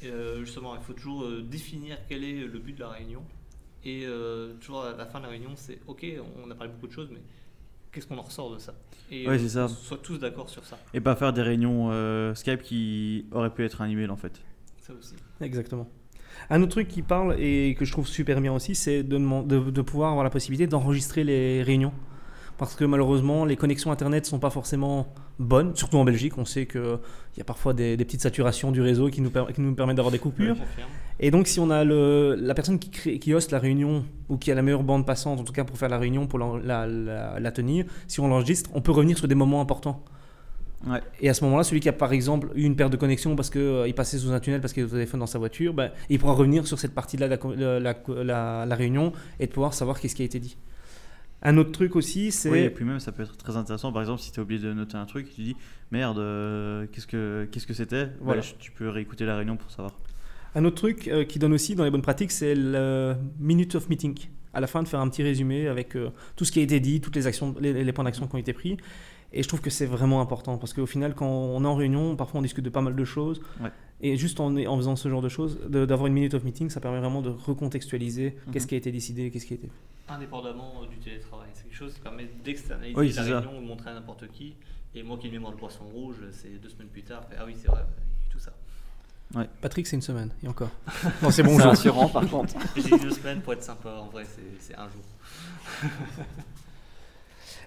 Euh, 0.05 0.41
justement, 0.45 0.75
il 0.77 0.83
faut 0.83 0.93
toujours 0.93 1.23
euh, 1.25 1.41
définir 1.43 1.97
quel 2.07 2.23
est 2.23 2.35
le 2.45 2.59
but 2.59 2.75
de 2.75 2.81
la 2.81 2.91
réunion. 2.91 3.23
Et 3.83 4.03
euh, 4.05 4.53
toujours 4.61 4.85
à 4.85 4.93
la 4.95 5.07
fin 5.07 5.21
de 5.21 5.25
la 5.25 5.31
réunion, 5.31 5.53
c'est 5.55 5.79
OK, 5.87 6.05
on 6.45 6.51
a 6.51 6.55
parlé 6.55 6.71
beaucoup 6.71 6.87
de 6.87 6.93
choses, 6.93 7.09
mais 7.11 7.21
qu'est-ce 7.91 8.07
qu'on 8.07 8.19
en 8.19 8.23
ressort 8.23 8.53
de 8.53 8.59
ça? 8.59 8.75
Et 9.11 9.27
Ouais, 9.27 9.43
euh, 9.43 9.49
ça. 9.49 9.63
qu'on 9.63 9.69
soit 9.69 10.03
tous 10.03 10.19
d'accord 10.19 10.51
sur 10.51 10.67
ça. 10.67 10.79
Et 10.93 11.01
pas 11.01 11.17
faire 11.17 11.33
des 11.33 11.41
réunions 11.41 11.89
euh, 11.91 12.35
Skype 12.35 12.61
qui 12.61 13.25
auraient 13.33 13.55
pu 13.55 13.65
être 13.65 13.81
un 13.81 13.89
email 13.89 14.11
en 14.11 14.19
fait. 14.19 14.39
Ça 14.83 14.93
aussi. 14.93 15.15
Exactement. 15.41 15.89
Un 16.51 16.61
autre 16.61 16.73
truc 16.73 16.89
qui 16.89 17.01
parle 17.01 17.41
et 17.41 17.75
que 17.75 17.87
je 17.87 17.93
trouve 17.93 18.07
super 18.07 18.39
bien 18.43 18.53
aussi, 18.53 18.75
c'est 18.75 19.03
de, 19.03 19.17
deman- 19.17 19.47
de, 19.47 19.71
de 19.71 19.81
pouvoir 19.81 20.11
avoir 20.11 20.25
la 20.25 20.31
possibilité 20.31 20.67
d'enregistrer 20.67 21.25
les 21.25 21.63
réunions. 21.63 21.95
Parce 22.61 22.75
que 22.77 22.85
malheureusement, 22.85 23.47
les 23.47 23.57
connexions 23.57 23.91
Internet 23.91 24.27
sont 24.27 24.39
pas 24.39 24.51
forcément 24.51 25.15
bonnes, 25.39 25.75
surtout 25.75 25.97
en 25.97 26.05
Belgique. 26.05 26.37
On 26.37 26.45
sait 26.45 26.67
qu'il 26.67 26.99
y 27.39 27.41
a 27.41 27.45
parfois 27.45 27.73
des, 27.73 27.97
des 27.97 28.05
petites 28.05 28.21
saturations 28.21 28.71
du 28.71 28.83
réseau 28.83 29.09
qui 29.09 29.23
nous, 29.23 29.31
per- 29.31 29.47
qui 29.55 29.63
nous 29.63 29.75
permettent 29.75 29.97
d'avoir 29.97 30.13
des 30.13 30.19
coupures. 30.19 30.57
Et 31.21 31.31
donc, 31.31 31.47
si 31.47 31.59
on 31.59 31.71
a 31.71 31.85
le, 31.85 32.35
la 32.39 32.53
personne 32.53 32.79
qui, 32.79 32.91
crée, 32.91 33.19
qui 33.19 33.33
hoste 33.33 33.51
la 33.51 33.59
réunion 33.61 34.05
ou 34.29 34.37
qui 34.37 34.53
a 34.53 34.55
la 34.55 34.61
meilleure 34.61 34.83
bande 34.83 35.07
passante, 35.07 35.41
en 35.41 35.45
tout 35.45 35.55
cas 35.55 35.65
pour 35.65 35.79
faire 35.79 35.89
la 35.89 35.97
réunion, 35.97 36.27
pour 36.27 36.39
la, 36.39 36.87
la- 36.87 37.41
la 37.41 37.51
tenir, 37.53 37.87
si 38.09 38.21
on 38.21 38.29
l'enregistre, 38.29 38.69
on 38.75 38.83
peut 38.83 38.93
revenir 38.93 39.17
sur 39.17 39.27
des 39.27 39.35
moments 39.35 39.63
importants. 39.63 40.05
Ouais. 40.87 41.01
Et 41.23 41.31
à 41.31 41.35
ce 41.35 41.43
moment-là, 41.45 41.65
celui 41.65 41.81
qui 41.81 41.89
a 41.89 41.95
par 41.95 42.13
exemple 42.13 42.51
eu 42.55 42.65
une 42.65 42.77
perte 42.77 42.93
de 42.93 42.99
connexion 42.99 43.37
parce 43.37 43.49
qu'il 43.49 43.95
passait 43.97 44.19
sous 44.19 44.33
un 44.33 44.41
tunnel 44.41 44.61
parce 44.61 44.75
qu'il 44.75 44.83
est 44.83 44.87
au 44.87 44.91
téléphone 44.91 45.21
dans 45.21 45.27
sa 45.27 45.39
voiture, 45.39 45.73
ben, 45.73 45.91
il 46.11 46.19
pourra 46.19 46.35
revenir 46.35 46.67
sur 46.67 46.79
cette 46.79 46.95
partie-là 46.95 47.27
de 47.29 48.23
la- 48.23 48.67
la 48.67 48.75
réunion 48.77 49.13
et 49.39 49.47
de 49.47 49.53
pouvoir 49.53 49.73
savoir 49.73 49.99
qu'est-ce 49.99 50.15
qui 50.15 50.23
a 50.23 50.27
été 50.27 50.39
dit. 50.41 50.59
Un 51.43 51.57
autre 51.57 51.73
truc 51.73 51.97
aussi, 51.97 52.33
c'est. 52.33 52.51
Oui, 52.51 52.59
et 52.59 52.71
puis 52.71 52.85
même 52.85 53.01
ça 53.01 53.13
peut 53.13 53.23
être 53.23 53.37
très 53.37 53.57
intéressant. 53.57 53.93
Par 53.93 54.03
exemple, 54.03 54.21
si 54.21 54.31
tu 54.31 54.41
as 54.41 54.43
oublié 54.43 54.61
de 54.61 54.73
noter 54.73 54.97
un 54.97 55.07
truc, 55.07 55.35
tu 55.35 55.43
dis 55.43 55.57
merde, 55.91 56.19
euh, 56.19 56.87
qu'est-ce 56.93 57.07
que 57.07 57.49
qu'est-ce 57.51 57.67
que 57.67 57.73
c'était? 57.73 58.09
Voilà. 58.21 58.43
Bah, 58.43 58.47
tu 58.59 58.71
peux 58.73 58.89
réécouter 58.89 59.25
la 59.25 59.37
réunion 59.37 59.57
pour 59.57 59.71
savoir. 59.71 59.95
Un 60.55 60.65
autre 60.65 60.77
truc 60.77 61.09
euh, 61.09 61.25
qui 61.25 61.39
donne 61.39 61.53
aussi 61.53 61.75
dans 61.75 61.85
les 61.85 61.91
bonnes 61.91 62.03
pratiques, 62.03 62.33
c'est 62.33 62.55
le 62.55 63.15
minute 63.39 63.75
of 63.75 63.89
meeting. 63.89 64.19
À 64.53 64.61
la 64.61 64.67
fin, 64.67 64.83
de 64.83 64.89
faire 64.89 65.01
un 65.01 65.09
petit 65.09 65.23
résumé 65.23 65.69
avec 65.69 65.97
euh, 65.97 66.11
tout 66.35 66.45
ce 66.45 66.51
qui 66.51 66.59
a 66.59 66.63
été 66.63 66.81
dit, 66.81 67.01
toutes 67.01 67.15
les, 67.15 67.29
actions, 67.29 67.55
les, 67.61 67.85
les 67.85 67.93
points 67.93 68.05
d'action 68.05 68.27
qui 68.27 68.35
ont 68.35 68.39
été 68.39 68.53
pris. 68.53 68.77
Et 69.33 69.43
je 69.43 69.49
trouve 69.49 69.61
que 69.61 69.71
c'est 69.71 69.87
vraiment 69.87 70.21
important 70.21 70.59
parce 70.59 70.73
qu'au 70.73 70.87
final, 70.87 71.15
quand 71.15 71.29
on 71.29 71.63
est 71.65 71.67
en 71.67 71.75
réunion, 71.77 72.17
parfois 72.17 72.41
on 72.41 72.43
discute 72.43 72.65
de 72.65 72.71
pas 72.71 72.81
mal 72.81 72.97
de 72.97 73.05
choses. 73.05 73.41
Ouais. 73.61 73.71
Et 74.01 74.17
juste 74.17 74.41
en, 74.41 74.57
en 74.57 74.77
faisant 74.77 74.97
ce 74.97 75.09
genre 75.09 75.23
de 75.23 75.29
choses, 75.29 75.59
d'avoir 75.69 76.07
une 76.09 76.15
minute 76.15 76.35
of 76.35 76.43
meeting, 76.43 76.69
ça 76.71 76.81
permet 76.81 76.99
vraiment 77.01 77.23
de 77.23 77.31
recontextualiser 77.31 78.37
Mhm. 78.47 78.53
qu'est-ce 78.53 78.67
qui 78.67 78.75
a 78.75 78.79
été 78.79 78.91
décidé, 78.91 79.31
qu'est-ce 79.31 79.47
qui 79.47 79.53
a 79.53 79.57
été. 79.57 79.69
Indépendamment 80.09 80.73
euh, 80.83 80.87
du 80.89 80.97
télétravail. 80.97 81.49
C'est 81.55 81.65
quelque 81.65 81.77
chose 81.77 81.95
qui 81.95 82.01
permet 82.01 82.29
d'externaliser 82.45 82.99
Oui, 82.99 83.13
la 83.13 83.23
réunion 83.23 83.59
ou 83.59 83.61
de 83.63 83.67
montrer 83.67 83.91
à 83.91 83.95
n'importe 83.95 84.27
qui. 84.33 84.55
Et 84.95 85.03
moi 85.05 85.17
qui 85.19 85.29
ai 85.29 85.31
mémoire 85.31 85.53
de 85.53 85.59
poisson 85.59 85.85
rouge, 85.85 86.17
c'est 86.33 86.61
deux 86.61 86.69
semaines 86.69 86.89
plus 86.89 87.03
tard, 87.05 87.23
ah 87.39 87.45
oui, 87.47 87.55
c'est 87.57 87.69
vrai, 87.69 87.85
tout 88.31 88.41
ça. 88.41 88.53
Patrick, 89.61 89.87
c'est 89.87 89.95
une 89.95 90.03
semaine, 90.03 90.31
et 90.43 90.49
encore. 90.49 90.71
Non, 91.23 91.31
c'est 91.31 91.45
bon 91.45 91.51
C'est 91.57 91.63
jour. 91.63 91.71
rassurant 91.71 92.09
par 92.09 92.27
contre. 92.29 92.55
J'ai 92.77 92.99
deux 92.99 93.11
semaines 93.13 93.41
pour 93.43 93.53
être 93.53 93.63
sympa, 93.63 93.91
en 94.03 94.09
vrai, 94.09 94.25
c'est 94.59 94.75
un 94.77 94.89
jour. 94.89 95.91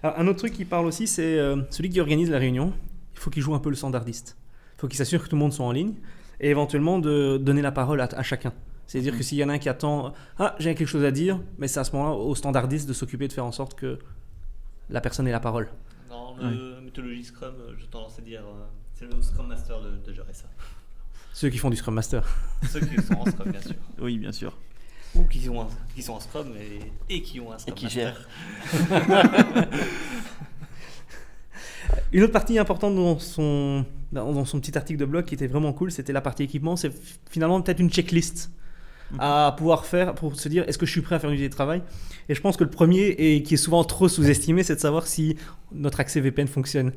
Alors, 0.03 0.19
un 0.19 0.27
autre 0.27 0.39
truc 0.39 0.53
qui 0.53 0.65
parle 0.65 0.85
aussi, 0.85 1.07
c'est 1.07 1.39
euh, 1.39 1.61
celui 1.69 1.89
qui 1.89 1.99
organise 2.01 2.29
la 2.29 2.37
réunion. 2.37 2.73
Il 3.13 3.19
faut 3.19 3.29
qu'il 3.29 3.41
joue 3.41 3.55
un 3.55 3.59
peu 3.59 3.69
le 3.69 3.75
standardiste. 3.75 4.35
Il 4.77 4.81
faut 4.81 4.87
qu'il 4.87 4.97
s'assure 4.97 5.23
que 5.23 5.29
tout 5.29 5.35
le 5.35 5.39
monde 5.39 5.53
soit 5.53 5.65
en 5.65 5.71
ligne 5.71 5.93
et 6.41 6.49
éventuellement 6.49 6.99
de 6.99 7.37
donner 7.37 7.61
la 7.61 7.71
parole 7.71 8.01
à, 8.01 8.05
à 8.05 8.23
chacun. 8.23 8.53
C'est-à-dire 8.85 9.15
que 9.17 9.23
s'il 9.23 9.37
y 9.37 9.43
en 9.43 9.49
a 9.49 9.53
un 9.53 9.59
qui 9.59 9.69
attend, 9.69 10.13
ah, 10.39 10.55
j'ai 10.59 10.75
quelque 10.75 10.87
chose 10.89 11.05
à 11.05 11.11
dire, 11.11 11.39
mais 11.57 11.69
c'est 11.69 11.79
à 11.79 11.85
ce 11.85 11.93
moment-là 11.95 12.15
au 12.15 12.35
standardiste 12.35 12.87
de 12.87 12.93
s'occuper 12.93 13.27
de 13.29 13.33
faire 13.33 13.45
en 13.45 13.53
sorte 13.53 13.75
que 13.75 13.97
la 14.89 14.99
personne 14.99 15.25
ait 15.27 15.31
la 15.31 15.39
parole. 15.39 15.69
Dans 16.09 16.35
la 16.37 16.81
méthodologie 16.81 17.23
Scrum, 17.23 17.53
euh, 17.61 17.73
j'ai 17.79 17.87
tendance 17.87 18.19
à 18.19 18.21
dire 18.21 18.41
euh, 18.41 18.65
C'est 18.95 19.05
le 19.05 19.21
Scrum 19.21 19.47
Master 19.47 19.79
de, 19.81 19.91
de 20.05 20.13
gérer 20.13 20.33
ça. 20.33 20.45
Ceux 21.33 21.49
qui 21.49 21.57
font 21.59 21.69
du 21.69 21.77
Scrum 21.77 21.95
Master. 21.95 22.27
Ceux 22.69 22.81
qui 22.81 23.01
sont 23.01 23.13
en 23.13 23.25
Scrum, 23.25 23.49
bien 23.49 23.61
sûr. 23.61 23.75
Oui, 23.99 24.17
bien 24.17 24.31
sûr. 24.33 24.57
Ou 25.15 25.23
qui 25.25 25.39
sont, 25.41 25.55
en- 25.57 25.69
qui 25.95 26.01
sont 26.01 26.13
en 26.13 26.19
Scrum 26.19 26.47
et, 26.57 27.15
et 27.15 27.21
qui 27.21 27.39
ont 27.39 27.51
un 27.53 27.55
Et 27.55 27.59
Scrum 27.59 27.75
qui 27.75 27.85
Master. 27.85 28.27
gèrent. 28.81 29.67
Une 32.13 32.23
autre 32.23 32.31
partie 32.31 32.59
importante 32.59 32.95
dans 32.95 33.17
son, 33.17 33.85
dans 34.11 34.45
son 34.45 34.59
petit 34.59 34.77
article 34.77 34.99
de 34.99 35.05
blog 35.05 35.25
qui 35.25 35.33
était 35.33 35.47
vraiment 35.47 35.73
cool, 35.73 35.91
c'était 35.91 36.13
la 36.13 36.21
partie 36.21 36.43
équipement. 36.43 36.75
C'est 36.75 36.91
finalement 37.29 37.59
peut-être 37.61 37.79
une 37.79 37.89
checklist 37.89 38.51
à 39.19 39.53
pouvoir 39.57 39.85
faire 39.85 40.15
pour 40.15 40.39
se 40.39 40.47
dire 40.49 40.63
est-ce 40.67 40.77
que 40.77 40.85
je 40.85 40.91
suis 40.91 41.01
prêt 41.01 41.15
à 41.15 41.19
faire 41.19 41.29
du 41.29 41.37
télétravail? 41.37 41.81
Et 42.29 42.35
je 42.35 42.41
pense 42.41 42.55
que 42.55 42.63
le 42.63 42.69
premier, 42.69 43.07
et 43.17 43.43
qui 43.43 43.55
est 43.55 43.57
souvent 43.57 43.83
trop 43.83 44.07
sous-estimé, 44.07 44.63
c'est 44.63 44.75
de 44.75 44.79
savoir 44.79 45.07
si 45.07 45.37
notre 45.71 45.99
accès 45.99 46.21
VPN 46.21 46.47
fonctionne. 46.47 46.93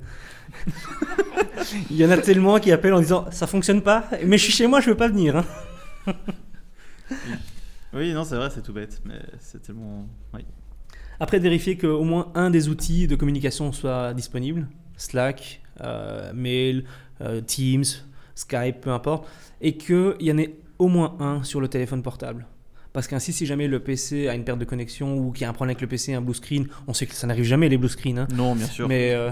Il 1.90 1.96
y 1.96 2.04
en 2.04 2.10
a 2.10 2.18
tellement 2.18 2.58
qui 2.60 2.70
appellent 2.70 2.94
en 2.94 3.00
disant 3.00 3.26
ça 3.30 3.46
fonctionne 3.46 3.82
pas, 3.82 4.04
mais 4.24 4.38
je 4.38 4.44
suis 4.44 4.52
chez 4.52 4.66
moi, 4.66 4.80
je 4.80 4.90
veux 4.90 4.96
pas 4.96 5.08
venir. 5.08 5.36
hein. 5.36 6.14
Oui, 7.94 8.12
non, 8.12 8.24
c'est 8.24 8.36
vrai, 8.36 8.50
c'est 8.54 8.62
tout 8.62 8.72
bête, 8.74 9.00
mais 9.04 9.20
c'est 9.40 9.62
tellement. 9.62 10.06
Oui. 10.34 10.44
Après, 11.18 11.38
vérifier 11.38 11.78
qu'au 11.78 12.04
moins 12.04 12.30
un 12.34 12.50
des 12.50 12.68
outils 12.68 13.06
de 13.06 13.16
communication 13.16 13.72
soit 13.72 14.12
disponible 14.12 14.68
Slack, 14.96 15.60
euh, 15.82 16.32
mail, 16.34 16.84
euh, 17.20 17.40
Teams, 17.40 17.84
Skype, 18.34 18.80
peu 18.80 18.90
importe, 18.90 19.28
et 19.60 19.76
qu'il 19.76 20.14
y 20.20 20.30
en 20.32 20.38
ait 20.38 20.54
au 20.78 20.88
moins 20.88 21.16
un 21.20 21.42
sur 21.42 21.60
le 21.60 21.68
téléphone 21.68 22.02
portable. 22.02 22.46
Parce 22.92 23.06
qu'ainsi, 23.08 23.32
si 23.32 23.44
jamais 23.46 23.68
le 23.68 23.80
PC 23.80 24.28
a 24.28 24.34
une 24.34 24.44
perte 24.44 24.58
de 24.58 24.64
connexion 24.64 25.16
ou 25.18 25.30
qu'il 25.32 25.42
y 25.42 25.44
a 25.44 25.50
un 25.50 25.52
problème 25.52 25.72
avec 25.72 25.82
le 25.82 25.86
PC, 25.86 26.14
un 26.14 26.22
blue 26.22 26.34
screen, 26.34 26.66
on 26.86 26.94
sait 26.94 27.06
que 27.06 27.14
ça 27.14 27.26
n'arrive 27.26 27.44
jamais 27.44 27.68
les 27.68 27.76
blue 27.76 27.88
screens. 27.90 28.18
hein. 28.18 28.28
Non, 28.34 28.54
bien 28.56 28.66
sûr. 28.66 28.88
Mais 28.88 29.12
euh, 29.12 29.30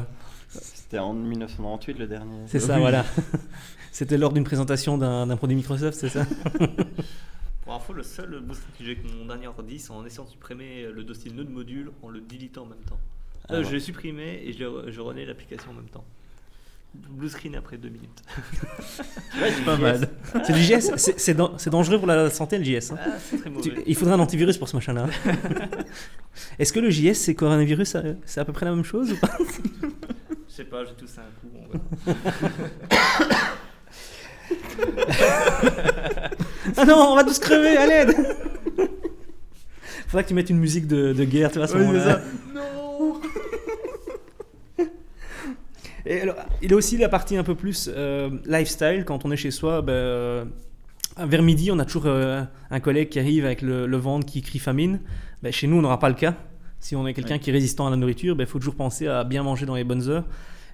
C'était 0.48 0.98
en 0.98 1.14
1998 1.14 1.98
le 1.98 2.06
dernier. 2.06 2.36
c'est 2.46 2.60
ça, 2.60 2.74
Oui. 2.74 2.80
voilà. 2.80 3.04
C'était 3.90 4.18
lors 4.18 4.32
d'une 4.32 4.44
présentation 4.44 4.98
d'un 4.98 5.36
produit 5.36 5.56
Microsoft, 5.56 5.96
c'est 5.98 6.08
ça 6.08 6.26
Pour 7.64 7.72
info, 7.74 7.92
le 7.94 8.02
seul 8.02 8.40
boost 8.40 8.60
que 8.78 8.84
j'ai 8.84 8.92
avec 8.92 9.04
mon 9.18 9.24
dernier 9.26 9.46
ordi, 9.46 9.78
c'est 9.78 9.92
en 9.92 10.04
essayant 10.04 10.24
de 10.24 10.30
supprimer 10.30 10.86
le 10.92 11.02
dossier 11.04 11.30
nœud 11.32 11.44
de 11.44 11.50
module 11.50 11.90
en 12.02 12.10
le 12.10 12.20
deletant 12.20 12.62
en 12.62 12.66
même 12.66 12.78
temps. 12.88 12.98
Ah 13.48 13.54
Euh, 13.54 13.58
ouais. 13.58 13.64
Je 13.64 13.72
l'ai 13.72 13.80
supprimé 13.80 14.42
et 14.44 14.52
je, 14.52 14.64
je 14.90 15.00
renais 15.00 15.24
l'application 15.24 15.70
en 15.70 15.74
même 15.74 15.88
temps. 15.88 16.04
Blue 16.94 17.28
screen 17.28 17.56
après 17.56 17.76
deux 17.76 17.88
minutes. 17.88 18.22
pas 19.64 19.76
mal. 19.76 20.08
C'est 20.44 20.52
du 20.52 20.62
JS, 20.62 20.92
c'est- 20.96 21.18
c'est 21.18 21.34
dan- 21.34 21.54
c'est 21.58 21.70
dangereux 21.70 21.98
pour 21.98 22.06
la 22.06 22.30
santé 22.30 22.56
le 22.56 22.62
JS. 22.64 22.92
hein. 22.92 22.98
Ah, 23.04 23.16
Tu- 23.60 23.72
il 23.84 23.96
faudrait 23.96 24.14
un 24.14 24.20
antivirus 24.20 24.56
pour 24.58 24.68
ce 24.68 24.76
machin-là. 24.76 25.06
Est-ce 26.60 26.72
que 26.72 26.78
le 26.78 26.90
JS 26.90 27.14
c'est 27.14 27.34
coronavirus 27.34 27.96
euh, 27.96 28.14
C'est 28.24 28.38
à 28.40 28.44
peu 28.44 28.52
près 28.52 28.64
la 28.66 28.72
même 28.76 28.84
chose 28.84 29.10
ou 29.12 29.16
pas? 29.16 29.36
Je 30.48 30.54
sais 30.54 30.64
pas, 30.64 30.84
j'ai 30.84 30.94
toussé 30.94 31.18
un 31.18 31.30
coup. 31.40 32.12
Ah 36.76 36.84
non, 36.84 36.96
on 37.12 37.16
va 37.16 37.24
tous 37.24 37.38
crever, 37.38 37.76
à 37.76 37.86
l'aide 37.86 38.14
Faudrait 40.08 40.22
que 40.24 40.28
tu 40.28 40.34
mettes 40.34 40.50
une 40.50 40.58
musique 40.58 40.86
de, 40.86 41.12
de 41.12 41.24
guerre, 41.24 41.50
tu 41.50 41.56
vois, 41.58 41.64
à 41.64 41.68
ce 41.68 41.76
Oui, 41.76 41.84
moment-là. 41.86 42.20
Non 42.54 42.60
Et 46.06 46.20
alors, 46.20 46.36
il 46.62 46.70
y 46.70 46.74
a 46.74 46.76
aussi 46.76 46.96
la 46.98 47.08
partie 47.08 47.36
un 47.36 47.44
peu 47.44 47.54
plus 47.54 47.90
euh, 47.94 48.30
lifestyle, 48.46 49.04
quand 49.06 49.24
on 49.24 49.30
est 49.32 49.36
chez 49.36 49.50
soi, 49.50 49.80
ben, 49.82 49.92
euh, 49.92 50.44
vers 51.18 51.42
midi, 51.42 51.70
on 51.70 51.78
a 51.78 51.84
toujours 51.84 52.04
euh, 52.06 52.42
un 52.70 52.80
collègue 52.80 53.08
qui 53.08 53.18
arrive 53.18 53.44
avec 53.46 53.62
le, 53.62 53.86
le 53.86 53.96
ventre 53.96 54.26
qui 54.26 54.42
crie 54.42 54.58
famine. 54.58 55.00
Ben, 55.42 55.52
chez 55.52 55.66
nous, 55.66 55.76
on 55.78 55.82
n'aura 55.82 55.98
pas 55.98 56.08
le 56.08 56.14
cas. 56.14 56.34
Si 56.80 56.94
on 56.94 57.06
est 57.06 57.14
quelqu'un 57.14 57.34
Ouais. 57.34 57.40
qui 57.40 57.48
est 57.50 57.52
résistant 57.54 57.86
à 57.86 57.90
la 57.90 57.96
nourriture, 57.96 58.36
il 58.38 58.46
faut 58.46 58.58
toujours 58.58 58.74
penser 58.74 59.06
à 59.06 59.24
bien 59.24 59.42
manger 59.42 59.64
dans 59.64 59.74
les 59.76 59.84
bonnes 59.84 60.08
heures. 60.10 60.24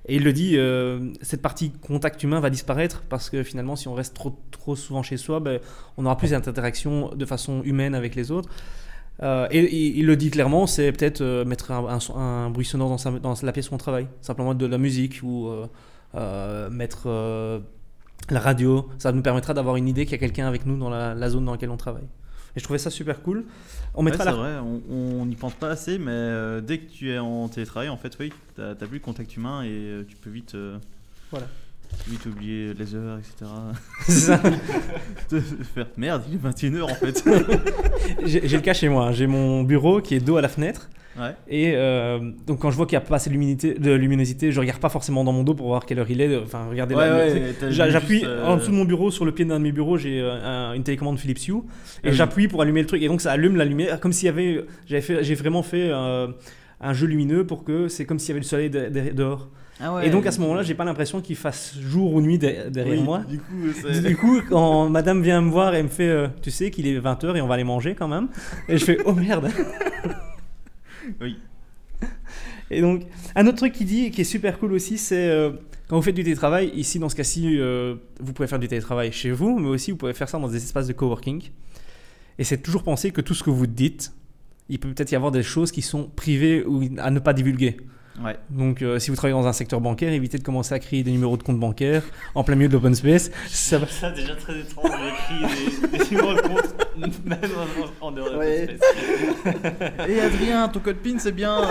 Et 0.08 0.16
il 0.16 0.24
le 0.24 0.32
dit, 0.32 0.56
euh, 0.56 1.10
cette 1.20 1.42
partie 1.42 1.70
contact 1.70 2.22
humain 2.24 2.40
va 2.40 2.50
disparaître 2.50 3.02
parce 3.08 3.30
que 3.30 3.42
finalement, 3.44 3.76
si 3.76 3.86
on 3.86 3.94
reste 3.94 4.14
trop, 4.14 4.36
trop 4.50 4.74
souvent 4.74 5.02
chez 5.04 5.16
soi, 5.18 5.38
ben, 5.38 5.60
on 5.96 6.06
aura 6.06 6.16
plus 6.16 6.30
d'interaction 6.30 7.10
de 7.14 7.24
façon 7.26 7.62
humaine 7.64 7.94
avec 7.94 8.16
les 8.16 8.32
autres. 8.32 8.48
Euh, 9.22 9.46
et, 9.50 9.58
et 9.58 9.98
il 9.98 10.06
le 10.06 10.16
dit 10.16 10.30
clairement, 10.30 10.66
c'est 10.66 10.90
peut-être 10.92 11.20
euh, 11.20 11.44
mettre 11.44 11.70
un, 11.72 11.98
un 12.16 12.48
bruit 12.50 12.64
sonore 12.64 12.88
dans, 12.88 12.98
sa- 12.98 13.10
dans 13.18 13.34
la 13.42 13.52
pièce 13.52 13.70
où 13.70 13.74
on 13.74 13.78
travaille. 13.78 14.06
Simplement 14.22 14.54
de 14.54 14.66
la 14.66 14.78
musique 14.78 15.20
ou 15.22 15.50
euh, 16.14 16.70
mettre 16.70 17.60
la 18.30 18.40
radio. 18.40 18.88
Ça 18.98 19.12
nous 19.12 19.22
permettra 19.22 19.54
d'avoir 19.54 19.76
une 19.76 19.88
idée 19.88 20.04
qu'il 20.04 20.12
y 20.12 20.14
a 20.14 20.18
quelqu'un 20.18 20.46
avec 20.46 20.64
nous 20.66 20.78
dans 20.78 20.90
la, 20.90 21.14
la 21.14 21.28
zone 21.30 21.44
dans 21.44 21.52
laquelle 21.52 21.70
on 21.70 21.76
travaille. 21.76 22.08
Et 22.56 22.60
je 22.60 22.64
trouvais 22.64 22.78
ça 22.78 22.90
super 22.90 23.22
cool. 23.22 23.44
On 23.94 24.02
mettra 24.02 24.24
c'est 24.24 24.30
la... 24.30 24.36
vrai, 24.36 24.52
on 24.90 25.24
n'y 25.26 25.36
pense 25.36 25.54
pas 25.54 25.68
assez, 25.68 25.98
mais 25.98 26.60
dès 26.62 26.78
que 26.78 26.90
tu 26.90 27.10
es 27.12 27.18
en 27.18 27.48
télétravail, 27.48 27.88
en 27.88 27.96
fait, 27.96 28.16
oui, 28.18 28.32
t'as 28.56 28.74
t'as 28.74 28.86
plus 28.86 28.98
de 28.98 29.04
contact 29.04 29.36
humain 29.36 29.62
et 29.62 30.04
tu 30.08 30.16
peux 30.16 30.30
vite, 30.30 30.56
Voilà. 31.30 31.46
Vite 32.08 32.26
oublier 32.26 32.72
les 32.74 32.94
heures, 32.94 33.18
etc. 33.18 33.50
C'est 34.02 34.12
ça. 34.12 34.38
Faire 35.74 35.86
merde, 35.96 36.22
il 36.28 36.34
est 36.34 36.70
21h 36.70 36.82
en 36.82 36.88
fait. 36.88 37.24
J'ai 38.24 38.46
j'ai 38.48 38.56
le 38.56 38.62
cas 38.62 38.72
chez 38.74 38.88
moi. 38.88 39.06
hein. 39.08 39.12
J'ai 39.12 39.26
mon 39.26 39.62
bureau 39.62 40.00
qui 40.00 40.14
est 40.14 40.20
dos 40.20 40.36
à 40.36 40.40
la 40.40 40.48
fenêtre. 40.48 40.88
ouais. 41.18 41.34
Et 41.48 41.72
euh, 41.76 42.18
donc 42.46 42.60
quand 42.60 42.70
je 42.70 42.76
vois 42.76 42.86
qu'il 42.86 42.98
n'y 42.98 43.04
a 43.04 43.06
pas 43.06 43.16
assez 43.16 43.30
de 43.30 43.34
luminosité, 43.34 43.74
de 43.74 43.92
luminosité, 43.92 44.50
je 44.52 44.60
regarde 44.60 44.80
pas 44.80 44.88
forcément 44.88 45.22
dans 45.24 45.32
mon 45.32 45.42
dos 45.44 45.54
pour 45.54 45.68
voir 45.68 45.86
quelle 45.86 45.98
heure 46.00 46.10
il 46.10 46.20
est. 46.20 46.36
Enfin, 46.36 46.66
regardez 46.68 46.94
Ouais, 46.94 47.08
là. 47.08 47.16
ouais, 47.16 47.34
le- 47.34 47.52
t'as 47.54 47.70
J'a- 47.70 47.84
juste, 47.84 47.92
J'appuie 48.00 48.22
euh, 48.24 48.46
en 48.46 48.56
dessous 48.56 48.70
de 48.70 48.76
mon 48.76 48.84
bureau, 48.84 49.10
sur 49.10 49.24
le 49.24 49.32
pied 49.32 49.44
d'un 49.44 49.58
de 49.58 49.64
mes 49.64 49.72
bureaux, 49.72 49.96
j'ai 49.98 50.20
euh, 50.20 50.70
un- 50.70 50.72
une 50.74 50.82
télécommande 50.82 51.18
Philips 51.18 51.46
Hue 51.48 51.52
et 51.52 51.56
Ah 51.58 51.60
oui. 52.06 52.12
j'appuie 52.14 52.48
pour 52.48 52.62
allumer 52.62 52.80
le 52.80 52.86
truc 52.86 53.02
et 53.02 53.08
donc 53.08 53.20
ça 53.20 53.32
allume 53.32 53.56
la 53.56 53.64
lumière 53.64 54.00
comme 54.00 54.12
s'il 54.12 54.26
y 54.26 54.28
avait, 54.30 54.64
j'avais 54.86 55.02
fait, 55.02 55.22
j'ai 55.22 55.34
vraiment 55.34 55.62
fait 55.62 55.90
euh, 55.90 56.28
un 56.80 56.92
jeu 56.92 57.06
lumineux 57.06 57.44
pour 57.46 57.62
que 57.64 57.88
c'est 57.88 58.04
comme 58.04 58.18
s'il 58.18 58.30
y 58.30 58.32
avait 58.32 58.40
le 58.40 58.46
soleil 58.46 58.70
de- 58.70 58.88
de- 58.88 59.10
dehors. 59.12 59.48
Ah 59.82 59.94
ouais. 59.94 60.06
et 60.06 60.10
donc 60.10 60.26
à 60.26 60.30
ce 60.32 60.40
moment-là, 60.40 60.62
j'ai 60.62 60.74
pas 60.74 60.84
l'impression 60.84 61.20
qu'il 61.20 61.36
fasse 61.36 61.74
jour 61.80 62.12
ou 62.14 62.20
nuit 62.20 62.38
de- 62.38 62.68
derrière 62.68 62.98
Oui, 62.98 63.02
moi. 63.04 63.20
Du 63.20 63.38
coup, 63.38 63.54
c'est. 63.80 64.02
Du 64.02 64.16
coup, 64.16 64.40
quand 64.48 64.88
madame 64.88 65.22
vient 65.22 65.40
me 65.40 65.50
voir 65.50 65.74
et 65.74 65.82
me 65.82 65.88
fait, 65.88 66.08
euh, 66.08 66.28
tu 66.42 66.50
sais 66.50 66.70
qu'il 66.70 66.86
est 66.86 66.98
20h 67.00 67.36
et 67.36 67.40
on 67.40 67.46
va 67.46 67.54
aller 67.54 67.64
manger 67.64 67.94
quand 67.94 68.08
même, 68.08 68.28
et 68.68 68.76
je 68.76 68.84
fais, 68.84 68.98
oh 69.04 69.12
merde. 69.14 69.48
Oui. 71.20 71.38
Et 72.70 72.80
donc, 72.80 73.02
un 73.34 73.46
autre 73.46 73.56
truc 73.56 73.72
qu'il 73.72 73.86
dit, 73.86 74.10
qui 74.10 74.20
est 74.20 74.24
super 74.24 74.58
cool 74.58 74.72
aussi, 74.74 74.96
c'est 74.96 75.28
euh, 75.28 75.50
quand 75.88 75.96
vous 75.96 76.02
faites 76.02 76.14
du 76.14 76.22
télétravail, 76.22 76.70
ici 76.74 76.98
dans 76.98 77.08
ce 77.08 77.16
cas-ci, 77.16 77.58
euh, 77.58 77.96
vous 78.20 78.32
pouvez 78.32 78.46
faire 78.46 78.60
du 78.60 78.68
télétravail 78.68 79.10
chez 79.12 79.30
vous, 79.32 79.58
mais 79.58 79.68
aussi 79.68 79.90
vous 79.90 79.96
pouvez 79.96 80.12
faire 80.14 80.28
ça 80.28 80.38
dans 80.38 80.46
des 80.48 80.56
espaces 80.56 80.86
de 80.86 80.92
coworking. 80.92 81.42
Et 82.38 82.44
c'est 82.44 82.58
toujours 82.58 82.82
penser 82.84 83.10
que 83.10 83.20
tout 83.20 83.34
ce 83.34 83.42
que 83.42 83.50
vous 83.50 83.66
dites, 83.66 84.12
il 84.68 84.78
peut 84.78 84.88
peut-être 84.88 85.10
y 85.10 85.16
avoir 85.16 85.32
des 85.32 85.42
choses 85.42 85.72
qui 85.72 85.82
sont 85.82 86.04
privées 86.14 86.64
ou 86.64 86.84
à 86.98 87.10
ne 87.10 87.18
pas 87.18 87.32
divulguer. 87.32 87.76
Ouais. 88.22 88.36
Donc, 88.50 88.82
euh, 88.82 88.98
si 88.98 89.10
vous 89.10 89.16
travaillez 89.16 89.34
dans 89.40 89.46
un 89.46 89.52
secteur 89.52 89.80
bancaire, 89.80 90.12
évitez 90.12 90.36
de 90.38 90.42
commencer 90.42 90.74
à 90.74 90.78
créer 90.78 91.02
des 91.02 91.10
numéros 91.12 91.36
de 91.36 91.42
compte 91.42 91.58
bancaire 91.58 92.02
en 92.34 92.42
plein 92.44 92.54
milieu 92.56 92.68
de 92.68 92.74
l'open 92.74 92.94
space. 92.94 93.30
Ça 93.48 93.78
va- 93.78 93.86
Ça, 93.86 94.10
déjà 94.10 94.34
très 94.36 94.58
étrange 94.58 94.90
d'écrire 94.90 95.48
des, 95.92 95.98
des 95.98 96.04
numéros 96.10 96.34
de 96.34 96.40
compte, 96.40 97.24
même 97.24 97.38
en, 98.00 98.06
en 98.06 98.12
dehors 98.12 98.30
de 98.32 98.36
Ouais. 98.36 98.66
l'espèce. 98.66 100.08
Et 100.08 100.20
Adrien, 100.20 100.68
ton 100.68 100.80
code 100.80 100.96
PIN 100.96 101.18
c'est 101.18 101.32
bien. 101.32 101.62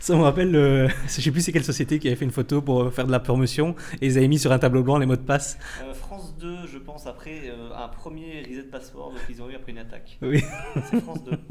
Ça 0.00 0.14
me 0.16 0.22
rappelle, 0.22 0.54
euh, 0.54 0.88
je 1.06 1.20
sais 1.20 1.30
plus 1.30 1.40
c'est 1.40 1.52
quelle 1.52 1.64
société 1.64 1.98
qui 1.98 2.08
avait 2.08 2.16
fait 2.16 2.26
une 2.26 2.30
photo 2.30 2.60
pour 2.60 2.92
faire 2.92 3.06
de 3.06 3.10
la 3.12 3.20
promotion 3.20 3.74
et 4.02 4.06
ils 4.06 4.18
avaient 4.18 4.28
mis 4.28 4.38
sur 4.38 4.52
un 4.52 4.58
tableau 4.58 4.82
blanc 4.82 4.98
les 4.98 5.06
mots 5.06 5.16
de 5.16 5.22
passe. 5.22 5.58
Euh, 5.82 5.94
France 5.94 6.34
2, 6.38 6.66
je 6.70 6.76
pense, 6.78 7.06
après 7.06 7.42
euh, 7.46 7.70
un 7.74 7.88
premier 7.88 8.42
reset 8.46 8.64
password 8.64 9.14
qu'ils 9.26 9.40
ont 9.40 9.48
eu 9.48 9.54
après 9.54 9.72
une 9.72 9.78
attaque. 9.78 10.18
Oui. 10.20 10.42
C'est 10.90 11.00
France 11.00 11.24
2. 11.24 11.32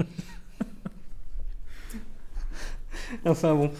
Enfin 3.25 3.55
bon. 3.55 3.71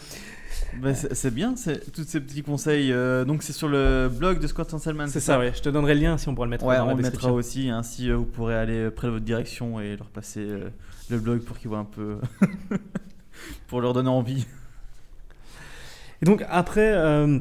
Bah, 0.81 0.93
c'est 0.95 1.33
bien, 1.33 1.53
tous 1.93 2.03
ces 2.03 2.19
petits 2.19 2.41
conseils. 2.41 2.91
euh, 2.91 3.25
donc 3.25 3.43
c'est 3.43 3.53
sur 3.53 3.67
le 3.67 4.09
blog 4.09 4.39
de 4.39 4.47
Scott 4.47 4.69
Salman. 4.79 5.05
C'est 5.07 5.19
ça, 5.19 5.37
ouais. 5.37 5.51
Je 5.55 5.61
te 5.61 5.69
donnerai 5.69 5.93
le 5.93 6.01
lien 6.01 6.17
si 6.17 6.27
on 6.29 6.33
pourra 6.35 6.47
le 6.47 6.51
mettre 6.51 6.65
Ouais, 6.65 6.77
dans 6.77 6.83
on 6.85 6.87
la 6.87 6.91
le 6.93 6.97
mettra 6.97 7.11
description. 7.11 7.33
aussi. 7.35 7.69
Ainsi, 7.69 8.09
euh, 8.09 8.15
vous 8.15 8.25
pourrez 8.25 8.55
aller 8.55 8.89
près 8.89 9.07
de 9.07 9.13
votre 9.13 9.25
direction 9.25 9.79
et 9.79 9.95
leur 9.95 10.07
passer 10.07 10.39
euh, 10.41 10.69
le 11.09 11.19
blog 11.19 11.41
pour 11.41 11.57
qu'ils 11.59 11.69
voient 11.69 11.77
un 11.79 11.85
peu. 11.85 12.17
pour 13.67 13.81
leur 13.81 13.93
donner 13.93 14.09
envie. 14.09 14.45
Et 16.21 16.25
donc 16.25 16.43
après, 16.49 16.91
euh, 16.93 17.39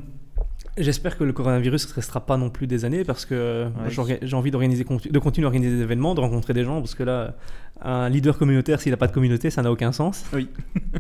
j'espère 0.77 1.17
que 1.17 1.25
le 1.25 1.33
coronavirus 1.33 1.89
ne 1.89 1.95
restera 1.95 2.21
pas 2.27 2.37
non 2.37 2.51
plus 2.51 2.67
des 2.67 2.85
années 2.85 3.05
parce 3.05 3.25
que 3.25 3.67
Ouais. 3.87 4.19
j'ai 4.23 4.37
envie 4.37 4.51
d'organiser, 4.51 4.85
de 4.85 5.19
continuer 5.19 5.45
à 5.47 5.49
organiser 5.49 5.77
des 5.77 5.83
événements, 5.83 6.15
de 6.15 6.21
rencontrer 6.21 6.53
des 6.55 6.65
gens 6.65 6.81
parce 6.81 6.95
que 6.95 7.03
là, 7.03 7.35
un 7.81 8.09
leader 8.09 8.37
communautaire, 8.37 8.81
s'il 8.81 8.91
n'a 8.91 8.97
pas 8.99 9.07
de 9.07 9.13
communauté, 9.13 9.49
ça 9.51 9.63
n'a 9.63 9.71
aucun 9.73 9.93
sens. 9.93 10.25
Oui. 10.35 10.49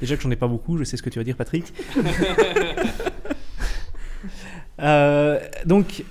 Déjà 0.00 0.16
que 0.16 0.22
j'en 0.22 0.30
ai 0.30 0.36
pas 0.36 0.46
beaucoup, 0.48 0.78
je 0.78 0.84
sais 0.84 0.96
ce 0.96 1.02
que 1.02 1.10
tu 1.10 1.18
vas 1.18 1.24
dire, 1.24 1.36
Patrick. 1.36 1.72
Euh, 4.80 5.40
donc, 5.66 6.04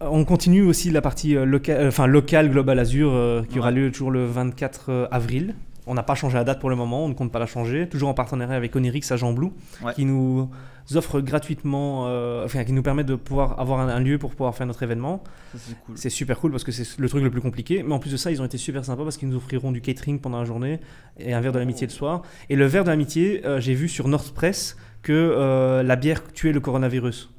on 0.00 0.24
continue 0.24 0.62
aussi 0.62 0.90
la 0.90 1.02
partie 1.02 1.36
euh, 1.36 1.44
loca- 1.44 1.74
euh, 1.76 1.88
enfin, 1.88 2.06
locale 2.06 2.50
Global 2.50 2.78
Azure 2.78 3.44
qui 3.50 3.58
aura 3.58 3.70
lieu 3.70 3.90
toujours 3.90 4.10
le 4.10 4.24
24 4.24 5.08
avril. 5.10 5.54
On 5.86 5.94
n'a 5.94 6.02
pas 6.02 6.14
changé 6.14 6.36
la 6.36 6.44
date 6.44 6.58
pour 6.60 6.70
le 6.70 6.76
moment, 6.76 7.04
on 7.04 7.08
ne 7.08 7.14
compte 7.14 7.30
pas 7.32 7.38
la 7.38 7.46
changer. 7.46 7.88
Toujours 7.88 8.08
en 8.08 8.14
partenariat 8.14 8.54
avec 8.56 8.74
Onirix 8.76 9.02
à 9.10 9.16
Jean 9.16 9.32
Blou, 9.32 9.52
Ouais. 9.82 9.92
qui 9.94 10.04
nous 10.04 10.50
offre 10.94 11.20
gratuitement, 11.20 12.04
euh, 12.06 12.44
enfin 12.44 12.62
qui 12.64 12.72
nous 12.72 12.82
permet 12.82 13.02
de 13.04 13.14
pouvoir 13.16 13.58
avoir 13.58 13.80
un, 13.80 13.88
un 13.88 14.00
lieu 14.00 14.18
pour 14.18 14.30
pouvoir 14.30 14.54
faire 14.54 14.66
notre 14.66 14.82
événement. 14.82 15.22
C'est 15.56 15.74
cool. 15.86 16.10
Super 16.10 16.38
cool 16.38 16.50
parce 16.52 16.64
que 16.64 16.70
c'est 16.72 16.98
le 16.98 17.08
truc 17.08 17.22
le 17.24 17.30
plus 17.30 17.40
compliqué. 17.40 17.82
Mais 17.82 17.92
en 17.94 17.98
plus 17.98 18.10
de 18.12 18.16
ça, 18.16 18.30
ils 18.30 18.40
ont 18.40 18.44
été 18.44 18.56
super 18.58 18.84
sympas 18.84 19.02
parce 19.04 19.16
qu'ils 19.16 19.28
nous 19.28 19.36
offriront 19.36 19.72
du 19.72 19.80
catering 19.80 20.20
pendant 20.20 20.38
la 20.38 20.44
journée 20.44 20.80
et 21.18 21.34
un 21.34 21.40
verre 21.40 21.52
de 21.52 21.58
l'amitié 21.58 21.86
le 21.86 21.92
soir. 21.92 22.22
Et 22.50 22.56
le 22.56 22.66
verre 22.66 22.84
de 22.84 22.90
l'amitié, 22.90 23.44
euh, 23.46 23.60
j'ai 23.60 23.74
vu 23.74 23.88
sur 23.88 24.06
North 24.08 24.32
Press 24.32 24.76
que 25.02 25.12
euh, 25.12 25.82
la 25.82 25.96
bière 25.96 26.22
tuait 26.32 26.52
le 26.52 26.60
coronavirus. 26.60 27.30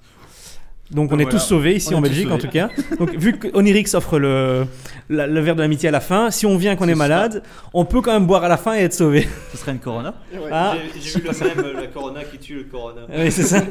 Donc 0.92 1.12
on 1.12 1.20
est 1.20 1.24
Voilà. 1.24 1.38
tous 1.40 1.44
sauvés 1.46 1.76
ici 1.76 1.94
On 1.94 1.98
en 1.98 2.02
Belgique 2.02 2.32
en 2.32 2.38
tout 2.38 2.48
cas. 2.48 2.70
Donc 2.98 3.14
vu 3.16 3.34
que 3.34 3.48
Onirix 3.54 3.94
offre 3.94 4.20
le, 4.20 4.66
la- 5.10 5.28
le 5.28 5.40
verre 5.42 5.56
de 5.58 5.62
l'amitié 5.62 5.90
à 5.90 5.92
la 5.92 6.00
fin, 6.00 6.32
si 6.32 6.46
on 6.46 6.56
vient 6.56 6.78
qu'on 6.78 6.88
est 6.88 6.96
malade, 6.96 7.44
on 7.74 7.84
peut 7.84 8.02
quand 8.02 8.14
même 8.14 8.26
boire 8.26 8.44
à 8.46 8.48
la 8.48 8.56
fin 8.58 8.74
et 8.76 8.80
être 8.84 8.94
sauvé. 8.94 9.28
Ce 9.52 9.58
serait 9.58 9.74
une 9.74 9.80
Corona 9.80 10.14
Ah. 10.52 10.76
J'ai- 10.96 11.02
J'ai 11.02 11.20
vu 11.20 11.28
le 11.28 11.64
même, 11.64 11.76
la 11.82 11.88
Corona 11.88 12.24
qui 12.24 12.38
tue 12.38 12.56
le 12.56 12.64
Corona. 12.64 13.02
Oui, 13.18 13.32
c'est 13.32 13.44
ça. 13.44 13.62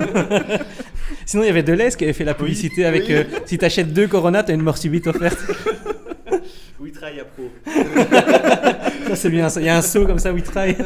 Sinon, 1.25 1.43
il 1.45 1.47
y 1.47 1.51
avait 1.51 1.62
Deleuze 1.62 1.97
qui 1.97 2.05
avait 2.05 2.12
fait 2.12 2.25
la 2.25 2.35
publicité 2.35 2.85
avec 2.85 3.05
oui. 3.09 3.14
euh, 3.14 3.25
si 3.47 3.57
t'achètes 3.57 3.93
deux 3.93 4.09
Corona, 4.09 4.43
t'as 4.43 4.53
une 4.55 4.62
mort 4.62 4.77
subite 4.79 5.07
offerte. 5.07 5.39
Oui, 6.79 6.93
travaille 6.93 7.21
à 7.21 7.25
pro. 7.25 7.51
Ça, 9.09 9.17
c'est 9.17 9.31
bien. 9.31 9.49
ça. 9.49 9.61
Il 9.61 9.67
y 9.67 9.69
a 9.71 9.77
un 9.79 9.83
saut 9.83 10.05
comme 10.07 10.19
ça 10.19 10.31
il 10.31 10.43
travaille. 10.43 10.77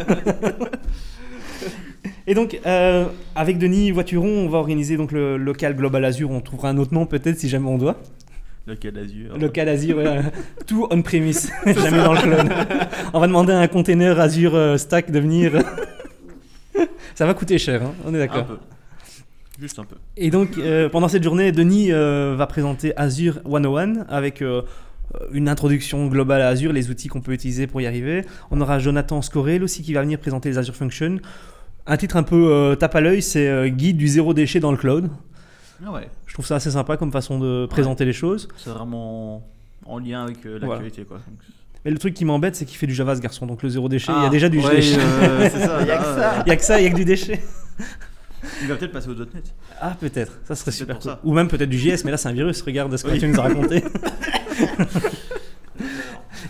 Et 2.30 2.34
donc, 2.34 2.60
euh, 2.64 3.06
avec 3.34 3.58
Denis 3.58 3.90
Voituron, 3.90 4.28
on 4.28 4.48
va 4.48 4.58
organiser 4.58 4.96
donc 4.96 5.10
le 5.10 5.36
local 5.36 5.74
Global 5.74 6.04
Azure. 6.04 6.30
On 6.30 6.40
trouvera 6.40 6.68
un 6.68 6.78
autre 6.78 6.94
nom 6.94 7.04
peut-être 7.04 7.36
si 7.36 7.48
jamais 7.48 7.66
on 7.66 7.76
doit. 7.76 7.96
Le 8.66 8.76
cas 8.76 8.92
d'Azur. 8.92 9.36
Local 9.36 9.68
Azure, 9.68 9.96
ouais, 9.96 10.20
tout 10.68 10.86
on-premise, 10.92 11.50
jamais 11.66 11.98
dans 11.98 12.12
le 12.12 12.20
cloud. 12.20 12.52
On 13.14 13.18
va 13.18 13.26
demander 13.26 13.52
à 13.52 13.58
un 13.58 13.66
container 13.66 14.20
Azure 14.20 14.54
euh, 14.54 14.76
Stack 14.76 15.10
de 15.10 15.18
venir. 15.18 15.54
Ça 17.16 17.26
va 17.26 17.34
coûter 17.34 17.58
cher, 17.58 17.82
hein, 17.82 17.94
on 18.06 18.14
est 18.14 18.18
Un 18.18 18.20
d'accord. 18.20 18.46
peu. 18.46 18.58
Juste 19.60 19.80
un 19.80 19.84
peu. 19.84 19.96
Et 20.16 20.30
donc, 20.30 20.56
euh, 20.56 20.88
pendant 20.88 21.08
cette 21.08 21.24
journée, 21.24 21.50
Denis 21.50 21.90
euh, 21.90 22.36
va 22.38 22.46
présenter 22.46 22.96
Azure 22.96 23.40
101 23.44 24.06
avec 24.08 24.40
euh, 24.40 24.62
une 25.32 25.48
introduction 25.48 26.06
globale 26.06 26.42
à 26.42 26.48
Azure, 26.48 26.72
les 26.72 26.90
outils 26.90 27.08
qu'on 27.08 27.22
peut 27.22 27.32
utiliser 27.32 27.66
pour 27.66 27.80
y 27.80 27.88
arriver. 27.88 28.24
On 28.52 28.60
aura 28.60 28.78
Jonathan 28.78 29.20
Scorel 29.20 29.64
aussi 29.64 29.82
qui 29.82 29.94
va 29.94 30.02
venir 30.02 30.20
présenter 30.20 30.48
les 30.48 30.58
Azure 30.58 30.76
Functions. 30.76 31.18
Un 31.92 31.96
titre 31.96 32.16
un 32.16 32.22
peu 32.22 32.52
euh, 32.52 32.76
tape 32.76 32.94
à 32.94 33.00
l'œil, 33.00 33.20
c'est 33.20 33.48
euh, 33.48 33.68
Guide 33.68 33.96
du 33.96 34.06
zéro 34.06 34.32
déchet 34.32 34.60
dans 34.60 34.70
le 34.70 34.76
cloud. 34.76 35.10
Ah 35.84 35.90
ouais. 35.92 36.08
Je 36.26 36.34
trouve 36.34 36.46
ça 36.46 36.54
assez 36.56 36.70
sympa 36.70 36.96
comme 36.96 37.10
façon 37.10 37.38
de 37.40 37.66
présenter 37.66 38.04
les 38.04 38.12
choses. 38.12 38.46
C'est 38.56 38.70
vraiment 38.70 39.42
en 39.86 39.98
lien 39.98 40.22
avec 40.22 40.46
euh, 40.46 40.58
Voilà. 40.60 40.74
l'actualité 40.82 41.02
quoi. 41.02 41.16
Donc, 41.16 41.38
Mais 41.84 41.90
le 41.90 41.98
truc 41.98 42.14
qui 42.14 42.24
m'embête, 42.24 42.54
c'est 42.54 42.64
qu'il 42.64 42.76
fait 42.78 42.86
du 42.86 42.94
Java 42.94 43.16
ce 43.16 43.20
garçon. 43.20 43.44
Donc 43.46 43.62
le 43.64 43.68
zéro 43.70 43.88
déchet, 43.88 44.12
il 44.12 44.20
y 44.20 44.24
a 44.24 44.26
Ah, 44.26 44.30
déjà 44.30 44.48
du 44.48 44.58
ouais, 44.60 44.76
déchet. 44.76 44.98
euh, 45.00 45.50
ça. 45.50 45.80
Il 45.80 45.86
y 45.88 45.90
a 45.90 45.96
que 45.98 46.04
ça. 46.04 46.42
Il 46.46 46.48
y 46.48 46.52
a 46.52 46.56
que 46.56 46.62
ça, 46.62 46.80
il 46.80 46.84
y 46.84 46.86
a 46.86 46.90
que 46.90 46.96
du 46.96 47.04
déchet. 47.04 47.40
Il 48.62 48.68
va 48.68 48.76
peut-être 48.76 48.92
passer 48.92 49.08
au 49.08 49.14
.NET. 49.14 49.52
Ah, 49.80 49.96
peut-être. 49.98 50.38
Ça 50.44 50.54
serait 50.54 50.70
super 50.70 50.94
pour 50.96 51.02
cool. 51.02 51.12
ça. 51.12 51.20
Ou 51.24 51.32
même 51.34 51.48
peut-être 51.48 51.68
du 51.68 51.78
JS, 51.78 52.04
mais 52.04 52.10
là, 52.12 52.16
c'est 52.16 52.28
un 52.28 52.32
virus. 52.32 52.62
Regarde 52.62 52.96
ce 52.96 53.02
que 53.04 53.10
Oui. 53.10 53.18
tu 53.18 53.26
nous 53.26 53.38
as 53.38 53.42
raconté. 53.42 53.82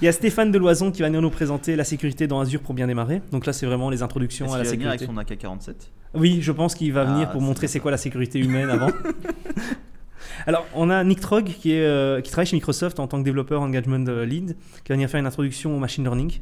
Il 0.01 0.07
y 0.07 0.09
a 0.09 0.13
Stéphane 0.13 0.51
Deloison 0.51 0.91
qui 0.91 1.03
va 1.03 1.09
venir 1.09 1.21
nous 1.21 1.31
présenter 1.31 1.77
la 1.77 1.85
sécurité 1.85 2.27
dans 2.27 2.41
Azure 2.41 2.61
pour 2.63 2.75
bien 2.75 2.87
démarrer. 2.87 3.21
Donc 3.33 3.45
là, 3.47 3.53
c'est 3.53 3.67
vraiment 3.67 3.91
les 3.91 4.03
introductions 4.03 4.53
à 4.53 4.59
la 4.59 4.65
sécurité. 4.65 4.89
avec 4.89 5.03
son 5.03 5.17
AK-47 5.19 5.75
Oui, 6.15 6.39
je 6.41 6.53
pense 6.53 6.75
qu'il 6.75 6.93
va 6.93 7.03
Ah, 7.03 7.13
venir 7.13 7.31
pour 7.31 7.41
c'est 7.41 7.47
montrer 7.47 7.69
c'est 7.69 7.81
quoi 7.81 7.91
la 7.91 7.99
sécurité 7.99 8.39
humaine 8.39 8.71
avant. 8.71 8.89
Alors, 10.47 10.67
on 10.75 10.89
a 10.89 11.05
Nick 11.05 11.21
Trog 11.21 11.45
qui, 11.45 11.73
est, 11.73 11.85
euh, 11.85 12.23
qui 12.23 12.31
travaille 12.31 12.47
chez 12.47 12.57
Microsoft 12.57 12.99
en 12.99 13.07
tant 13.07 13.19
que 13.19 13.25
développeur 13.25 13.61
engagement 13.61 14.03
euh, 14.09 14.25
lead, 14.25 14.57
qui 14.85 14.89
va 14.89 14.95
venir 14.95 15.11
faire 15.11 15.21
une 15.21 15.27
introduction 15.27 15.77
au 15.77 15.79
machine 15.79 16.03
learning. 16.05 16.41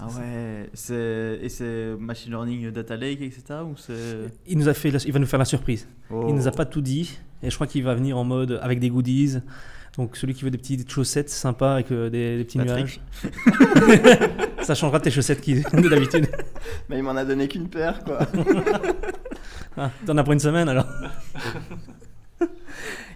Ah 0.00 0.06
ouais. 0.06 0.70
C'est 0.72 1.40
et 1.42 1.48
c'est 1.48 1.94
machine 1.98 2.30
learning, 2.30 2.70
data 2.70 2.96
lake, 2.96 3.20
etc. 3.22 3.42
Ou 3.64 3.74
Il, 4.46 4.56
nous 4.58 4.68
a 4.68 4.74
fait 4.74 4.90
la- 4.90 5.00
il 5.04 5.12
va 5.12 5.18
nous 5.18 5.26
faire 5.26 5.38
la 5.38 5.44
surprise. 5.44 5.86
Oh. 6.10 6.26
Il 6.28 6.34
nous 6.34 6.46
a 6.46 6.52
pas 6.52 6.64
tout 6.64 6.80
dit 6.80 7.18
et 7.42 7.50
je 7.50 7.54
crois 7.56 7.66
qu'il 7.66 7.82
va 7.82 7.94
venir 7.94 8.16
en 8.16 8.24
mode 8.24 8.58
avec 8.62 8.78
des 8.78 8.88
goodies. 8.88 9.38
Donc 9.96 10.16
celui 10.16 10.32
qui 10.34 10.44
veut 10.44 10.50
des 10.50 10.58
petites 10.58 10.90
chaussettes 10.90 11.28
sympas 11.28 11.74
avec 11.74 11.90
euh, 11.92 12.08
des, 12.08 12.38
des 12.38 12.44
petits 12.44 12.58
Patrick. 12.58 12.76
nuages. 12.78 13.00
Ça 14.62 14.74
changera 14.74 14.98
de 14.98 15.04
tes 15.04 15.10
chaussettes 15.10 15.40
qui, 15.40 15.56
de 15.56 15.88
d'habitude. 15.88 16.28
Mais 16.88 16.98
il 16.98 17.02
m'en 17.02 17.16
a 17.16 17.24
donné 17.24 17.48
qu'une 17.48 17.68
paire, 17.68 18.02
quoi. 18.04 18.20
Ah, 19.76 19.90
T'en 20.04 20.16
as 20.18 20.22
pour 20.22 20.34
une 20.34 20.38
semaine 20.38 20.68
alors. 20.68 20.86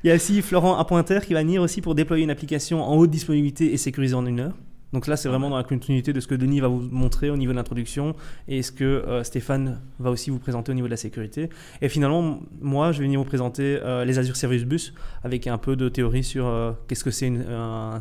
Il 0.02 0.08
y 0.08 0.10
a 0.10 0.14
aussi 0.14 0.40
Florent 0.40 0.78
Appointer 0.78 1.20
qui 1.26 1.34
va 1.34 1.40
venir 1.40 1.60
aussi 1.60 1.82
pour 1.82 1.94
déployer 1.94 2.24
une 2.24 2.30
application 2.30 2.82
en 2.82 2.96
haute 2.96 3.10
disponibilité 3.10 3.74
et 3.74 3.76
sécurisée 3.76 4.14
en 4.14 4.24
une 4.24 4.40
heure. 4.40 4.54
Donc 4.92 5.08
là, 5.08 5.16
c'est 5.16 5.28
vraiment 5.28 5.50
dans 5.50 5.56
la 5.56 5.64
continuité 5.64 6.12
de 6.12 6.20
ce 6.20 6.26
que 6.28 6.34
Denis 6.34 6.60
va 6.60 6.68
vous 6.68 6.80
montrer 6.80 7.28
au 7.28 7.36
niveau 7.36 7.50
de 7.52 7.56
l'introduction 7.56 8.14
et 8.48 8.62
ce 8.62 8.70
que 8.72 8.84
euh, 8.84 9.24
Stéphane 9.24 9.80
va 9.98 10.10
aussi 10.10 10.30
vous 10.30 10.38
présenter 10.38 10.70
au 10.70 10.74
niveau 10.74 10.86
de 10.86 10.92
la 10.92 10.96
sécurité. 10.96 11.50
Et 11.82 11.88
finalement, 11.88 12.38
moi, 12.60 12.92
je 12.92 12.98
vais 13.00 13.04
venir 13.04 13.18
vous 13.18 13.26
présenter 13.26 13.78
euh, 13.82 14.04
les 14.04 14.18
Azure 14.18 14.36
Service 14.36 14.64
Bus 14.64 14.94
avec 15.24 15.46
un 15.48 15.58
peu 15.58 15.74
de 15.76 15.88
théorie 15.88 16.22
sur 16.24 16.46
euh, 16.46 16.72
qu'est-ce 16.88 17.02
que 17.04 17.10
c'est 17.10 17.26
une- 17.26 17.44
un- 17.50 17.98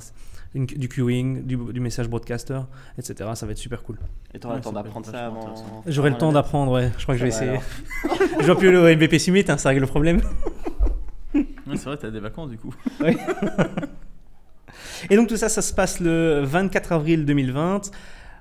une- 0.53 0.67
du 0.67 0.87
queuing, 0.87 1.41
du, 1.43 1.57
du 1.57 1.79
message 1.79 2.07
broadcaster, 2.07 2.59
etc. 2.99 3.31
Ça 3.33 3.45
va 3.47 3.51
être 3.53 3.57
super 3.57 3.81
cool. 3.83 3.97
Et 4.33 4.39
t'auras 4.39 4.53
Ouais, 4.53 4.59
le 4.59 4.63
temps 4.63 4.71
d'apprendre 4.71 5.05
ça 5.07 5.25
avant. 5.25 5.53
J'aurai 5.87 6.11
le 6.11 6.17
temps 6.17 6.31
d'apprendre, 6.31 6.71
ouais. 6.71 6.91
Je 6.97 7.03
crois 7.03 7.15
que 7.15 7.19
je 7.19 7.23
vais 7.23 7.29
essayer. 7.29 7.59
je 8.39 8.45
vois 8.45 8.57
plus 8.57 8.71
le 8.71 8.95
MVP 8.95 9.17
Summit, 9.19 9.43
hein, 9.49 9.57
ça 9.57 9.69
règle 9.69 9.81
le 9.81 9.87
problème. 9.87 10.21
Ouais, 11.33 11.45
c'est 11.75 11.85
vrai, 11.85 11.97
t'as 11.97 12.11
des 12.11 12.19
vacances 12.21 12.51
du 12.51 12.57
coup. 12.57 12.73
Et 15.09 15.15
donc 15.15 15.27
tout 15.27 15.37
ça, 15.37 15.49
ça 15.49 15.61
se 15.61 15.73
passe 15.73 15.99
le 15.99 16.41
24 16.43 16.91
avril 16.91 17.25
2020. 17.25 17.91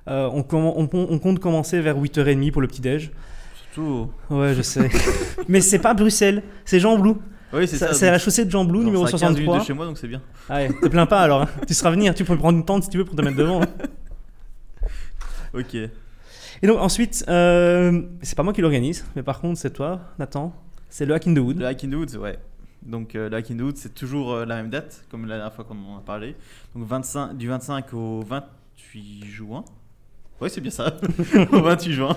Euh, 0.07 0.29
on, 0.31 0.45
on- 0.51 0.87
on 0.91 1.19
compte 1.19 1.39
commencer 1.39 1.79
vers 1.81 1.97
8h30 1.97 2.51
pour 2.51 2.61
le 2.61 2.67
petit-déj. 2.67 3.11
Surtout. 3.73 4.11
Ouais, 4.29 4.53
je 4.53 4.61
sais. 4.61 4.89
Mais 5.47 5.61
c'est 5.61 5.79
pas 5.79 5.93
Bruxelles, 5.93 6.43
c'est 6.63 6.79
Jean 6.79 6.97
Blou. 6.97 7.17
Oui, 7.53 7.67
c'est 7.67 7.77
Ça- 7.77 7.87
ça. 7.87 7.93
C'est 7.93 8.11
la 8.11 8.19
chaussée 8.19 8.45
de 8.45 8.51
Jean 8.51 8.65
Blou, 8.65 8.83
numéro 8.83 9.05
c'est 9.07 9.15
à 9.15 9.19
15 9.19 9.31
minutes 9.31 9.45
63. 9.45 9.59
de 9.59 9.63
chez 9.65 9.73
moi, 9.73 9.85
donc 9.85 9.97
c'est 9.97 10.07
bien. 10.07 10.21
Ah 10.49 10.55
ouais, 10.57 10.69
te 10.81 10.87
plains 10.87 11.05
pas 11.05 11.21
alors. 11.21 11.43
hein. 11.43 11.49
Tu 11.67 11.73
seras 11.73 11.89
venir, 11.91 12.13
tu 12.15 12.23
peux 12.25 12.37
prendre 12.37 12.57
une 12.57 12.65
tente 12.65 12.83
si 12.83 12.89
tu 12.89 12.97
veux 12.97 13.05
pour 13.05 13.15
te 13.15 13.21
mettre 13.21 13.37
devant. 13.37 13.61
hein. 13.61 13.67
Ok. 15.53 15.73
Et 15.75 16.67
donc 16.67 16.77
ensuite, 16.79 17.23
euh, 17.29 18.01
c'est 18.21 18.35
pas 18.35 18.43
moi 18.43 18.53
qui 18.53 18.61
l'organise, 18.61 19.05
mais 19.15 19.23
par 19.23 19.39
contre 19.39 19.59
c'est 19.59 19.71
toi, 19.71 20.01
Nathan. 20.19 20.53
C'est 20.89 21.05
le 21.05 21.13
Hack 21.13 21.27
in 21.27 21.33
the 21.33 21.39
Wood. 21.39 21.59
Le 21.59 21.65
Hack 21.65 21.83
in 21.83 21.89
the 21.89 21.93
Woods, 21.95 22.17
ouais. 22.17 22.37
Donc 22.85 23.15
euh, 23.15 23.29
le 23.29 23.37
Hack 23.37 23.49
in 23.51 23.57
the 23.57 23.61
Woods, 23.61 23.75
c'est 23.77 23.93
toujours 23.95 24.33
euh, 24.33 24.45
la 24.45 24.55
même 24.57 24.69
date, 24.69 25.05
comme 25.09 25.25
la 25.25 25.37
dernière 25.37 25.53
fois 25.53 25.63
qu'on 25.65 25.75
en 25.93 25.97
a 25.97 26.01
parlé. 26.01 26.35
Donc 26.75 26.87
25, 26.87 27.33
du 27.35 27.47
25 27.47 27.93
au 27.93 28.21
28 28.21 29.25
juin. 29.25 29.65
Ouais, 30.39 30.49
c'est 30.49 30.61
bien 30.61 30.71
ça. 30.71 30.95
au 31.51 31.61
28 31.61 31.91
juin. 31.93 32.15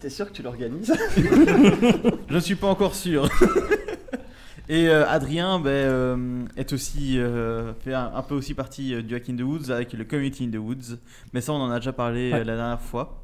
T'es 0.00 0.10
sûr 0.10 0.26
que 0.26 0.32
tu 0.32 0.42
l'organises? 0.42 0.92
Je 1.16 2.34
ne 2.34 2.40
suis 2.40 2.56
pas 2.56 2.66
encore 2.66 2.94
sûr. 2.96 3.28
Et 4.68 4.88
euh, 4.88 5.06
Adrien 5.06 5.60
ben, 5.60 5.68
euh, 5.70 6.44
est 6.56 6.72
aussi 6.72 7.20
euh, 7.20 7.72
fait 7.74 7.94
un, 7.94 8.10
un 8.12 8.22
peu 8.22 8.34
aussi 8.34 8.52
partie 8.52 8.94
euh, 8.94 9.02
du 9.02 9.14
Hack 9.14 9.28
in 9.30 9.36
the 9.36 9.42
Woods 9.42 9.70
avec 9.70 9.92
le 9.92 10.02
Community 10.04 10.44
in 10.44 10.50
the 10.50 10.60
Woods. 10.60 10.98
Mais 11.32 11.40
ça, 11.40 11.52
on 11.52 11.60
en 11.62 11.70
a 11.70 11.78
déjà 11.78 11.92
parlé 11.92 12.32
Ouais. 12.32 12.40
euh, 12.40 12.44
la 12.44 12.56
dernière 12.56 12.80
fois. 12.80 13.22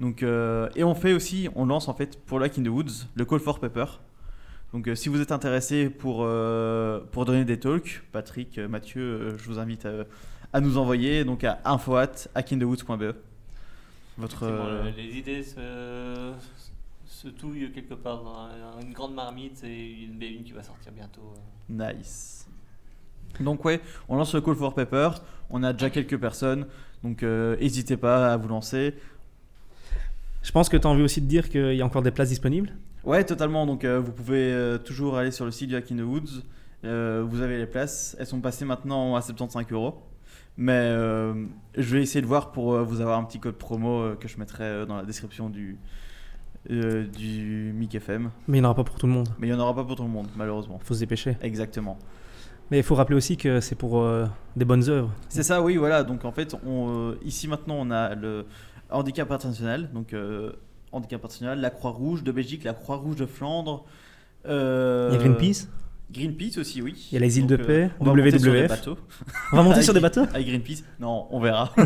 Donc, 0.00 0.24
euh, 0.24 0.68
et 0.74 0.82
on 0.82 0.96
fait 0.96 1.12
aussi, 1.12 1.48
on 1.54 1.66
lance 1.66 1.86
en 1.86 1.94
fait 1.94 2.18
pour 2.26 2.40
le 2.40 2.46
Hack 2.46 2.58
in 2.58 2.64
the 2.64 2.68
Woods 2.68 3.06
le 3.14 3.24
Call 3.24 3.38
for 3.38 3.60
Paper. 3.60 3.84
Donc, 4.72 4.88
euh, 4.88 4.94
si 4.94 5.08
vous 5.08 5.20
êtes 5.20 5.32
intéressé 5.32 5.90
pour, 5.90 6.20
euh, 6.22 7.00
pour 7.12 7.24
donner 7.26 7.44
des 7.44 7.58
talks, 7.58 8.02
Patrick, 8.12 8.56
euh, 8.58 8.68
Mathieu, 8.68 9.02
euh, 9.02 9.38
je 9.38 9.44
vous 9.44 9.58
invite 9.58 9.84
à, 9.84 10.04
à 10.52 10.60
nous 10.60 10.78
envoyer 10.78 11.24
donc 11.24 11.44
à 11.44 11.60
info@hackinthewoods.be. 11.64 13.14
Votre 14.18 14.42
euh, 14.44 14.84
le- 14.84 14.90
les 14.96 15.18
idées 15.18 15.42
se, 15.42 16.32
se 17.06 17.28
touillent 17.28 17.70
quelque 17.72 17.94
part 17.94 18.22
dans 18.22 18.48
une 18.80 18.92
grande 18.92 19.14
marmite 19.14 19.62
et 19.64 20.04
une 20.04 20.18
B1 20.18 20.42
qui 20.44 20.52
va 20.52 20.62
sortir 20.62 20.92
bientôt. 20.92 21.32
Nice. 21.68 22.46
Donc 23.40 23.64
ouais, 23.64 23.80
on 24.08 24.16
lance 24.16 24.34
le 24.34 24.40
Call 24.42 24.54
for 24.56 24.74
Paper. 24.74 25.10
On 25.50 25.62
a 25.62 25.72
déjà 25.74 25.90
quelques 25.90 26.18
personnes, 26.18 26.66
donc 27.02 27.22
euh, 27.22 27.56
n'hésitez 27.58 27.96
pas 27.98 28.32
à 28.32 28.36
vous 28.38 28.48
lancer. 28.48 28.94
Je 30.42 30.50
pense 30.50 30.68
que 30.70 30.76
tu 30.78 30.86
as 30.86 30.90
envie 30.90 31.02
aussi 31.02 31.20
de 31.20 31.26
dire 31.26 31.48
qu'il 31.50 31.74
y 31.74 31.82
a 31.82 31.84
encore 31.86 32.02
des 32.02 32.10
places 32.10 32.30
disponibles? 32.30 32.72
Ouais, 33.04 33.24
totalement. 33.24 33.66
Donc 33.66 33.84
euh, 33.84 33.98
vous 34.00 34.12
pouvez 34.12 34.52
euh, 34.52 34.78
toujours 34.78 35.16
aller 35.16 35.30
sur 35.30 35.44
le 35.44 35.50
site 35.50 35.70
du 35.70 35.80
the 35.80 36.00
Woods. 36.02 36.42
Euh, 36.84 37.24
vous 37.26 37.40
avez 37.40 37.58
les 37.58 37.66
places. 37.66 38.16
Elles 38.18 38.26
sont 38.26 38.40
passées 38.40 38.64
maintenant 38.64 39.16
à 39.16 39.22
75 39.22 39.66
euros. 39.72 40.02
Mais 40.58 40.90
je 41.78 41.94
vais 41.94 42.02
essayer 42.02 42.20
de 42.20 42.26
voir 42.26 42.52
pour 42.52 42.76
vous 42.84 43.00
avoir 43.00 43.18
un 43.18 43.24
petit 43.24 43.40
code 43.40 43.54
promo 43.54 44.14
que 44.20 44.28
je 44.28 44.36
mettrai 44.36 44.84
dans 44.84 44.96
la 44.96 45.02
description 45.02 45.48
du, 45.48 45.78
du 46.68 47.72
Mic 47.74 47.94
FM. 47.94 48.30
Mais 48.48 48.58
il 48.58 48.60
n'y 48.60 48.66
en 48.66 48.68
aura 48.68 48.76
pas 48.76 48.84
pour 48.84 48.98
tout 48.98 49.06
le 49.06 49.14
monde. 49.14 49.30
Mais 49.38 49.46
il 49.46 49.50
n'y 49.50 49.56
en 49.56 49.62
aura 49.62 49.74
pas 49.74 49.82
pour 49.82 49.96
tout 49.96 50.02
le 50.02 50.10
monde, 50.10 50.28
malheureusement. 50.36 50.78
Il 50.82 50.86
faut 50.86 50.92
se 50.92 51.00
dépêcher. 51.00 51.38
Exactement. 51.40 51.98
Mais 52.70 52.76
il 52.76 52.82
faut 52.82 52.94
rappeler 52.94 53.16
aussi 53.16 53.38
que 53.38 53.60
c'est 53.60 53.76
pour 53.76 54.06
des 54.54 54.66
bonnes 54.66 54.90
œuvres. 54.90 55.10
C'est 55.30 55.42
ça, 55.42 55.62
oui, 55.62 55.76
voilà. 55.78 56.04
Donc 56.04 56.26
en 56.26 56.32
fait, 56.32 56.54
on, 56.66 57.14
ici 57.24 57.48
maintenant, 57.48 57.76
on 57.78 57.90
a 57.90 58.14
le 58.14 58.44
handicap 58.90 59.30
international, 59.30 59.90
donc 59.94 60.14
handicap 60.92 61.20
international, 61.20 61.60
la 61.60 61.70
Croix-Rouge 61.70 62.22
de 62.22 62.32
Belgique, 62.32 62.64
la 62.64 62.74
Croix-Rouge 62.74 63.16
de 63.16 63.26
Flandre. 63.26 63.84
euh, 64.46 65.08
Il 65.12 65.16
y 65.16 65.18
a 65.18 65.20
Greenpeace 65.22 65.68
Greenpeace 66.12 66.58
aussi, 66.58 66.82
oui. 66.82 67.08
Il 67.10 67.14
y 67.14 67.16
a 67.16 67.20
les 67.20 67.38
îles 67.38 67.46
Donc, 67.46 67.58
de 67.60 67.64
paix, 67.64 67.90
on 67.98 68.04
va 68.04 68.12
monter 68.14 68.38
sur 68.38 68.52
des 68.52 68.58
WWF. 68.60 68.68
bateaux. 68.68 68.98
On 69.52 69.56
va 69.56 69.62
monter 69.62 69.74
Avec- 69.76 69.84
sur 69.84 69.94
des 69.94 70.00
bateaux 70.00 70.26
Avec 70.34 70.46
Greenpeace 70.46 70.82
Non, 71.00 71.26
on 71.30 71.40
verra. 71.40 71.72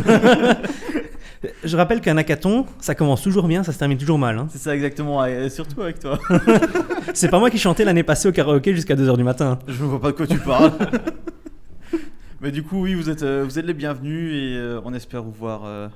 Je 1.64 1.76
rappelle 1.76 2.00
qu'un 2.00 2.16
hackathon, 2.16 2.66
ça 2.80 2.94
commence 2.96 3.22
toujours 3.22 3.46
bien, 3.46 3.62
ça 3.62 3.72
se 3.72 3.78
termine 3.78 3.98
toujours 3.98 4.18
mal. 4.18 4.36
hein. 4.38 4.48
C'est 4.50 4.58
ça 4.58 4.74
exactement, 4.74 5.24
et 5.24 5.48
surtout 5.48 5.82
avec 5.82 6.00
toi. 6.00 6.18
C'est 7.14 7.28
pas 7.28 7.38
moi 7.38 7.50
qui 7.50 7.58
chantais 7.58 7.84
l'année 7.84 8.02
passée 8.02 8.26
au 8.28 8.32
karaoké 8.32 8.74
jusqu'à 8.74 8.96
2h 8.96 9.16
du 9.16 9.22
matin. 9.22 9.58
Je 9.68 9.80
ne 9.82 9.88
vois 9.88 10.00
pas 10.00 10.10
de 10.10 10.16
quoi 10.16 10.26
tu 10.26 10.38
parles. 10.38 10.72
Mais 12.40 12.50
du 12.50 12.62
coup, 12.64 12.82
oui, 12.82 12.94
vous 12.94 13.08
êtes, 13.10 13.22
euh, 13.22 13.44
vous 13.44 13.58
êtes 13.58 13.64
les 13.66 13.74
bienvenus 13.74 14.32
et 14.34 14.56
euh, 14.56 14.80
on 14.84 14.92
espère 14.92 15.22
vous 15.22 15.30
voir 15.32 15.62
euh, 15.64 15.88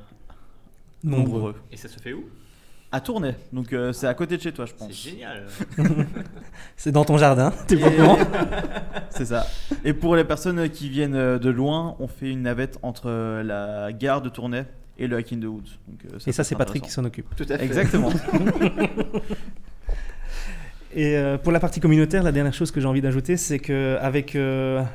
nombreux. 1.02 1.54
Et 1.72 1.76
ça 1.76 1.88
se 1.88 1.98
fait 1.98 2.12
où? 2.12 2.24
À 2.92 3.00
Tournai, 3.00 3.36
donc 3.52 3.72
euh, 3.72 3.92
c'est 3.92 4.08
à 4.08 4.14
côté 4.14 4.36
de 4.36 4.42
chez 4.42 4.50
toi, 4.50 4.66
je 4.66 4.72
C'est 4.76 4.78
pense. 4.84 4.92
génial. 4.92 5.46
C'est 6.76 6.90
dans 6.90 7.04
ton 7.04 7.18
jardin, 7.18 7.52
t'es 7.68 7.76
pas 7.76 7.86
au 7.86 8.16
C'est 9.10 9.26
ça. 9.26 9.46
Et 9.84 9.92
pour 9.92 10.16
les 10.16 10.24
personnes 10.24 10.68
qui 10.70 10.88
viennent 10.88 11.14
euh, 11.14 11.38
de 11.38 11.50
loin, 11.50 11.94
on 12.00 12.08
fait 12.08 12.30
une 12.32 12.42
navette 12.42 12.78
entre 12.82 13.04
euh, 13.08 13.44
la 13.44 13.92
gare 13.92 14.22
de 14.22 14.28
Tournai 14.28 14.64
et 14.98 15.06
le 15.06 15.16
Hack 15.18 15.32
in 15.32 15.38
the 15.38 15.44
Woods. 15.44 15.78
Donc, 15.86 16.00
euh, 16.12 16.18
Et 16.26 16.32
ça, 16.32 16.42
c'est 16.42 16.56
Patrick 16.56 16.82
qui 16.82 16.90
s'en 16.90 17.04
occupe. 17.04 17.32
Tout 17.36 17.46
à 17.48 17.58
fait. 17.58 17.64
Exactement. 17.64 18.10
Et 20.92 21.16
euh, 21.16 21.38
pour 21.38 21.52
la 21.52 21.60
partie 21.60 21.78
communautaire, 21.80 22.22
la 22.24 22.32
dernière 22.32 22.52
chose 22.54 22.70
que 22.72 22.80
j'ai 22.80 22.86
envie 22.88 23.00
d'ajouter, 23.00 23.36
c'est 23.36 23.58
qu'avec 23.60 24.36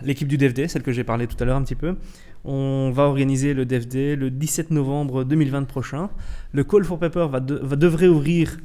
l'équipe 0.01 0.27
du 0.27 0.37
DFD, 0.37 0.67
celle 0.67 0.83
que 0.83 0.91
j'ai 0.91 1.03
parlé 1.05 1.25
tout 1.27 1.37
à 1.39 1.45
l'heure 1.45 1.55
un 1.57 1.63
petit 1.63 1.75
peu, 1.75 1.95
on 2.43 2.91
va 2.93 3.03
organiser 3.03 3.53
le 3.53 3.65
DFD 3.65 4.15
le 4.15 4.29
17 4.29 4.71
novembre 4.71 5.23
2020 5.23 5.63
prochain. 5.65 6.09
Le 6.51 6.63
Call 6.63 6.83
for 6.83 6.99
Paper 6.99 7.27
va, 7.31 7.39
de- 7.39 7.55
va- 7.55 7.75
devrait 7.77 8.07
ouvrir 8.07 8.57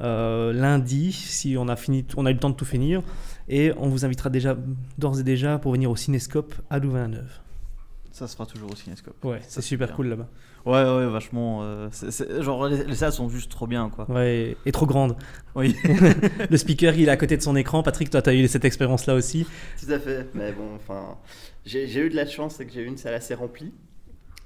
euh, 0.00 0.52
lundi, 0.52 1.12
si 1.12 1.56
on 1.58 1.66
a, 1.68 1.74
fini, 1.74 2.06
on 2.16 2.24
a 2.26 2.30
eu 2.30 2.34
le 2.34 2.38
temps 2.38 2.50
de 2.50 2.54
tout 2.54 2.64
finir. 2.64 3.02
Et 3.48 3.72
on 3.78 3.88
vous 3.88 4.04
invitera 4.04 4.30
déjà, 4.30 4.56
d'ores 4.98 5.18
et 5.18 5.24
déjà, 5.24 5.58
pour 5.58 5.72
venir 5.72 5.90
au 5.90 5.96
Cinescope 5.96 6.54
à 6.70 6.78
Louvain-la-Neuve. 6.78 7.40
ça 8.12 8.28
se 8.28 8.36
fera 8.36 8.46
toujours 8.46 8.70
au 8.72 8.76
Cinescope. 8.76 9.22
Ouais, 9.24 9.40
c'est 9.48 9.62
super 9.62 9.88
bien. 9.88 9.96
cool 9.96 10.06
là-bas. 10.08 10.28
Ouais, 10.66 10.82
ouais, 10.84 11.06
vachement. 11.06 11.60
euh, 11.62 11.88
c'est- 11.92 12.10
c'est- 12.10 12.42
genre, 12.42 12.66
les, 12.68 12.84
les 12.84 12.94
salles 12.94 13.12
sont 13.12 13.28
juste 13.28 13.50
trop 13.50 13.66
bien, 13.66 13.88
quoi. 13.90 14.10
Ouais, 14.10 14.56
et 14.66 14.72
trop 14.72 14.86
grande. 14.86 15.16
Oui. 15.54 15.74
Le 16.50 16.56
speaker, 16.56 16.94
il 16.96 17.08
est 17.08 17.10
à 17.10 17.16
côté 17.16 17.36
de 17.36 17.42
son 17.42 17.56
écran. 17.56 17.82
Patrick, 17.82 18.10
toi, 18.10 18.20
tu 18.22 18.30
as 18.30 18.34
eu 18.34 18.46
cette 18.48 18.64
expérience-là 18.64 19.14
aussi. 19.14 19.46
Tout 19.84 19.90
à 19.92 19.98
fait. 19.98 20.26
Mais 20.34 20.52
bon, 20.52 20.74
enfin, 20.76 21.16
j'ai 21.64 21.86
j'ai 21.86 22.00
eu 22.00 22.10
de 22.10 22.16
la 22.16 22.26
chance, 22.26 22.56
c'est 22.56 22.66
que 22.66 22.72
j'ai 22.72 22.82
eu 22.82 22.86
une 22.86 22.98
salle 22.98 23.14
assez 23.14 23.34
remplie. 23.34 23.72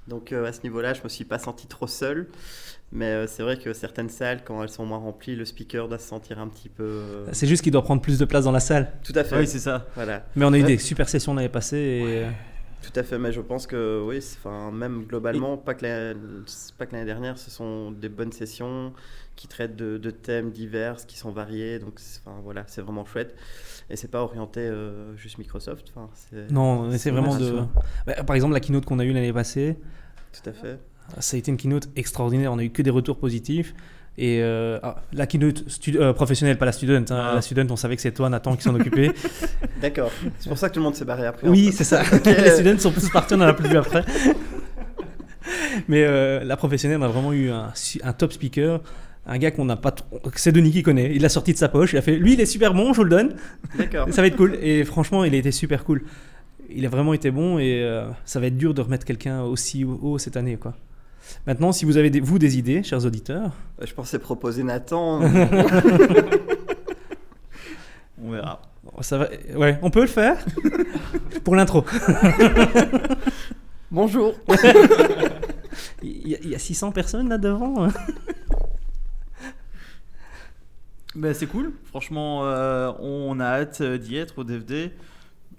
Donc 0.08 0.32
euh, 0.32 0.46
à 0.46 0.52
ce 0.52 0.62
niveau-là, 0.64 0.94
je 0.94 1.02
me 1.04 1.08
suis 1.08 1.24
pas 1.24 1.38
senti 1.38 1.66
trop 1.66 1.86
seul. 1.86 2.28
Mais 2.94 3.06
euh, 3.06 3.26
c'est 3.26 3.42
vrai 3.42 3.56
que 3.56 3.72
certaines 3.72 4.10
salles, 4.10 4.42
quand 4.44 4.62
elles 4.62 4.68
sont 4.68 4.84
moins 4.84 4.98
remplies, 4.98 5.34
le 5.34 5.44
speaker 5.46 5.88
doit 5.88 5.98
se 5.98 6.06
sentir 6.08 6.38
un 6.38 6.48
petit 6.48 6.68
peu. 6.68 6.82
euh, 6.84 7.26
C'est 7.32 7.46
juste 7.46 7.62
qu'il 7.62 7.72
doit 7.72 7.82
prendre 7.82 8.02
plus 8.02 8.18
de 8.18 8.24
place 8.26 8.44
dans 8.44 8.52
la 8.52 8.60
salle. 8.60 8.92
Tout 9.02 9.14
à 9.16 9.24
fait. 9.24 9.38
Oui, 9.38 9.46
c'est 9.46 9.58
ça. 9.60 9.86
voilà. 9.94 10.26
Mais 10.36 10.44
on 10.44 10.52
a 10.52 10.58
eu 10.58 10.62
Ouais. 10.62 10.66
des 10.68 10.78
super 10.78 11.08
sessions 11.08 11.32
l'année 11.34 11.48
passée. 11.48 11.76
Et... 11.78 12.02
euh, 12.24 12.30
Tout 12.82 12.92
à 12.98 13.02
fait. 13.02 13.18
Mais 13.18 13.32
je 13.32 13.40
pense 13.40 13.66
que 13.66 14.02
oui, 14.06 14.18
enfin 14.18 14.70
même 14.70 15.04
globalement, 15.04 15.56
pas 15.56 15.74
que 15.74 15.84
l'année 15.84 17.04
dernière, 17.04 17.38
ce 17.38 17.50
sont 17.50 17.90
des 17.92 18.08
bonnes 18.08 18.32
sessions 18.32 18.92
qui 19.36 19.48
traitent 19.48 19.76
de, 19.76 19.98
de 19.98 20.10
thèmes 20.10 20.50
divers, 20.50 20.96
qui 21.06 21.16
sont 21.16 21.30
variés. 21.30 21.78
Donc 21.78 22.00
enfin 22.24 22.38
voilà, 22.42 22.64
c'est 22.66 22.82
vraiment 22.82 23.04
chouette. 23.04 23.34
Et 23.90 23.96
c'est 23.96 24.10
pas 24.10 24.22
orienté 24.22 24.60
euh, 24.60 25.16
juste 25.16 25.38
Microsoft. 25.38 25.92
Enfin, 25.94 26.08
Non, 26.50 26.90
c'est 26.96 27.10
vraiment 27.10 27.36
de. 27.36 27.60
Bah, 28.06 28.22
par 28.24 28.36
exemple, 28.36 28.54
la 28.54 28.60
keynote 28.60 28.84
qu'on 28.84 28.98
a 28.98 29.04
eue 29.04 29.12
l'année 29.12 29.32
passée, 29.32 29.78
tout 30.32 30.48
à 30.48 30.52
fait. 30.52 30.78
ça 31.18 31.36
a 31.36 31.38
été 31.38 31.50
une 31.50 31.56
keynote 31.56 31.88
extraordinaire. 31.96 32.52
On 32.52 32.58
a 32.58 32.64
eu 32.64 32.70
que 32.70 32.82
des 32.82 32.90
retours 32.90 33.18
positifs. 33.18 33.74
Et 34.18 34.40
euh, 34.42 34.78
ah, 34.82 34.96
la 35.14 35.26
keynote 35.26 35.64
euh, 35.94 36.12
professionnelle, 36.12 36.58
pas 36.58 36.66
la 36.66 36.72
student. 36.72 37.02
hein. 37.10 37.28
Ah. 37.30 37.32
La 37.36 37.40
student, 37.42 37.66
on 37.70 37.76
savait 37.76 37.96
que 37.96 38.02
c'est 38.02 38.12
toi, 38.12 38.28
Nathan, 38.28 38.54
qui 38.56 38.62
s'en 38.62 38.74
occupait. 38.74 39.10
D'accord. 39.80 40.10
C'est 40.38 40.48
pour 40.50 40.58
ça 40.58 40.68
que 40.68 40.74
tout 40.74 40.80
le 40.80 40.84
monde 40.84 40.94
s'est 40.94 41.04
barré 41.06 41.26
après. 41.26 41.48
oui, 41.48 41.72
c'est 41.72 41.84
ça. 41.84 42.02
Les 42.24 42.50
students 42.50 42.78
sont 42.78 42.90
tous 42.92 43.08
partis, 43.10 43.34
on 43.34 43.38
en 43.40 43.44
a 43.48 43.54
plus 43.54 43.68
vu 43.68 43.76
après. 43.78 44.04
Mais 45.88 46.04
euh, 46.04 46.44
la 46.44 46.56
professionnelle, 46.56 46.98
on 47.00 47.02
a 47.04 47.08
vraiment 47.08 47.32
eu 47.32 47.50
un 47.50 48.12
top 48.16 48.32
speaker. 48.32 48.80
Un 49.26 49.38
gars 49.38 49.50
qu'on 49.50 49.64
n'a 49.64 49.76
pas. 49.76 49.92
trop- 49.92 50.06
C'est 50.34 50.52
Denis 50.52 50.72
qui 50.72 50.82
connaît. 50.82 51.12
Il 51.14 51.22
l'a 51.22 51.28
sorti 51.28 51.52
de 51.52 51.58
sa 51.58 51.68
poche. 51.68 51.92
Il 51.92 51.96
a 51.96 52.02
fait 52.02 52.16
Lui, 52.16 52.34
il 52.34 52.40
est 52.40 52.46
super 52.46 52.74
bon, 52.74 52.92
je 52.92 52.98
vous 52.98 53.04
le 53.04 53.10
donne. 53.10 53.34
D'accord. 53.78 54.08
Ça 54.10 54.20
va 54.20 54.26
être 54.26 54.36
cool. 54.36 54.56
Et 54.60 54.84
franchement, 54.84 55.24
il 55.24 55.34
a 55.34 55.38
été 55.38 55.52
super 55.52 55.84
cool. 55.84 56.02
Il 56.70 56.84
a 56.86 56.88
vraiment 56.88 57.14
été 57.14 57.30
bon 57.30 57.58
et 57.58 57.82
euh, 57.82 58.04
ça 58.24 58.40
va 58.40 58.46
être 58.46 58.56
dur 58.56 58.74
de 58.74 58.80
remettre 58.80 59.04
quelqu'un 59.04 59.42
aussi 59.42 59.84
haut 59.84 60.18
cette 60.18 60.36
année. 60.36 60.56
Quoi. 60.56 60.74
Maintenant, 61.46 61.72
si 61.72 61.84
vous 61.84 61.96
avez 61.96 62.10
des, 62.10 62.20
vous 62.20 62.38
des 62.38 62.58
idées, 62.58 62.82
chers 62.82 63.04
auditeurs, 63.04 63.52
Je 63.82 63.92
pensais 63.94 64.18
proposer 64.18 64.62
Nathan. 64.62 65.20
On 68.24 68.30
verra. 68.30 68.62
ça 69.00 69.18
va, 69.18 69.28
ouais, 69.56 69.78
on 69.82 69.90
peut 69.90 70.02
le 70.02 70.06
faire 70.06 70.36
pour 71.44 71.56
l'intro. 71.56 71.84
Bonjour. 73.90 74.34
Il 76.02 76.28
y, 76.28 76.48
y 76.50 76.54
a 76.54 76.58
600 76.58 76.92
personnes 76.92 77.28
là 77.28 77.38
devant. 77.38 77.84
hein. 77.84 77.92
Ben, 81.14 81.34
c'est 81.34 81.46
cool. 81.46 81.72
Franchement, 81.84 82.44
euh, 82.44 82.90
on 83.00 83.38
a 83.40 83.44
hâte 83.44 83.80
euh, 83.82 83.98
d'y 83.98 84.16
être 84.16 84.38
au 84.38 84.44
DFD. 84.44 84.92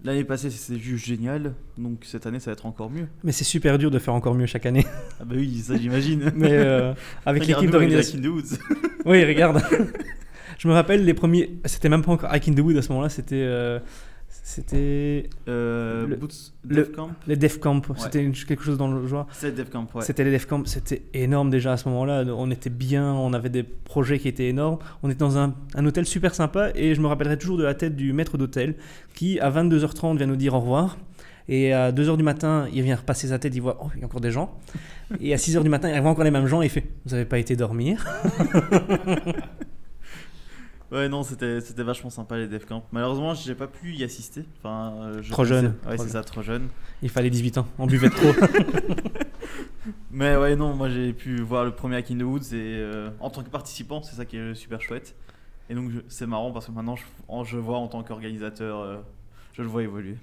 L'année 0.05 0.25
passée, 0.25 0.49
c'était 0.49 0.81
juste 0.81 1.05
génial. 1.05 1.53
Donc 1.77 1.99
cette 2.03 2.25
année, 2.25 2.39
ça 2.39 2.51
va 2.51 2.53
être 2.53 2.65
encore 2.65 2.89
mieux. 2.89 3.07
Mais 3.23 3.31
c'est 3.31 3.45
super 3.45 3.77
dur 3.77 3.89
de 3.89 3.99
faire 3.99 4.13
encore 4.13 4.35
mieux 4.35 4.45
chaque 4.45 4.65
année. 4.65 4.85
Ah 5.21 5.25
bah 5.25 5.35
oui, 5.37 5.59
ça 5.59 5.77
j'imagine. 5.77 6.33
Mais 6.35 6.51
euh, 6.51 6.93
avec 7.25 7.47
l'équipe 7.47 7.69
d'organisation. 7.69 8.19
Oui, 9.05 9.23
regarde. 9.23 9.61
Je 10.57 10.67
me 10.67 10.73
rappelle 10.73 11.05
les 11.05 11.13
premiers. 11.13 11.59
C'était 11.65 11.87
même 11.87 12.01
pas 12.01 12.11
encore 12.11 12.29
Hack 12.31 12.49
in 12.49 12.53
the 12.53 12.59
Wood 12.59 12.75
à 12.75 12.81
ce 12.81 12.89
moment-là. 12.89 13.07
C'était 13.07 13.35
euh, 13.35 13.79
c'était 14.43 15.29
Euh, 15.47 16.07
Le- 16.07 16.15
Boots 16.15 16.53
le- 16.67 16.75
Dev 16.77 16.91
Camp. 16.91 17.09
les 17.27 17.35
Def 17.35 17.59
Camp. 17.59 17.81
C'était 17.97 18.29
quelque 18.47 18.63
chose 18.63 18.77
dans 18.77 18.87
le 18.91 19.05
genre. 19.07 19.27
C'est 19.31 19.53
Dev 19.55 19.69
Camp, 19.69 19.87
ouais. 19.95 20.01
C'était 20.03 20.23
les 20.23 20.31
Def 20.31 20.45
Camp, 20.47 20.65
c'était 20.67 21.03
énorme 21.13 21.49
déjà 21.49 21.73
à 21.73 21.77
ce 21.77 21.87
moment-là. 21.89 22.23
On 22.35 22.49
était 22.51 22.69
bien, 22.69 23.13
on 23.13 23.33
avait 23.33 23.49
des 23.49 23.63
projets 23.63 24.19
qui 24.19 24.27
étaient 24.27 24.47
énormes. 24.49 24.79
On 25.03 25.09
était 25.09 25.19
dans 25.19 25.37
un, 25.37 25.53
un 25.75 25.85
hôtel 25.85 26.05
super 26.05 26.33
sympa 26.33 26.71
et 26.75 26.95
je 26.95 27.01
me 27.01 27.07
rappellerai 27.07 27.37
toujours 27.37 27.57
de 27.57 27.63
la 27.63 27.73
tête 27.75 27.95
du 27.95 28.13
maître 28.13 28.37
d'hôtel 28.37 28.75
qui, 29.13 29.39
à 29.39 29.49
22h30, 29.51 30.17
vient 30.17 30.27
nous 30.27 30.35
dire 30.35 30.53
au 30.55 30.59
revoir. 30.59 30.97
Et 31.49 31.73
à 31.73 31.91
2h 31.91 32.15
du 32.15 32.23
matin, 32.23 32.67
il 32.73 32.81
vient 32.83 32.95
repasser 32.95 33.27
sa 33.27 33.37
tête, 33.37 33.53
il 33.53 33.61
voit, 33.61 33.77
oh, 33.83 33.87
il 33.95 33.99
y 33.99 34.03
a 34.03 34.05
encore 34.05 34.21
des 34.21 34.31
gens. 34.31 34.57
Et 35.19 35.33
à 35.33 35.37
6h 35.37 35.61
du 35.61 35.67
matin, 35.69 35.91
il 35.93 35.99
voit 36.01 36.09
encore 36.09 36.23
les 36.23 36.31
mêmes 36.31 36.47
gens 36.47 36.61
et 36.61 36.67
il 36.67 36.69
fait, 36.69 36.85
vous 37.05 37.11
n'avez 37.11 37.25
pas 37.25 37.37
été 37.37 37.55
dormir? 37.57 38.05
Ouais, 40.93 41.09
non, 41.09 41.23
c'était 41.23 41.59
vachement 41.83 42.11
sympa 42.11 42.37
les 42.37 42.47
Dev 42.47 42.65
Camp. 42.65 42.85
Malheureusement, 42.91 43.33
j'ai 43.33 43.55
pas 43.55 43.67
pu 43.67 43.93
y 43.93 44.03
assister. 44.03 44.45
Enfin, 44.59 44.93
euh, 45.01 45.21
je 45.23 45.31
Trop 45.31 45.43
jeune. 45.43 45.73
Ouais, 45.87 45.97
c'est 45.97 46.09
ça, 46.09 46.23
trop 46.23 46.43
jeune. 46.43 46.67
Il 47.01 47.09
fallait 47.09 47.31
18 47.31 47.57
ans, 47.57 47.67
on 47.79 47.87
buvait 47.87 48.11
trop. 48.11 48.31
Mais 50.11 50.37
ouais, 50.37 50.55
non, 50.55 50.73
moi 50.73 50.89
j'ai 50.89 51.13
pu 51.13 51.41
voir 51.41 51.65
le 51.65 51.71
premier 51.71 51.97
Hack 51.97 52.11
in 52.11 52.17
the 52.17 52.21
Woods 52.21 52.53
et 52.53 52.77
euh, 52.77 53.09
en 53.19 53.29
tant 53.29 53.43
que 53.43 53.49
participant, 53.49 54.01
c'est 54.01 54.15
ça 54.15 54.25
qui 54.25 54.37
est 54.37 54.55
super 54.55 54.81
chouette. 54.81 55.15
Et 55.69 55.75
donc 55.75 55.91
c'est 56.07 56.27
marrant 56.27 56.51
parce 56.51 56.67
que 56.67 56.71
maintenant 56.71 56.95
je, 56.95 57.03
je 57.45 57.57
vois 57.57 57.77
en 57.77 57.87
tant 57.87 58.03
qu'organisateur, 58.03 58.79
euh, 58.79 58.97
je 59.53 59.61
le 59.61 59.67
vois 59.67 59.83
évoluer. 59.83 60.17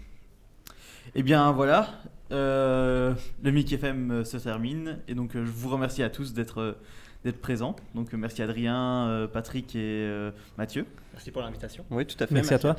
Et 1.15 1.23
bien 1.23 1.51
voilà, 1.53 1.89
euh, 2.31 3.15
le 3.43 3.51
MIC 3.51 3.73
FM 3.73 4.25
se 4.25 4.37
termine 4.37 4.99
et 5.09 5.15
donc 5.15 5.33
je 5.35 5.51
vous 5.51 5.69
remercie 5.69 6.03
à 6.03 6.11
tous 6.11 6.33
d'être 6.33 6.77
d'être 7.25 7.41
présents. 7.41 7.77
Donc 7.95 8.13
euh, 8.13 8.17
merci 8.17 8.43
Adrien, 8.43 9.09
euh, 9.09 9.27
Patrick 9.27 9.75
et 9.77 9.79
euh, 9.79 10.31
Mathieu. 10.59 10.87
Merci 11.13 11.31
pour 11.31 11.43
l'invitation. 11.43 11.85
Oui, 11.91 12.07
tout 12.07 12.23
à 12.23 12.27
fait. 12.27 12.35
Merci 12.35 12.55
à 12.55 12.59
toi. 12.59 12.77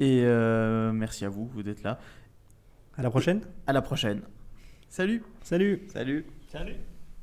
Et 0.00 0.22
euh, 0.24 0.92
merci 0.92 1.24
à 1.24 1.28
vous, 1.28 1.46
vous 1.46 1.62
d'être 1.62 1.82
là. 1.82 1.98
À 2.96 3.02
la 3.02 3.10
prochaine. 3.10 3.40
À 3.66 3.72
la 3.72 3.82
prochaine. 3.82 4.22
Salut 4.88 5.22
Salut 5.42 5.82
Salut. 5.88 6.26
Salut. 6.48 6.93